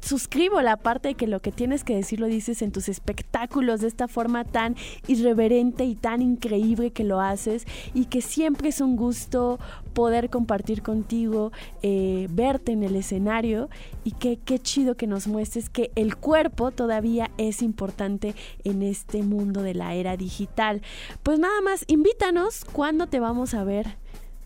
suscribo 0.00 0.60
la 0.60 0.76
parte 0.76 1.08
de 1.08 1.14
que 1.14 1.26
lo 1.26 1.40
que 1.40 1.52
tienes 1.52 1.84
que 1.84 1.94
decir 1.94 2.20
lo 2.20 2.26
dices 2.26 2.62
en 2.62 2.72
tus 2.72 2.88
espectáculos 2.88 3.80
de 3.80 3.88
esta 3.88 4.08
forma 4.08 4.44
tan 4.44 4.76
irreverente 5.06 5.84
y 5.84 5.94
tan 5.94 6.22
increíble 6.22 6.90
que 6.90 7.04
lo 7.04 7.20
haces 7.20 7.66
y 7.94 8.06
que 8.06 8.22
siempre 8.22 8.68
es 8.68 8.80
un 8.80 8.96
gusto 8.96 9.58
poder 9.94 10.30
compartir 10.30 10.82
contigo, 10.82 11.50
eh, 11.82 12.28
verte 12.30 12.72
en 12.72 12.84
el 12.84 12.94
escenario 12.96 13.68
y 14.04 14.12
que 14.12 14.38
qué 14.38 14.58
chido 14.58 14.96
que 14.96 15.06
nos 15.06 15.26
muestres 15.26 15.70
que 15.70 15.90
el 15.96 16.16
cuerpo 16.16 16.70
todavía 16.70 17.30
es 17.36 17.62
importante 17.62 18.34
en 18.64 18.82
este 18.82 19.22
mundo 19.22 19.62
de 19.62 19.74
la 19.74 19.94
era 19.94 20.16
digital. 20.16 20.82
Pues 21.22 21.38
nada 21.38 21.60
más, 21.62 21.84
invítanos 21.88 22.64
cuándo 22.64 23.08
te 23.08 23.20
vamos 23.20 23.54
a 23.54 23.64
ver 23.64 23.96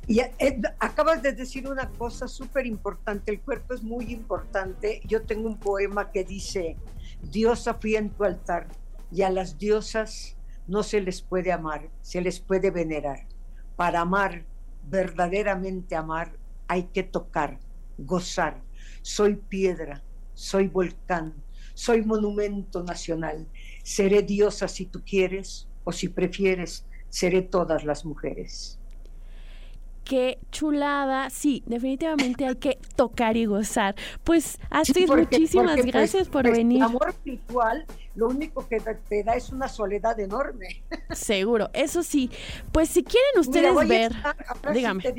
y 0.09 0.19
eh, 0.19 0.61
acabas 0.81 1.23
de 1.23 1.33
decir 1.33 1.69
una 1.69 1.89
cosa 1.91 2.27
súper 2.27 2.67
importante, 2.67 3.31
el 3.31 3.41
cuerpo 3.41 3.75
es 3.75 3.83
muy 3.83 4.13
importante. 4.13 5.01
Yo 5.07 5.23
tengo 5.23 5.49
un 5.49 5.59
poema 5.59 6.11
que 6.11 6.25
dice, 6.25 6.77
diosa 7.23 7.75
fui 7.75 7.95
en 7.95 8.11
tu 8.11 8.25
altar 8.25 8.67
y 9.13 9.23
a 9.23 9.31
las 9.31 9.59
diosas 9.59 10.37
no 10.67 10.83
se 10.83 11.01
les 11.01 11.23
puede 11.23 11.53
amar, 11.53 11.89
se 12.03 12.21
les 12.21 12.41
puede 12.41 12.71
venerar. 12.71 13.27
Para 13.77 14.01
amar, 14.01 14.45
verdaderamente 14.89 15.95
amar, 15.95 16.37
hay 16.67 16.85
que 16.85 17.05
tocar, 17.05 17.59
gozar. 17.97 18.61
Soy 19.03 19.37
piedra, 19.37 20.03
soy 20.35 20.67
volcán, 20.67 21.33
soy 21.75 22.03
monumento 22.03 22.83
nacional. 22.83 23.47
Seré 23.85 24.23
diosa 24.23 24.67
si 24.67 24.87
tú 24.87 25.03
quieres 25.05 25.69
o 25.85 25.93
si 25.93 26.09
prefieres, 26.09 26.87
seré 27.09 27.43
todas 27.43 27.85
las 27.85 28.05
mujeres 28.05 28.82
qué 30.05 30.39
chulada. 30.51 31.31
Sí, 31.31 31.63
definitivamente 31.67 32.47
hay 32.47 32.57
que 32.57 32.79
tocar 32.97 33.37
y 33.37 33.47
gozar. 33.47 33.95
Pues 34.25 34.59
Astrid, 34.71 35.09
muchísimas 35.09 35.77
pues, 35.77 35.87
gracias 35.87 36.29
por 36.29 36.43
pues, 36.43 36.57
venir. 36.57 36.79
El 36.79 36.85
amor 36.85 37.11
espiritual 37.11 37.87
lo 38.15 38.29
único 38.29 38.69
que 38.69 38.79
te 38.81 39.25
da 39.25 39.35
es 39.35 39.51
una 39.51 39.69
soledad 39.69 40.19
enorme. 40.21 40.83
Seguro, 41.11 41.71
eso 41.73 42.03
sí. 42.03 42.31
Pues 42.71 42.91
si 42.91 43.03
quieren 43.03 43.39
ustedes 43.39 43.75
ver, 43.89 44.13
dígame. 44.73 45.03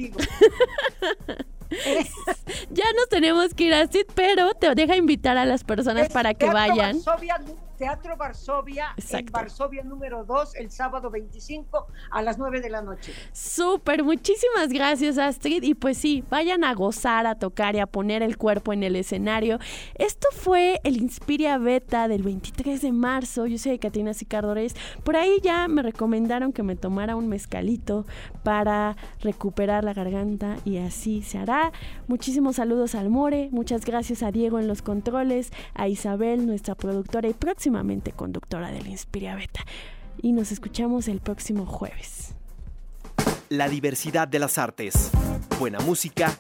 ya 2.70 2.86
nos 2.96 3.10
tenemos 3.10 3.54
que 3.54 3.66
ir 3.66 3.74
así, 3.74 4.06
pero 4.14 4.54
te 4.54 4.74
deja 4.76 4.96
invitar 4.96 5.38
a 5.38 5.46
las 5.46 5.64
personas 5.64 6.10
para 6.10 6.36
que 6.36 6.48
vayan. 6.48 7.00
Teatro 7.78 8.18
Varsovia, 8.18 8.96
en 9.10 9.26
Varsovia 9.28 9.84
número 9.84 10.24
2, 10.26 10.56
el 10.56 10.72
sábado 10.72 11.10
25 11.10 11.88
a 12.12 12.22
las 12.22 12.38
9 12.38 12.62
de 12.62 12.70
la 12.70 12.82
noche. 12.82 13.14
Súper, 13.32 14.04
muchísimas 14.04 14.70
gracias 14.70 15.18
Astrid. 15.18 15.64
Y 15.64 15.74
pues 15.74 15.98
sí, 15.98 16.24
vayan 16.30 16.64
a 16.64 16.74
gozar, 16.74 17.26
a 17.28 17.36
tocar 17.36 17.76
y 17.76 17.80
a 17.80 17.88
poner 17.88 18.24
el 18.24 18.38
cuerpo 18.38 18.74
en 18.74 18.84
el 18.84 18.96
escenario. 18.96 19.60
Esto 19.96 20.28
fue 20.32 20.80
el 20.84 20.98
Inspiria 20.98 21.58
Beta 21.58 22.08
del 22.08 22.24
23 22.24 22.82
de 22.82 22.92
marzo. 22.92 23.46
Yo 23.48 23.58
soy 23.58 23.80
Catina 23.80 24.14
Sicardores. 24.14 24.76
Por 25.04 25.16
ahí 25.16 25.40
ya 25.42 25.68
me 25.68 25.82
recomendaron 25.82 26.54
que 26.54 26.64
me 26.64 26.76
tomara 26.76 27.16
un 27.16 27.28
mezcalito 27.28 28.06
para 28.44 28.96
recuperar 29.22 29.84
la 29.84 29.94
garganta 29.94 30.58
y 30.66 30.78
así 30.78 31.22
se 31.22 31.38
hará. 31.38 31.72
Muchísimos 32.08 32.58
saludos 32.58 32.96
al 32.96 33.10
More, 33.10 33.50
muchas 33.52 33.86
gracias 33.86 34.24
a 34.24 34.32
Diego 34.32 34.60
en 34.60 34.68
los 34.68 34.82
controles, 34.82 35.52
a 35.74 35.88
Isabel, 35.88 36.46
nuestra 36.46 36.76
productora 36.76 37.28
y 37.28 37.34
próximamente 37.64 38.12
conductora 38.12 38.72
del 38.72 38.88
Inspiria 38.88 39.36
Beta. 39.36 39.62
Y 40.22 40.34
nos 40.34 40.52
escuchamos 40.52 41.08
el 41.08 41.22
próximo 41.22 41.66
jueves. 41.66 42.34
La 43.48 43.70
diversidad 43.70 44.28
de 44.28 44.40
las 44.40 44.58
artes, 44.58 45.12
buena 45.60 45.80
música 45.80 46.38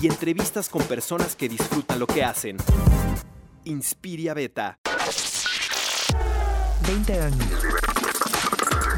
y 0.00 0.06
entrevistas 0.06 0.70
con 0.70 0.82
personas 0.84 1.36
que 1.36 1.50
disfrutan 1.50 1.98
lo 1.98 2.06
que 2.06 2.24
hacen. 2.24 2.56
Inspiria 3.64 4.32
Beta. 4.32 4.78
20 6.86 7.20
años. 7.20 7.44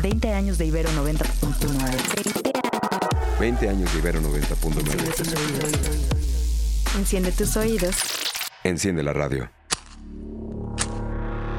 20 0.00 0.32
años 0.32 0.58
de 0.58 0.66
Ibero 0.66 0.90
90.9. 0.90 3.40
20 3.40 3.68
años 3.68 3.92
de 3.92 3.98
Ibero 3.98 4.20
90.9. 4.20 7.00
Enciende 7.00 7.32
tus 7.32 7.56
oídos. 7.56 7.96
Enciende 8.62 9.02
la 9.02 9.12
radio. 9.12 9.50